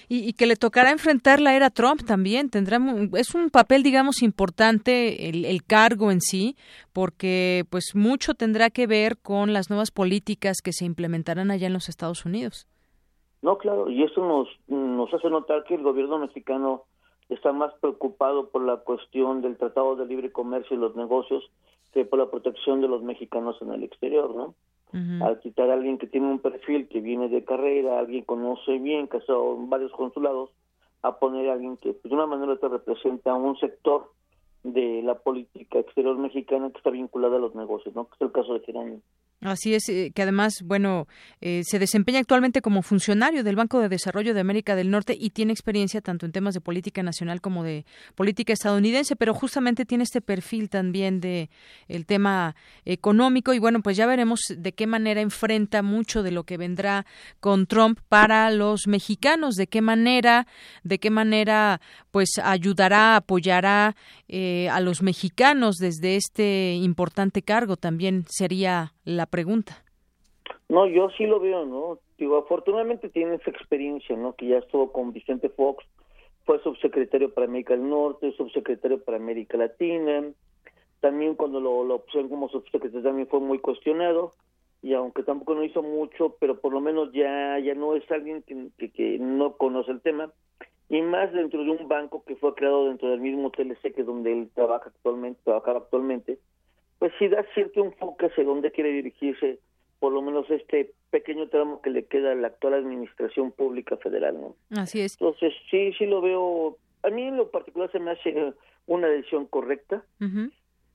[0.08, 2.78] y, que le tocará enfrentar la era Trump también, tendrá
[3.14, 6.56] es un papel, digamos, importante el, el, cargo en sí,
[6.92, 11.72] porque pues mucho tendrá que ver con las nuevas políticas que se implementarán allá en
[11.72, 12.66] los Estados Unidos.
[13.40, 16.84] No, claro, y eso nos, nos hace notar que el gobierno mexicano
[17.28, 21.50] está más preocupado por la cuestión del Tratado de Libre Comercio y los negocios
[21.92, 24.54] que por la protección de los mexicanos en el exterior, ¿no?
[25.22, 29.08] Al quitar a alguien que tiene un perfil que viene de carrera, alguien conoce bien,
[29.08, 30.50] que ha estado en varios consulados,
[31.00, 34.10] a poner a alguien que pues, de una manera te representa un sector
[34.64, 38.04] de la política exterior mexicana que está vinculada a los negocios, ¿no?
[38.06, 39.00] Que es el caso de Jerónimo.
[39.42, 41.08] Así es, eh, que además, bueno,
[41.40, 45.30] eh, se desempeña actualmente como funcionario del Banco de Desarrollo de América del Norte y
[45.30, 50.04] tiene experiencia tanto en temas de política nacional como de política estadounidense, pero justamente tiene
[50.04, 51.50] este perfil también de
[51.88, 52.54] el tema
[52.84, 57.04] económico y bueno, pues ya veremos de qué manera enfrenta mucho de lo que vendrá
[57.40, 60.46] con Trump para los mexicanos, de qué manera,
[60.84, 61.80] de qué manera,
[62.12, 63.96] pues ayudará, apoyará
[64.28, 67.76] eh, a los mexicanos desde este importante cargo.
[67.76, 69.84] También sería la pregunta.
[70.68, 71.98] No, yo sí lo veo, ¿no?
[72.18, 74.34] Digo, afortunadamente tiene esa experiencia, ¿no?
[74.34, 75.84] Que ya estuvo con Vicente Fox,
[76.44, 80.24] fue subsecretario para América del Norte, subsecretario para América Latina,
[81.00, 84.34] también cuando lo, pusieron como subsecretario también fue muy cuestionado,
[84.82, 88.42] y aunque tampoco no hizo mucho, pero por lo menos ya, ya no es alguien
[88.42, 90.32] que, que, no conoce el tema,
[90.88, 94.06] y más dentro de un banco que fue creado dentro del mismo TLC que es
[94.06, 96.38] donde él trabaja actualmente, trabajaba actualmente,
[97.02, 99.58] pues sí da cierto enfoque hacia dónde quiere dirigirse,
[99.98, 104.40] por lo menos este pequeño tramo que le queda a la actual administración pública federal,
[104.40, 104.54] ¿no?
[104.70, 105.14] Así es.
[105.14, 108.52] Entonces, sí, sí lo veo, a mí en lo particular se me hace
[108.86, 110.04] una decisión correcta.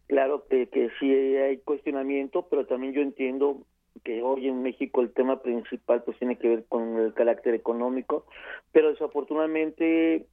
[0.07, 3.63] Claro que, que sí hay cuestionamiento, pero también yo entiendo
[4.05, 8.25] que hoy en México el tema principal pues tiene que ver con el carácter económico,
[8.71, 10.25] pero desafortunadamente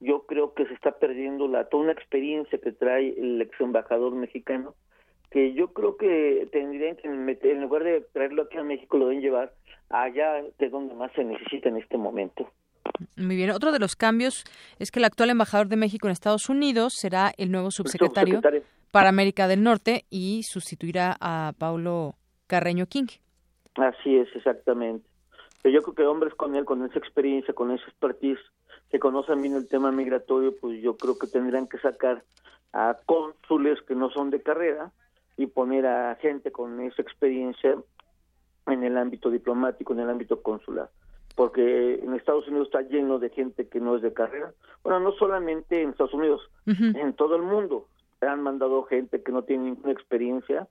[0.00, 4.14] yo creo que se está perdiendo la toda una experiencia que trae el ex embajador
[4.14, 4.74] mexicano
[5.30, 9.06] que yo creo que tendrían que meter, en lugar de traerlo aquí a México lo
[9.06, 9.52] deben llevar
[9.88, 12.50] allá de donde más se necesita en este momento.
[13.16, 13.50] Muy bien.
[13.50, 14.44] Otro de los cambios
[14.78, 18.40] es que el actual embajador de México en Estados Unidos será el nuevo subsecretario,
[18.90, 22.14] para América del Norte y sustituirá a Paulo
[22.48, 23.06] Carreño King.
[23.76, 25.08] Así es, exactamente.
[25.62, 28.40] Pero yo creo que hombres con él, con esa experiencia, con esa expertise,
[28.90, 32.24] que conocen bien el tema migratorio, pues yo creo que tendrían que sacar
[32.72, 34.90] a cónsules que no son de carrera
[35.36, 37.76] y poner a gente con esa experiencia
[38.66, 40.90] en el ámbito diplomático, en el ámbito consular.
[41.36, 44.52] Porque en Estados Unidos está lleno de gente que no es de carrera.
[44.82, 47.86] Bueno, no solamente en Estados Unidos, en todo el mundo.
[48.20, 50.68] Han mandado gente que no tiene ninguna experiencia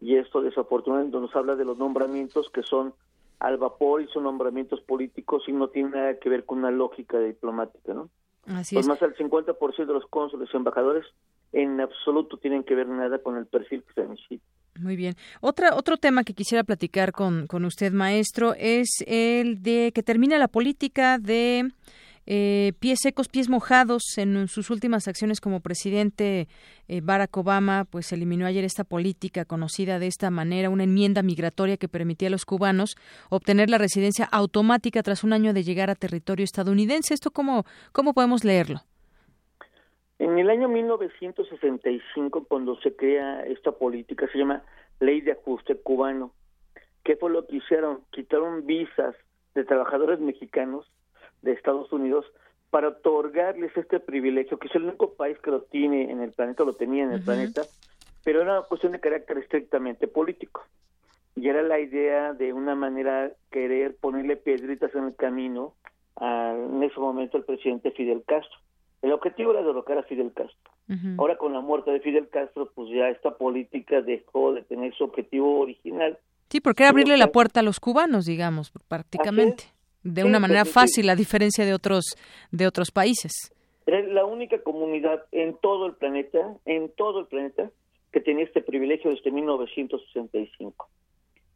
[0.00, 2.94] y esto desafortunadamente nos habla de los nombramientos que son
[3.38, 7.18] al vapor y son nombramientos políticos y no tiene nada que ver con una lógica
[7.18, 8.10] diplomática, ¿no?
[8.46, 8.88] Así pues es.
[8.88, 11.04] más del 50% de los cónsules y embajadores
[11.52, 14.44] en absoluto tienen que ver nada con el perfil que se necesita.
[14.78, 15.14] Muy bien.
[15.40, 20.38] Otra, otro tema que quisiera platicar con, con usted, maestro, es el de que termina
[20.38, 21.70] la política de
[22.26, 26.48] eh, pies secos, pies mojados en sus últimas acciones como presidente
[26.88, 31.76] eh, Barack Obama, pues eliminó ayer esta política conocida de esta manera, una enmienda migratoria
[31.76, 32.96] que permitía a los cubanos
[33.30, 37.14] obtener la residencia automática tras un año de llegar a territorio estadounidense.
[37.14, 38.80] ¿Esto cómo, cómo podemos leerlo?
[40.18, 44.64] En el año 1965, cuando se crea esta política, se llama
[44.98, 46.32] Ley de Ajuste Cubano.
[47.04, 48.00] ¿Qué fue lo que hicieron?
[48.10, 49.14] Quitaron visas
[49.54, 50.90] de trabajadores mexicanos
[51.46, 52.26] de Estados Unidos
[52.70, 56.64] para otorgarles este privilegio, que es el único país que lo tiene en el planeta,
[56.64, 57.62] lo tenía en el planeta,
[58.24, 60.62] pero era una cuestión de carácter estrictamente político.
[61.36, 65.74] Y era la idea de una manera querer ponerle piedritas en el camino
[66.16, 68.58] a, en ese momento al presidente Fidel Castro.
[69.02, 70.72] El objetivo era derrocar a Fidel Castro.
[71.18, 75.04] Ahora con la muerte de Fidel Castro, pues ya esta política dejó de tener su
[75.04, 76.18] objetivo original.
[76.48, 79.64] Sí, porque era abrirle la puerta a los cubanos, digamos, prácticamente
[80.06, 82.16] de una manera fácil a diferencia de otros
[82.52, 83.32] de otros países.
[83.86, 87.70] Es la única comunidad en todo el planeta, en todo el planeta
[88.12, 90.88] que tenía este privilegio desde 1965.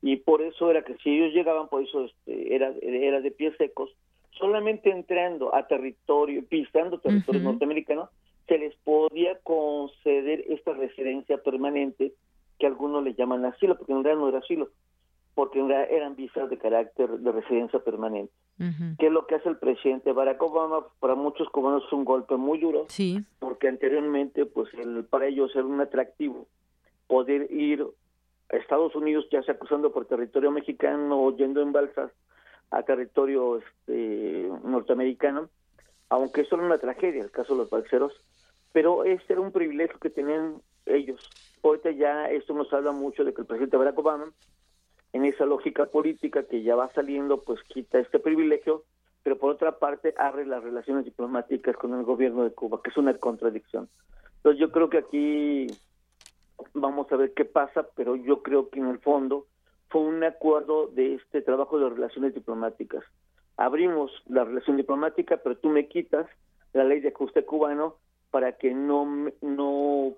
[0.03, 3.55] Y por eso era que si ellos llegaban, por eso este, era, era de pies
[3.57, 3.91] secos,
[4.33, 8.11] solamente entrando a territorio, pisando territorio norteamericano,
[8.47, 12.13] se les podía conceder esta residencia permanente
[12.59, 14.69] que algunos le llaman asilo, porque en realidad no era asilo,
[15.41, 15.59] porque
[15.89, 18.31] eran visas de carácter de residencia permanente.
[18.99, 20.85] ¿Qué es lo que hace el presidente Barack Obama?
[21.01, 23.25] Para muchos cubanos es un golpe muy duro, sí.
[23.39, 26.47] porque anteriormente, pues el, para ellos era un atractivo
[27.07, 27.87] poder ir
[28.53, 32.13] a Estados Unidos, ya sea cruzando por territorio mexicano o yendo en balsas
[32.71, 35.49] a territorio este, norteamericano,
[36.11, 38.13] aunque eso era una tragedia, el caso de los balseros,
[38.73, 41.31] pero ese era un privilegio que tenían ellos.
[41.63, 44.31] Ahorita ya esto nos habla mucho de que el presidente Barack Obama,
[45.13, 48.85] en esa lógica política que ya va saliendo, pues quita este privilegio,
[49.23, 52.97] pero por otra parte abre las relaciones diplomáticas con el gobierno de Cuba, que es
[52.97, 53.89] una contradicción.
[54.37, 55.67] Entonces yo creo que aquí
[56.75, 59.47] vamos a ver qué pasa, pero yo creo que en el fondo
[59.89, 63.05] fue un acuerdo de este trabajo de relaciones diplomáticas.
[63.57, 66.27] Abrimos la relación diplomática, pero tú me quitas
[66.73, 67.97] la ley de ajuste cubano
[68.31, 70.15] para que no, no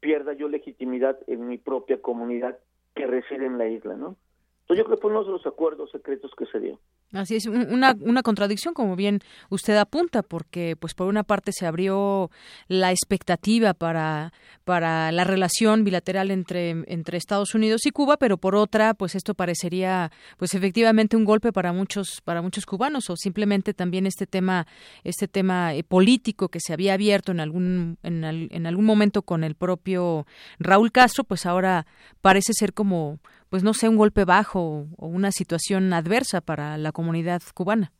[0.00, 2.58] pierda yo legitimidad en mi propia comunidad
[2.94, 4.16] que reside en la isla, ¿no?
[4.64, 6.80] Entonces yo creo que fue uno de los acuerdos secretos que se dio.
[7.12, 9.20] Así es, una, una contradicción, como bien
[9.50, 12.30] usted apunta, porque pues por una parte se abrió
[12.66, 14.32] la expectativa para,
[14.64, 19.34] para la relación bilateral entre, entre Estados Unidos y Cuba, pero por otra, pues esto
[19.34, 24.66] parecería pues efectivamente un golpe para muchos, para muchos cubanos, o simplemente también este tema,
[25.04, 29.44] este tema eh, político que se había abierto en algún, en, en algún momento con
[29.44, 30.26] el propio
[30.58, 31.86] Raúl Castro, pues ahora
[32.22, 33.20] parece ser como
[33.54, 37.92] pues no sé, un golpe bajo o una situación adversa para la comunidad cubana.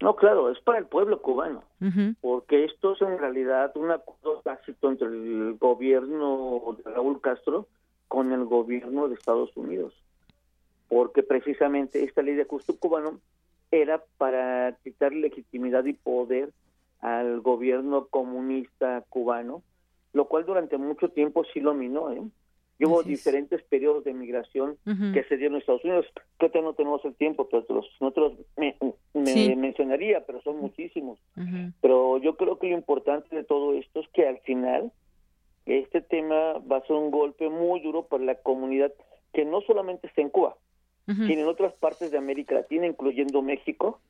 [0.00, 1.62] No, claro, es para el pueblo cubano,
[2.20, 7.68] porque esto es en realidad un acuerdo tácito entre el gobierno de Raúl Castro
[8.08, 9.94] con el gobierno de Estados Unidos,
[10.88, 13.20] porque precisamente esta ley de ajuste cubano
[13.70, 16.50] era para quitar legitimidad y poder
[17.02, 19.62] al gobierno comunista cubano,
[20.12, 22.20] lo cual durante mucho tiempo sí lo minó, ¿eh?
[22.84, 26.06] Hubo diferentes periodos de migración que se dieron en Estados Unidos.
[26.36, 28.76] Creo que no tenemos el tiempo, pero los, nosotros me,
[29.56, 31.18] mencionaría, pero son muchísimos.
[31.80, 34.92] Pero yo creo que lo importante de todo esto es que al final
[35.66, 38.92] este tema va a ser un golpe muy duro para la comunidad
[39.32, 40.56] que no solamente está en Cuba,
[41.06, 44.00] sino en otras partes de América Latina, incluyendo México,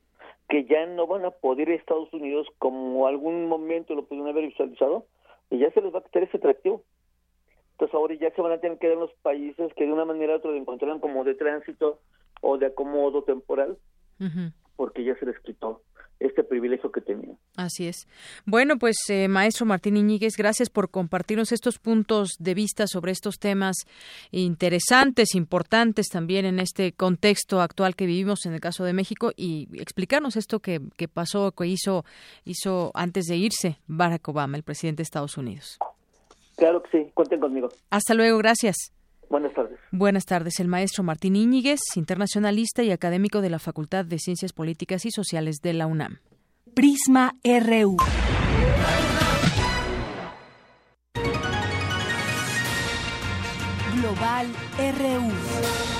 [0.47, 4.29] que ya no van a poder ir a Estados Unidos como algún momento lo pudieron
[4.29, 5.05] haber visualizado,
[5.49, 6.83] y ya se les va a quitar ese atractivo.
[7.79, 10.33] Entonces ahora ya se van a tener que dar los países que de una manera
[10.33, 12.01] u otra encontraran como de tránsito
[12.41, 13.77] o de acomodo temporal,
[14.75, 15.81] porque ya se les quitó
[16.19, 17.37] este privilegio que tenían.
[17.55, 18.05] Así es.
[18.45, 23.39] Bueno, pues eh, maestro Martín Iñiguez, gracias por compartirnos estos puntos de vista sobre estos
[23.39, 23.77] temas
[24.31, 29.69] interesantes, importantes también en este contexto actual que vivimos en el caso de México y
[29.79, 32.03] explicarnos esto que, que pasó, que hizo,
[32.43, 35.79] hizo antes de irse Barack Obama, el presidente de Estados Unidos.
[36.59, 37.69] Claro que sí, cuenten conmigo.
[37.89, 38.75] Hasta luego, gracias.
[39.29, 39.79] Buenas tardes.
[39.91, 40.59] Buenas tardes.
[40.59, 45.57] El maestro Martín Íñiguez, internacionalista y académico de la Facultad de Ciencias Políticas y Sociales
[45.61, 46.19] de la UNAM.
[46.73, 47.95] Prisma RU.
[53.95, 54.47] Global
[54.97, 55.98] RU.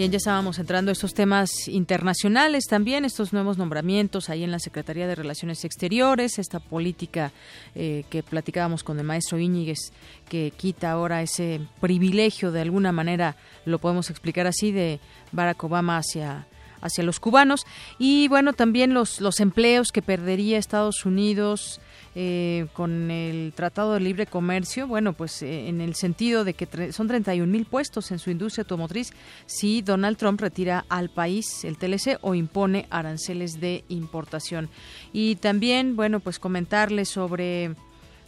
[0.00, 4.58] Bien, ya estábamos entrando a estos temas internacionales también, estos nuevos nombramientos ahí en la
[4.58, 7.32] Secretaría de Relaciones Exteriores, esta política
[7.74, 9.92] eh, que platicábamos con el maestro Íñiguez,
[10.26, 13.36] que quita ahora ese privilegio, de alguna manera
[13.66, 15.00] lo podemos explicar así, de
[15.32, 16.46] Barack Obama hacia
[16.80, 17.66] hacia los cubanos
[17.98, 21.80] y bueno también los los empleos que perdería Estados Unidos
[22.16, 26.92] eh, con el Tratado de Libre Comercio, bueno, pues eh, en el sentido de que
[26.92, 29.12] son 31 mil puestos en su industria automotriz
[29.46, 34.70] si Donald Trump retira al país el TLC o impone aranceles de importación.
[35.12, 37.76] Y también, bueno, pues comentarles sobre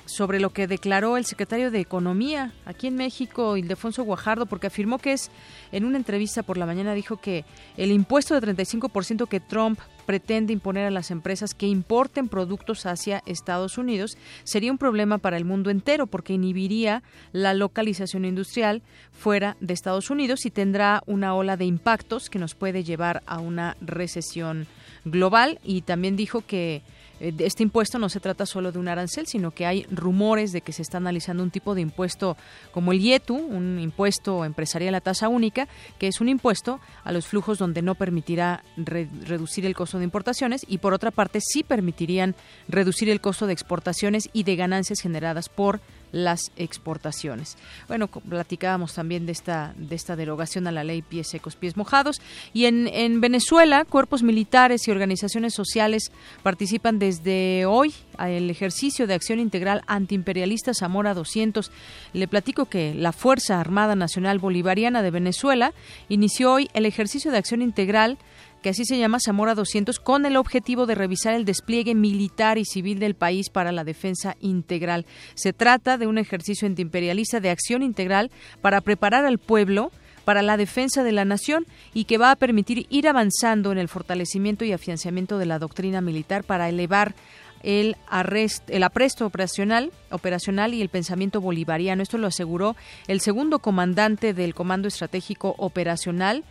[0.05, 4.99] sobre lo que declaró el secretario de Economía aquí en México, Ildefonso Guajardo, porque afirmó
[4.99, 5.31] que es,
[5.71, 7.45] en una entrevista por la mañana, dijo que
[7.77, 13.23] el impuesto de 35% que Trump pretende imponer a las empresas que importen productos hacia
[13.27, 17.03] Estados Unidos sería un problema para el mundo entero porque inhibiría
[17.33, 22.55] la localización industrial fuera de Estados Unidos y tendrá una ola de impactos que nos
[22.55, 24.67] puede llevar a una recesión
[25.05, 25.61] global.
[25.65, 26.83] Y también dijo que
[27.23, 30.73] este impuesto no se trata solo de un arancel, sino que hay rumores de que
[30.73, 32.37] se está analizando un tipo de impuesto
[32.73, 35.69] como el IETU, un impuesto empresarial a tasa única,
[35.99, 40.67] que es un impuesto a los flujos donde no permitirá reducir el costo de importaciones
[40.67, 42.35] y por otra parte sí permitirían
[42.69, 45.81] reducir el costo de exportaciones y de ganancias generadas por
[46.13, 47.57] las exportaciones.
[47.89, 52.21] Bueno, platicábamos también de esta, de esta derogación a la ley pies secos, pies mojados.
[52.53, 56.13] Y en, en Venezuela, cuerpos militares y organizaciones sociales
[56.43, 61.71] participan desde hoy el ejercicio de acción integral antiimperialista Zamora 200.
[62.13, 65.73] Le platico que la Fuerza Armada Nacional Bolivariana de Venezuela
[66.09, 68.19] inició hoy el ejercicio de acción integral
[68.63, 72.65] que así se llama Zamora 200, con el objetivo de revisar el despliegue militar y
[72.65, 75.05] civil del país para la defensa integral.
[75.35, 78.31] Se trata de un ejercicio antiimperialista de acción integral
[78.61, 79.91] para preparar al pueblo
[80.25, 83.89] para la defensa de la nación y que va a permitir ir avanzando en el
[83.89, 87.15] fortalecimiento y afianzamiento de la doctrina militar para elevar
[87.63, 92.03] el, arrest, el apresto operacional, operacional y el pensamiento bolivariano.
[92.03, 92.77] Esto lo aseguró
[93.09, 96.45] el segundo comandante del Comando Estratégico Operacional,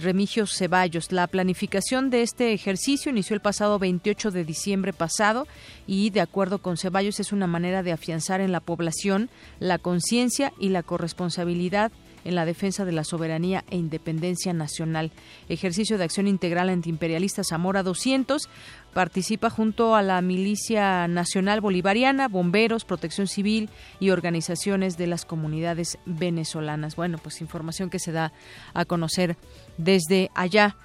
[0.00, 1.12] Remigio Ceballos.
[1.12, 5.46] La planificación de este ejercicio inició el pasado 28 de diciembre pasado
[5.86, 10.52] y, de acuerdo con Ceballos, es una manera de afianzar en la población la conciencia
[10.58, 11.92] y la corresponsabilidad
[12.24, 15.10] en la defensa de la soberanía e independencia nacional.
[15.48, 18.48] Ejercicio de acción integral antiimperialista Zamora 200
[18.94, 23.70] participa junto a la Milicia Nacional Bolivariana, bomberos, protección civil
[24.00, 26.96] y organizaciones de las comunidades venezolanas.
[26.96, 28.32] Bueno, pues información que se da
[28.74, 29.36] a conocer
[29.78, 30.76] desde allá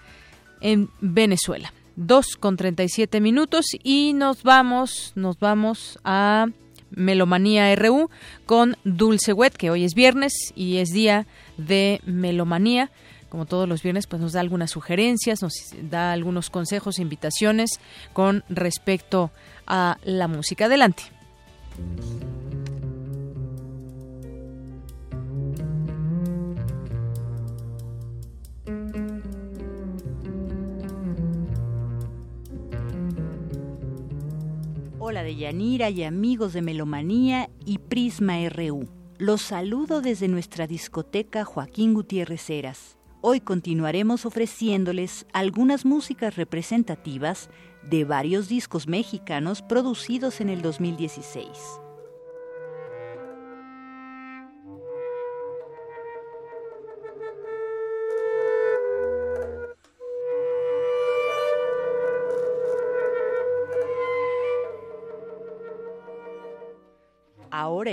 [0.61, 1.73] en Venezuela.
[1.95, 6.47] Dos con treinta y siete minutos y nos vamos, nos vamos a
[6.91, 8.09] Melomanía RU
[8.45, 11.25] con Dulce Wet, que hoy es viernes y es día
[11.57, 12.91] de Melomanía.
[13.29, 17.79] Como todos los viernes, pues nos da algunas sugerencias, nos da algunos consejos e invitaciones
[18.13, 19.31] con respecto
[19.65, 20.65] a la música.
[20.65, 21.03] Adelante.
[35.09, 38.89] Hola de Yanira y amigos de Melomanía y Prisma RU.
[39.17, 42.97] Los saludo desde nuestra discoteca Joaquín Gutiérrez Heras.
[43.21, 47.49] Hoy continuaremos ofreciéndoles algunas músicas representativas
[47.89, 51.47] de varios discos mexicanos producidos en el 2016.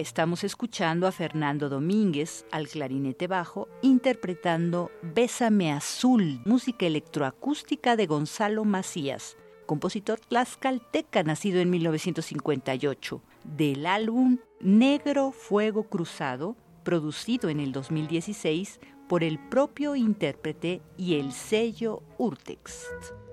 [0.01, 8.65] Estamos escuchando a Fernando Domínguez al clarinete bajo interpretando Bésame Azul, música electroacústica de Gonzalo
[8.65, 18.81] Macías, compositor tlaxcalteca nacido en 1958, del álbum Negro Fuego Cruzado, producido en el 2016
[19.09, 23.24] por el propio intérprete y el sello Urtext.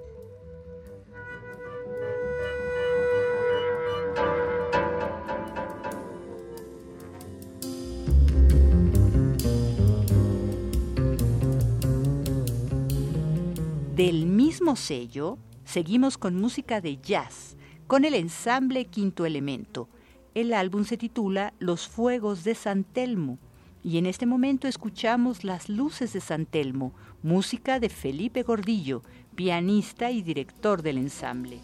[14.01, 17.55] Del mismo sello, seguimos con música de jazz,
[17.85, 19.89] con el ensamble Quinto Elemento.
[20.33, 23.37] El álbum se titula Los Fuegos de San Telmo
[23.83, 29.03] y en este momento escuchamos Las Luces de San Telmo, música de Felipe Gordillo,
[29.35, 31.59] pianista y director del ensamble.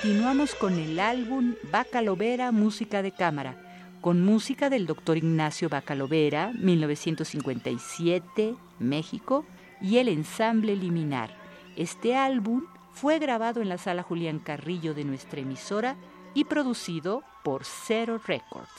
[0.00, 3.56] Continuamos con el álbum Bacalovera Música de Cámara,
[4.00, 9.44] con música del doctor Ignacio Bacalovera, 1957, México,
[9.80, 11.36] y el ensamble Liminar.
[11.74, 12.62] Este álbum
[12.92, 15.96] fue grabado en la sala Julián Carrillo de nuestra emisora
[16.32, 18.70] y producido por Zero Records.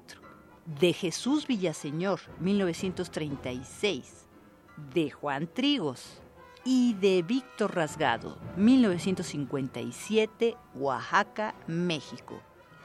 [0.80, 4.26] de Jesús Villaseñor, 1936,
[4.94, 6.22] de Juan Trigos,
[6.64, 12.42] y de Víctor Rasgado, 1957, Oaxaca, México.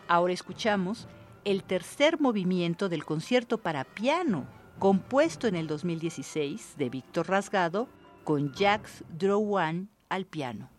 [0.09, 1.09] Ahora escuchamos
[1.45, 4.47] el tercer movimiento del concierto para piano,
[4.79, 7.89] compuesto en el 2016 de Víctor Rasgado,
[8.25, 10.71] con Jacques Drouin al piano.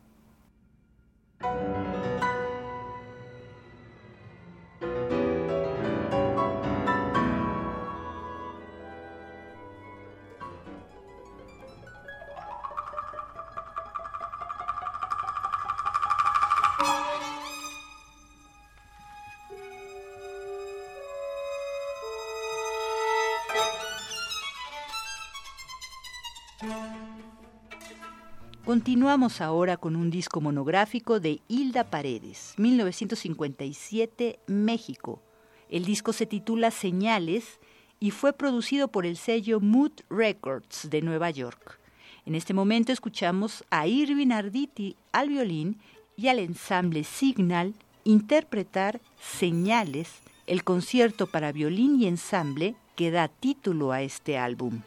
[28.76, 35.22] Continuamos ahora con un disco monográfico de Hilda Paredes, 1957, México.
[35.70, 37.62] El disco se titula Señales
[38.02, 41.80] y fue producido por el sello Mood Records de Nueva York.
[42.26, 45.80] En este momento escuchamos a Irving Arditi al violín
[46.18, 50.16] y al ensamble Signal interpretar Señales,
[50.48, 54.82] el concierto para violín y ensamble que da título a este álbum.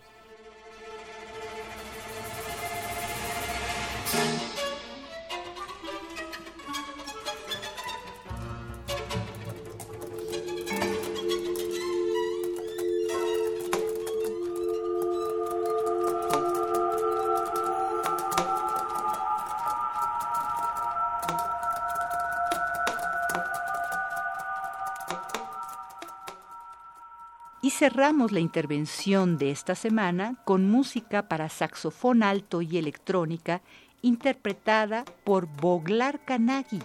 [27.79, 33.63] Cerramos la intervención de esta semana con música para saxofón alto y electrónica
[34.03, 36.81] interpretada por Boglar Kanagi,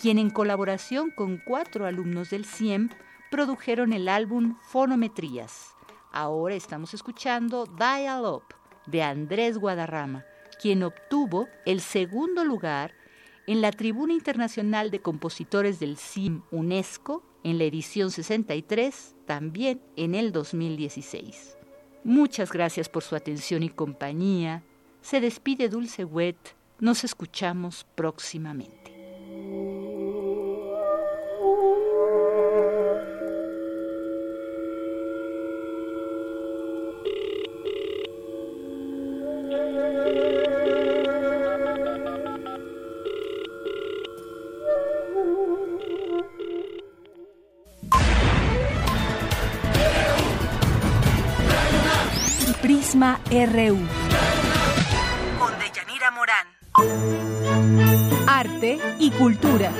[0.00, 2.88] quien en colaboración con cuatro alumnos del CIEM
[3.30, 5.76] produjeron el álbum Fonometrías.
[6.10, 8.56] Ahora estamos escuchando Dial Up
[8.86, 10.24] de Andrés Guadarrama,
[10.60, 12.92] quien obtuvo el segundo lugar
[13.46, 20.14] en la Tribuna Internacional de Compositores del CIM UNESCO en la edición 63, también en
[20.14, 21.56] el 2016.
[22.02, 24.62] Muchas gracias por su atención y compañía.
[25.00, 26.36] Se despide Dulce Wet.
[26.80, 28.83] Nos escuchamos próximamente.
[53.46, 53.76] RU.
[55.38, 56.46] Con Deyanira Morán.
[58.26, 59.70] Arte y cultura.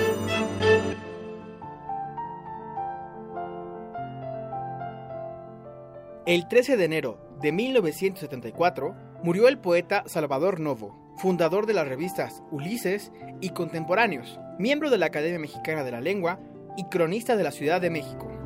[6.26, 12.42] El 13 de enero de 1974 murió el poeta Salvador Novo, fundador de las revistas
[12.50, 16.38] Ulises y Contemporáneos, miembro de la Academia Mexicana de la Lengua
[16.76, 18.43] y cronista de la Ciudad de México.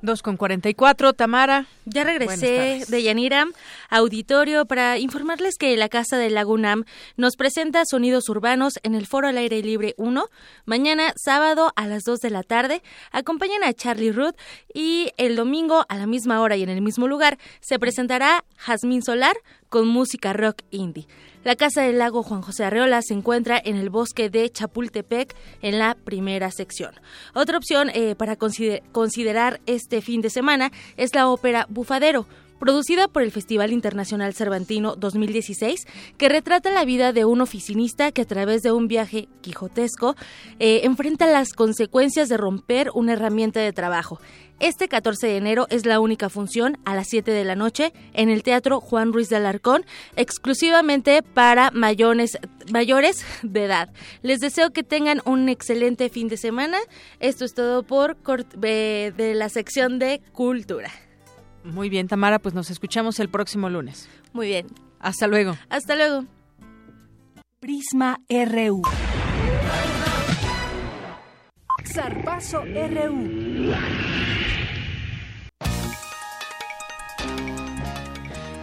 [0.00, 1.66] Dos con 44, Tamara.
[1.84, 3.46] Ya regresé de Yanira,
[3.90, 6.84] auditorio, para informarles que la Casa del Lagunam
[7.16, 10.26] nos presenta Sonidos Urbanos en el Foro al Aire Libre 1,
[10.66, 12.80] mañana sábado a las 2 de la tarde.
[13.10, 14.36] Acompañan a Charlie Root
[14.72, 19.02] y el domingo a la misma hora y en el mismo lugar se presentará Jazmín
[19.02, 19.36] Solar
[19.68, 21.06] con música rock indie.
[21.44, 25.78] La Casa del Lago Juan José Arreola se encuentra en el bosque de Chapultepec en
[25.78, 26.92] la primera sección.
[27.34, 32.26] Otra opción eh, para consider- considerar este fin de semana es la ópera Bufadero,
[32.58, 35.86] producida por el Festival Internacional Cervantino 2016,
[36.16, 40.16] que retrata la vida de un oficinista que a través de un viaje quijotesco
[40.58, 44.20] eh, enfrenta las consecuencias de romper una herramienta de trabajo.
[44.60, 48.28] Este 14 de enero es la única función a las 7 de la noche en
[48.28, 49.84] el Teatro Juan Ruiz de Alarcón,
[50.16, 52.38] exclusivamente para mayores,
[52.72, 53.92] mayores de edad.
[54.22, 56.78] Les deseo que tengan un excelente fin de semana.
[57.20, 58.16] Esto es todo por
[58.62, 60.90] eh, de la sección de cultura.
[61.62, 64.08] Muy bien, Tamara, pues nos escuchamos el próximo lunes.
[64.32, 64.66] Muy bien.
[64.98, 65.56] Hasta luego.
[65.68, 66.24] Hasta luego.
[67.60, 68.82] Prisma RU.
[71.84, 73.74] Zarpazo RU.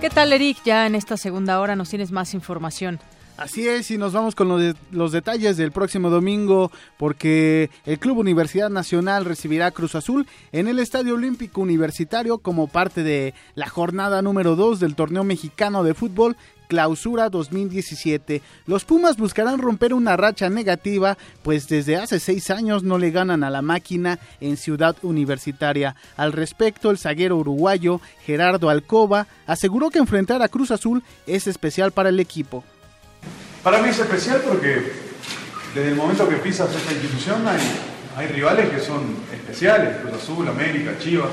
[0.01, 0.57] ¿Qué tal, Eric?
[0.65, 2.99] Ya en esta segunda hora nos tienes más información.
[3.37, 7.99] Así es, y nos vamos con los, de- los detalles del próximo domingo, porque el
[7.99, 13.33] Club Universidad Nacional recibirá a Cruz Azul en el Estadio Olímpico Universitario como parte de
[13.55, 16.37] la jornada número 2 del torneo mexicano de fútbol
[16.69, 18.41] Clausura 2017.
[18.67, 23.43] Los Pumas buscarán romper una racha negativa, pues desde hace seis años no le ganan
[23.43, 25.95] a la máquina en Ciudad Universitaria.
[26.15, 31.91] Al respecto, el zaguero uruguayo Gerardo Alcoba aseguró que enfrentar a Cruz Azul es especial
[31.91, 32.63] para el equipo.
[33.63, 34.93] Para mí es especial porque
[35.73, 37.59] desde el momento que pisas esta institución hay,
[38.15, 41.31] hay rivales que son especiales, Cruz Azul, América, Chivas.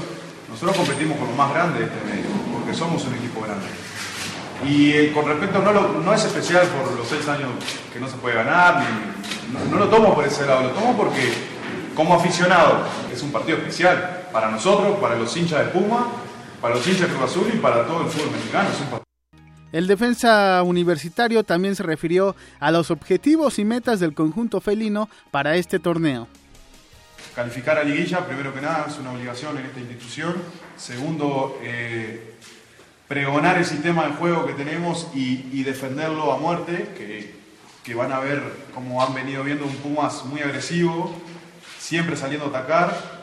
[0.48, 3.66] Nosotros competimos con lo más grande de este medio, porque somos un equipo grande.
[4.66, 7.51] Y eh, con respecto, no, no es especial por los seis años
[7.93, 8.82] que no se puede ganar,
[9.70, 11.32] no, lo tomo por ese lado, lo tomo porque
[11.94, 16.06] como aficionado es un partido especial para nosotros, para los hinchas de Puma,
[16.60, 18.69] para los hinchas de Cruz Azul y para todo el fútbol mexicano.
[19.73, 25.57] El defensa universitario también se refirió a los objetivos y metas del conjunto felino para
[25.57, 26.28] este torneo.
[27.35, 30.35] Calificar a liguilla, primero que nada, es una obligación en esta institución.
[30.77, 32.35] Segundo, eh,
[33.09, 37.35] pregonar el sistema de juego que tenemos y, defenderlo a muerte, que,
[37.82, 38.43] que van a ver,
[38.74, 41.15] como han venido viendo, un Pumas muy agresivo,
[41.78, 43.22] siempre saliendo a atacar.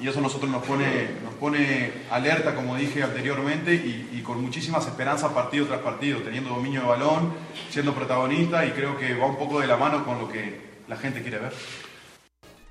[0.00, 4.42] Y eso a nosotros nos pone, nos pone alerta, como dije anteriormente, y, y con
[4.42, 7.32] muchísimas esperanzas partido tras partido, teniendo dominio de balón,
[7.70, 10.96] siendo protagonista, y creo que va un poco de la mano con lo que la
[10.96, 11.52] gente quiere ver.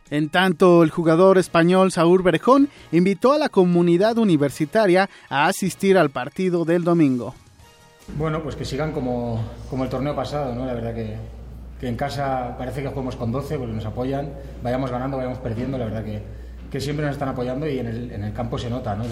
[0.10, 6.10] En tanto, el jugador español Saúl Berjón invitó a la comunidad universitaria a asistir al
[6.10, 7.34] partido del domingo.
[8.18, 10.66] Bueno, pues que sigan como, como el torneo pasado, ¿no?
[10.66, 11.16] La verdad que,
[11.80, 14.30] que en casa parece que jugamos con 12 porque nos apoyan,
[14.62, 16.22] vayamos ganando, vayamos perdiendo, la verdad que,
[16.74, 19.04] que siempre nos están apoyando y en el, en el campo se nota, ¿no?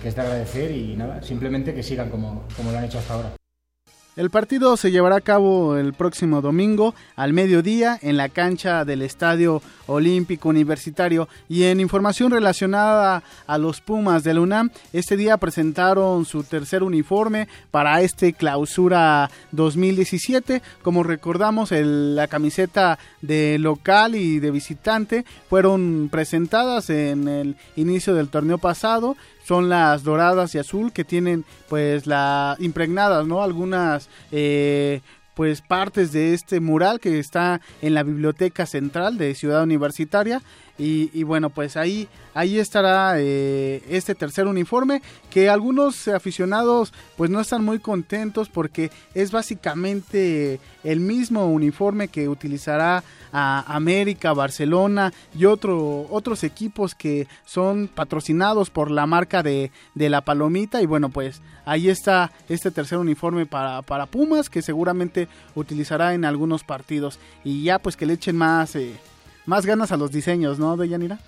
[0.00, 3.12] Que es de agradecer y nada, simplemente que sigan como, como lo han hecho hasta
[3.12, 3.39] ahora.
[4.20, 9.00] El partido se llevará a cabo el próximo domingo al mediodía en la cancha del
[9.00, 16.26] Estadio Olímpico Universitario y en información relacionada a los Pumas del UNAM, este día presentaron
[16.26, 20.60] su tercer uniforme para este clausura 2017.
[20.82, 28.28] Como recordamos, la camiseta de local y de visitante fueron presentadas en el inicio del
[28.28, 29.16] torneo pasado
[29.50, 35.00] son las doradas y azul que tienen pues la impregnadas no algunas eh,
[35.34, 40.40] pues partes de este mural que está en la biblioteca central de Ciudad Universitaria
[40.82, 47.40] y, bueno pues ahí ahí estará eh, este tercer uniforme que algunos aficionados pues no
[47.40, 56.06] están muy contentos porque es básicamente el mismo uniforme que utilizará América, Barcelona y otro,
[56.10, 60.82] otros equipos que son patrocinados por la marca de, de la palomita.
[60.82, 66.24] Y bueno pues ahí está este tercer uniforme para, para Pumas que seguramente utilizará en
[66.24, 67.18] algunos partidos.
[67.44, 68.94] Y ya pues que le echen más, eh,
[69.50, 71.18] más ganas a los diseños, ¿no, Deyanira?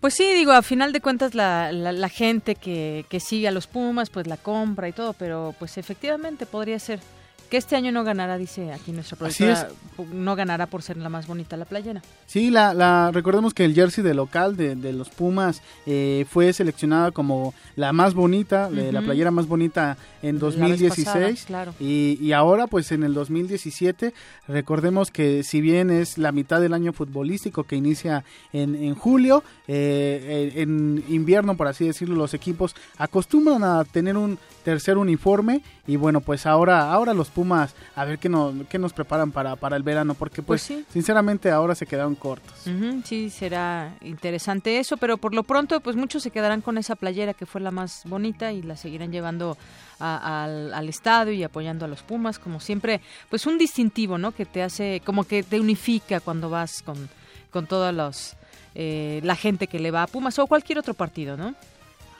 [0.00, 3.50] Pues sí, digo, a final de cuentas la, la, la gente que, que sigue a
[3.50, 7.00] los Pumas pues la compra y todo, pero pues efectivamente podría ser
[7.46, 9.68] que este año no ganará, dice aquí nuestra Así productora,
[10.12, 12.02] no ganará por ser la más bonita la playera.
[12.26, 16.52] Sí, la, la recordemos que el jersey de local de, de los Pumas eh, fue
[16.52, 21.32] seleccionada como la más bonita, de la playera más bonita en La vez 2016 pasada,
[21.46, 21.74] claro.
[21.80, 24.12] y, y ahora pues en el 2017
[24.48, 29.42] recordemos que si bien es la mitad del año futbolístico que inicia en, en julio,
[29.68, 35.62] eh, en, en invierno por así decirlo los equipos acostumbran a tener un tercer uniforme
[35.86, 39.54] y bueno pues ahora ahora los Pumas a ver qué nos, qué nos preparan para,
[39.54, 40.84] para el verano porque pues, Pues sí.
[40.92, 42.52] sinceramente ahora se quedaron cortos.
[43.04, 47.32] Sí, será interesante eso, pero por lo pronto, pues muchos se quedarán con esa playera
[47.32, 49.56] que fue la más bonita y la seguirán llevando
[50.00, 54.32] a- al, al estadio y apoyando a los Pumas, como siempre, pues un distintivo, ¿no?
[54.32, 57.08] Que te hace, como que te unifica cuando vas con,
[57.52, 58.34] con toda los,
[58.74, 61.54] eh, la gente que le va a Pumas o cualquier otro partido, ¿no?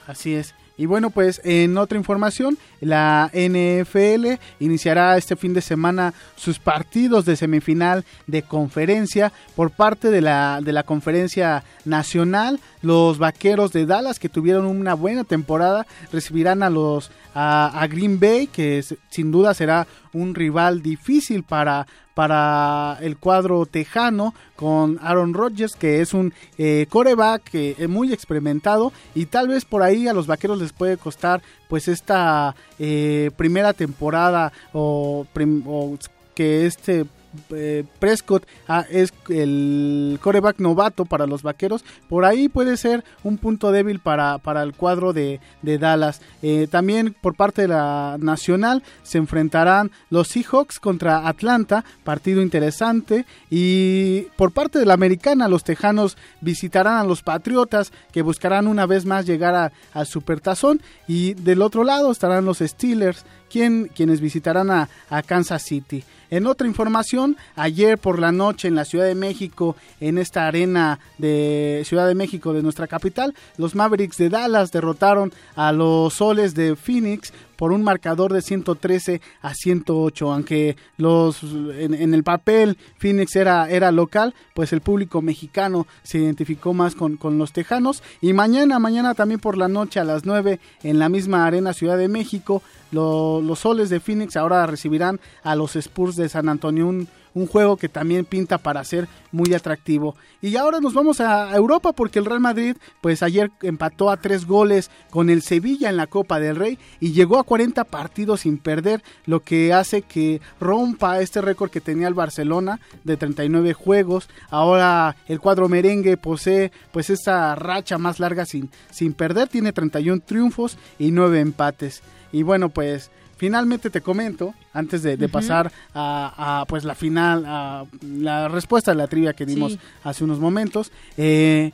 [0.07, 0.55] Así es.
[0.77, 7.25] Y bueno, pues en otra información, la NFL iniciará este fin de semana sus partidos
[7.25, 12.59] de semifinal de conferencia por parte de la, de la conferencia nacional.
[12.83, 18.47] Los vaqueros de Dallas, que tuvieron una buena temporada, recibirán a los a, Green Bay,
[18.47, 21.85] que es- sin duda será un rival difícil para,
[22.17, 28.91] para el cuadro tejano con Aaron Rodgers, que es un eh, coreback eh, muy experimentado
[29.13, 33.73] y tal vez por ahí a los vaqueros les puede costar pues esta eh, primera
[33.73, 35.27] temporada o,
[35.67, 35.97] o
[36.33, 37.05] que este
[37.51, 41.83] eh, Prescott ah, es el coreback novato para los vaqueros.
[42.09, 46.21] Por ahí puede ser un punto débil para, para el cuadro de, Dallas.
[46.41, 53.25] Eh, también por parte de la nacional se enfrentarán los Seahawks contra Atlanta, partido interesante.
[53.49, 58.85] Y por parte de la americana, los Tejanos visitarán a los Patriotas que buscarán una
[58.85, 60.81] vez más llegar al Supertazón.
[61.07, 64.89] Y del otro lado estarán los Steelers quien, quienes visitarán a,
[65.25, 66.03] Kansas City.
[66.29, 70.99] En otra información, ayer por la noche en la Ciudad de México, en esta arena
[71.17, 76.53] de Ciudad de México de nuestra capital, los Mavericks de Dallas derrotaron a los Soles
[76.53, 80.31] de Phoenix por un marcador de 113 a 108.
[80.31, 86.73] Aunque los en, el papel Phoenix era, era local, pues el público mexicano se identificó
[86.73, 88.03] más con, con, los tejanos.
[88.21, 91.97] Y mañana, mañana también por la noche a las 9 en la misma arena Ciudad
[91.97, 92.61] de México,
[92.91, 96.87] los soles de Phoenix ahora recibirán a los Spurs de San Antonio.
[96.87, 97.07] Un,
[97.51, 100.15] juego que también pinta para ser muy atractivo.
[100.41, 104.47] Y ahora nos vamos a Europa porque el Real Madrid pues ayer empató a tres
[104.47, 108.57] goles con el Sevilla en la Copa del Rey y llegó a 40 partidos sin
[108.57, 114.29] perder, lo que hace que rompa este récord que tenía el Barcelona de 39 juegos.
[114.49, 120.23] Ahora el cuadro merengue posee pues esta racha más larga sin, sin perder, tiene 31
[120.25, 122.01] triunfos y 9 empates.
[122.31, 128.47] Y bueno, pues finalmente te comento, antes de, pasar a, pues la final, a la
[128.47, 131.71] respuesta de la trivia que dimos hace unos momentos, eh,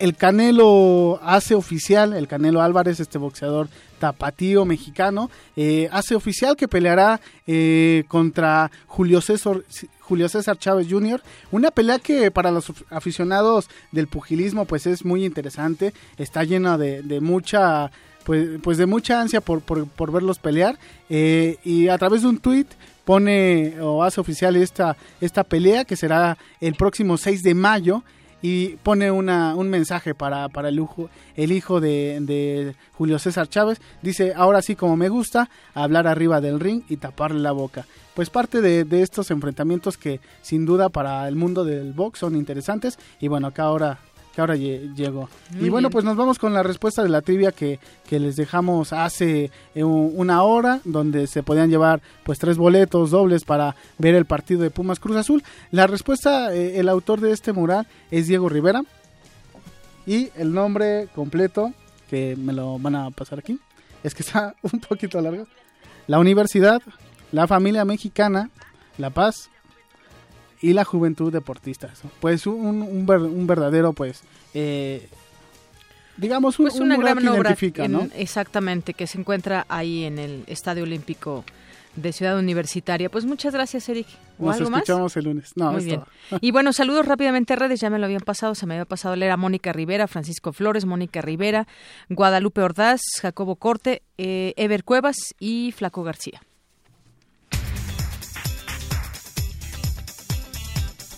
[0.00, 3.68] el Canelo hace oficial, el Canelo Álvarez, este boxeador
[3.98, 9.62] tapatío mexicano, eh, hace oficial que peleará eh, contra Julio César,
[10.00, 11.22] Julio César Chávez Jr.
[11.52, 17.02] Una pelea que para los aficionados del pugilismo pues es muy interesante, está llena de,
[17.02, 17.90] de mucha
[18.24, 20.78] pues, pues de mucha ansia por, por, verlos pelear
[21.08, 22.66] eh, y a través de un tweet
[23.04, 28.02] pone o hace oficial esta, esta pelea que será el próximo 6 de mayo
[28.42, 30.84] y pone una, un mensaje para, para el,
[31.36, 33.80] el hijo de, de, Julio César Chávez.
[34.02, 37.86] Dice, ahora sí como me gusta, hablar arriba del ring y taparle la boca.
[38.14, 42.36] Pues parte de, de estos enfrentamientos que sin duda para el mundo del box son
[42.36, 42.98] interesantes.
[43.20, 43.98] Y bueno, acá ahora
[44.40, 45.28] que ahora llegó.
[45.60, 47.78] y bueno, pues nos vamos con la respuesta de la trivia que,
[48.10, 53.76] les dejamos hace eh, una hora, donde se podían llevar pues tres boletos dobles para
[53.98, 55.42] ver el partido de Pumas Cruz Azul.
[55.70, 58.82] La respuesta, eh, el autor de este mural es Diego Rivera.
[60.06, 61.72] Y el nombre completo,
[62.08, 63.58] que me lo van a pasar aquí,
[64.02, 65.46] es que está un poquito largo.
[66.06, 66.80] La Universidad,
[67.30, 68.50] la Familia Mexicana,
[68.96, 69.50] La Paz,
[70.60, 71.90] y la juventud deportista.
[72.20, 74.22] Pues un, un, verdadero, pues,
[74.54, 75.08] eh,
[76.16, 78.08] digamos, un, pues una gran que identifica, ¿no?
[78.14, 81.44] Exactamente, que se encuentra ahí en el Estadio Olímpico
[81.96, 83.10] de Ciudad Universitaria.
[83.10, 84.06] Pues muchas gracias, Eric.
[84.38, 85.52] Nos escuchamos el lunes.
[85.56, 86.02] No, Muy bien.
[86.40, 89.14] Y bueno, saludos rápidamente a redes, ya me lo habían pasado, se me había pasado
[89.14, 91.66] a leer a Mónica Rivera, Francisco Flores, Mónica Rivera,
[92.08, 96.40] Guadalupe Ordaz, Jacobo Corte, eh, Ever Cuevas y Flaco García.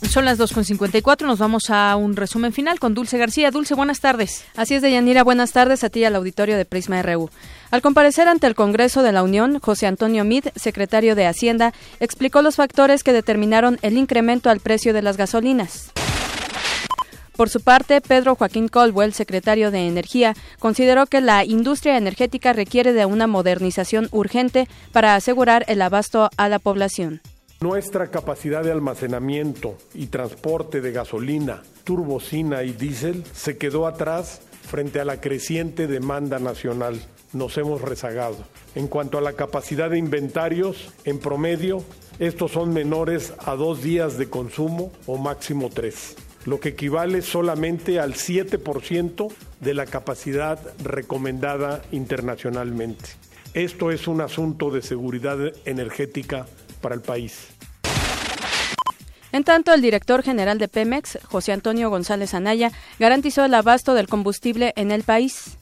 [0.09, 3.51] Son las 2.54, nos vamos a un resumen final con Dulce García.
[3.51, 4.45] Dulce, buenas tardes.
[4.57, 7.31] Así es, Deyanira, buenas tardes a ti y al auditorio de Prisma RU.
[7.71, 12.43] Al comparecer ante el Congreso de la Unión, José Antonio Mid, secretario de Hacienda, explicó
[12.43, 15.93] los factores que determinaron el incremento al precio de las gasolinas.
[17.37, 22.93] Por su parte, Pedro Joaquín Colwell, secretario de Energía, consideró que la industria energética requiere
[22.93, 27.23] de una modernización urgente para asegurar el abasto a la población.
[27.63, 34.99] Nuestra capacidad de almacenamiento y transporte de gasolina, turbocina y diésel se quedó atrás frente
[34.99, 37.01] a la creciente demanda nacional.
[37.33, 38.39] Nos hemos rezagado.
[38.75, 41.85] En cuanto a la capacidad de inventarios, en promedio,
[42.19, 46.17] estos son menores a dos días de consumo o máximo tres,
[46.47, 53.11] lo que equivale solamente al 7% de la capacidad recomendada internacionalmente.
[53.55, 56.47] Esto es un asunto de seguridad energética
[56.81, 57.52] para el país.
[59.33, 64.07] En tanto, el director general de Pemex, José Antonio González Anaya, garantizó el abasto del
[64.07, 65.57] combustible en el país.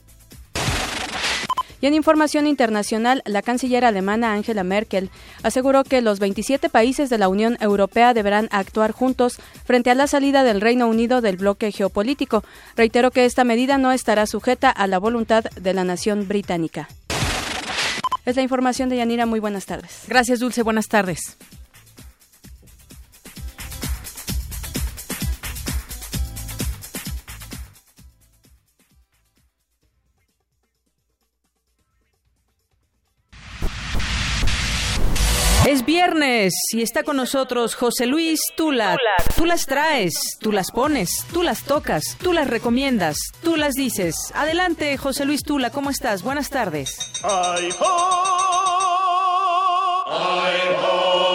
[1.79, 5.09] Y en información internacional, la canciller alemana Angela Merkel
[5.41, 10.05] aseguró que los 27 países de la Unión Europea deberán actuar juntos frente a la
[10.05, 12.43] salida del Reino Unido del bloque geopolítico.
[12.75, 16.87] Reiteró que esta medida no estará sujeta a la voluntad de la nación británica.
[18.25, 19.25] Es la información de Yanira.
[19.25, 20.03] Muy buenas tardes.
[20.07, 20.61] Gracias, Dulce.
[20.61, 21.37] Buenas tardes.
[35.71, 38.97] Es viernes y está con nosotros José Luis Tula.
[39.37, 44.33] Tú las traes, tú las pones, tú las tocas, tú las recomiendas, tú las dices.
[44.35, 46.23] Adelante, José Luis Tula, ¿cómo estás?
[46.23, 46.97] Buenas tardes.
[47.23, 47.85] Ay, ho.
[50.09, 51.31] Ay, ho.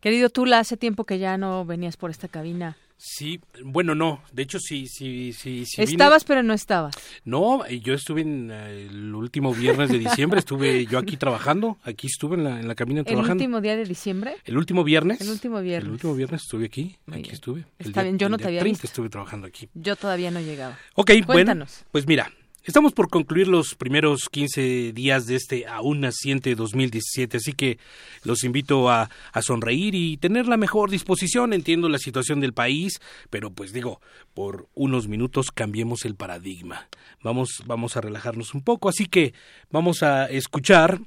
[0.00, 2.76] Querido Tula, hace tiempo que ya no venías por esta cabina.
[3.06, 4.22] Sí, bueno, no.
[4.32, 5.66] De hecho, sí, sí, sí.
[5.66, 6.94] sí estabas, pero no estabas.
[7.26, 12.06] No, yo estuve en eh, el último viernes de diciembre, estuve yo aquí trabajando, aquí
[12.06, 13.32] estuve en la, en la cabina trabajando.
[13.34, 14.36] ¿El último día de diciembre?
[14.46, 15.20] El último viernes.
[15.20, 15.86] El último viernes.
[15.86, 17.66] El último viernes estuve aquí, aquí estuve.
[17.78, 18.86] Está bien, yo no te había 30 visto.
[18.86, 19.68] estuve trabajando aquí.
[19.74, 20.78] Yo todavía no llegaba.
[20.94, 21.72] Ok, Cuéntanos.
[21.80, 22.32] bueno, pues mira,
[22.66, 27.78] Estamos por concluir los primeros 15 días de este aún naciente 2017, así que
[28.22, 29.10] los invito a,
[29.42, 31.52] sonreír y tener la mejor disposición.
[31.52, 34.00] Entiendo la situación del país, pero pues digo,
[34.32, 36.88] por unos minutos cambiemos el paradigma.
[37.22, 39.34] Vamos, vamos a relajarnos un poco, así que
[39.70, 41.00] vamos a escuchar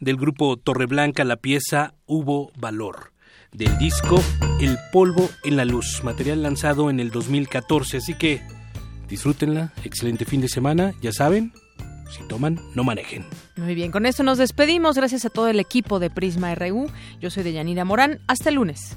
[0.00, 3.12] del grupo Torreblanca la pieza Hubo Valor
[3.50, 4.22] del disco
[4.60, 8.42] El polvo en la luz, material lanzado en el 2014, así que
[9.08, 11.52] Disfrútenla, excelente fin de semana, ya saben,
[12.10, 13.24] si toman, no manejen.
[13.56, 14.96] Muy bien, con esto nos despedimos.
[14.96, 16.90] Gracias a todo el equipo de Prisma RU.
[17.20, 18.20] Yo soy Deyanira Morán.
[18.26, 18.96] Hasta el lunes.